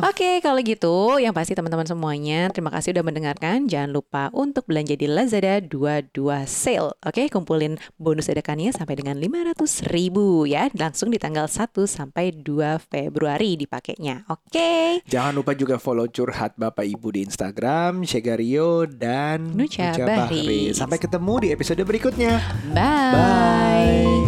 Oke, 0.05 0.39
kalau 0.45 0.61
gitu, 0.61 1.19
yang 1.19 1.33
pasti 1.35 1.57
teman-teman 1.57 1.89
semuanya, 1.89 2.53
terima 2.53 2.71
kasih 2.71 2.95
udah 2.95 3.05
mendengarkan. 3.07 3.67
Jangan 3.67 3.91
lupa 3.91 4.29
untuk 4.37 4.69
belanja 4.69 4.95
di 4.95 5.09
Lazada 5.25 5.57
22 5.65 6.45
sale. 6.45 6.93
Oke, 7.01 7.33
kumpulin 7.33 7.81
bonus 7.97 8.29
edakannya 8.29 8.77
sampai 8.77 9.01
dengan 9.01 9.17
500 9.17 9.89
ribu 9.89 10.45
ya. 10.45 10.69
Langsung 10.77 11.09
di 11.09 11.17
tanggal 11.17 11.49
1 11.49 11.89
sampai 11.89 12.37
2 12.37 12.77
Februari 12.93 13.57
dipakainya. 13.57 14.29
Oke. 14.29 15.01
Jangan 15.09 15.33
lupa 15.33 15.57
juga 15.57 15.81
follow 15.81 16.05
curhat 16.13 16.61
Bapak 16.61 16.85
Ibu 16.85 17.17
di 17.17 17.21
Instagram, 17.25 18.05
Shegario 18.05 18.85
dan 18.85 19.57
Nucha 19.57 19.97
Bahri. 19.97 20.45
Bahri. 20.45 20.61
Sampai 20.77 21.01
ketemu 21.01 21.35
di 21.41 21.49
episode 21.57 21.81
berikutnya. 21.81 22.37
Bye. 22.77 23.13
Bye. 23.17 24.24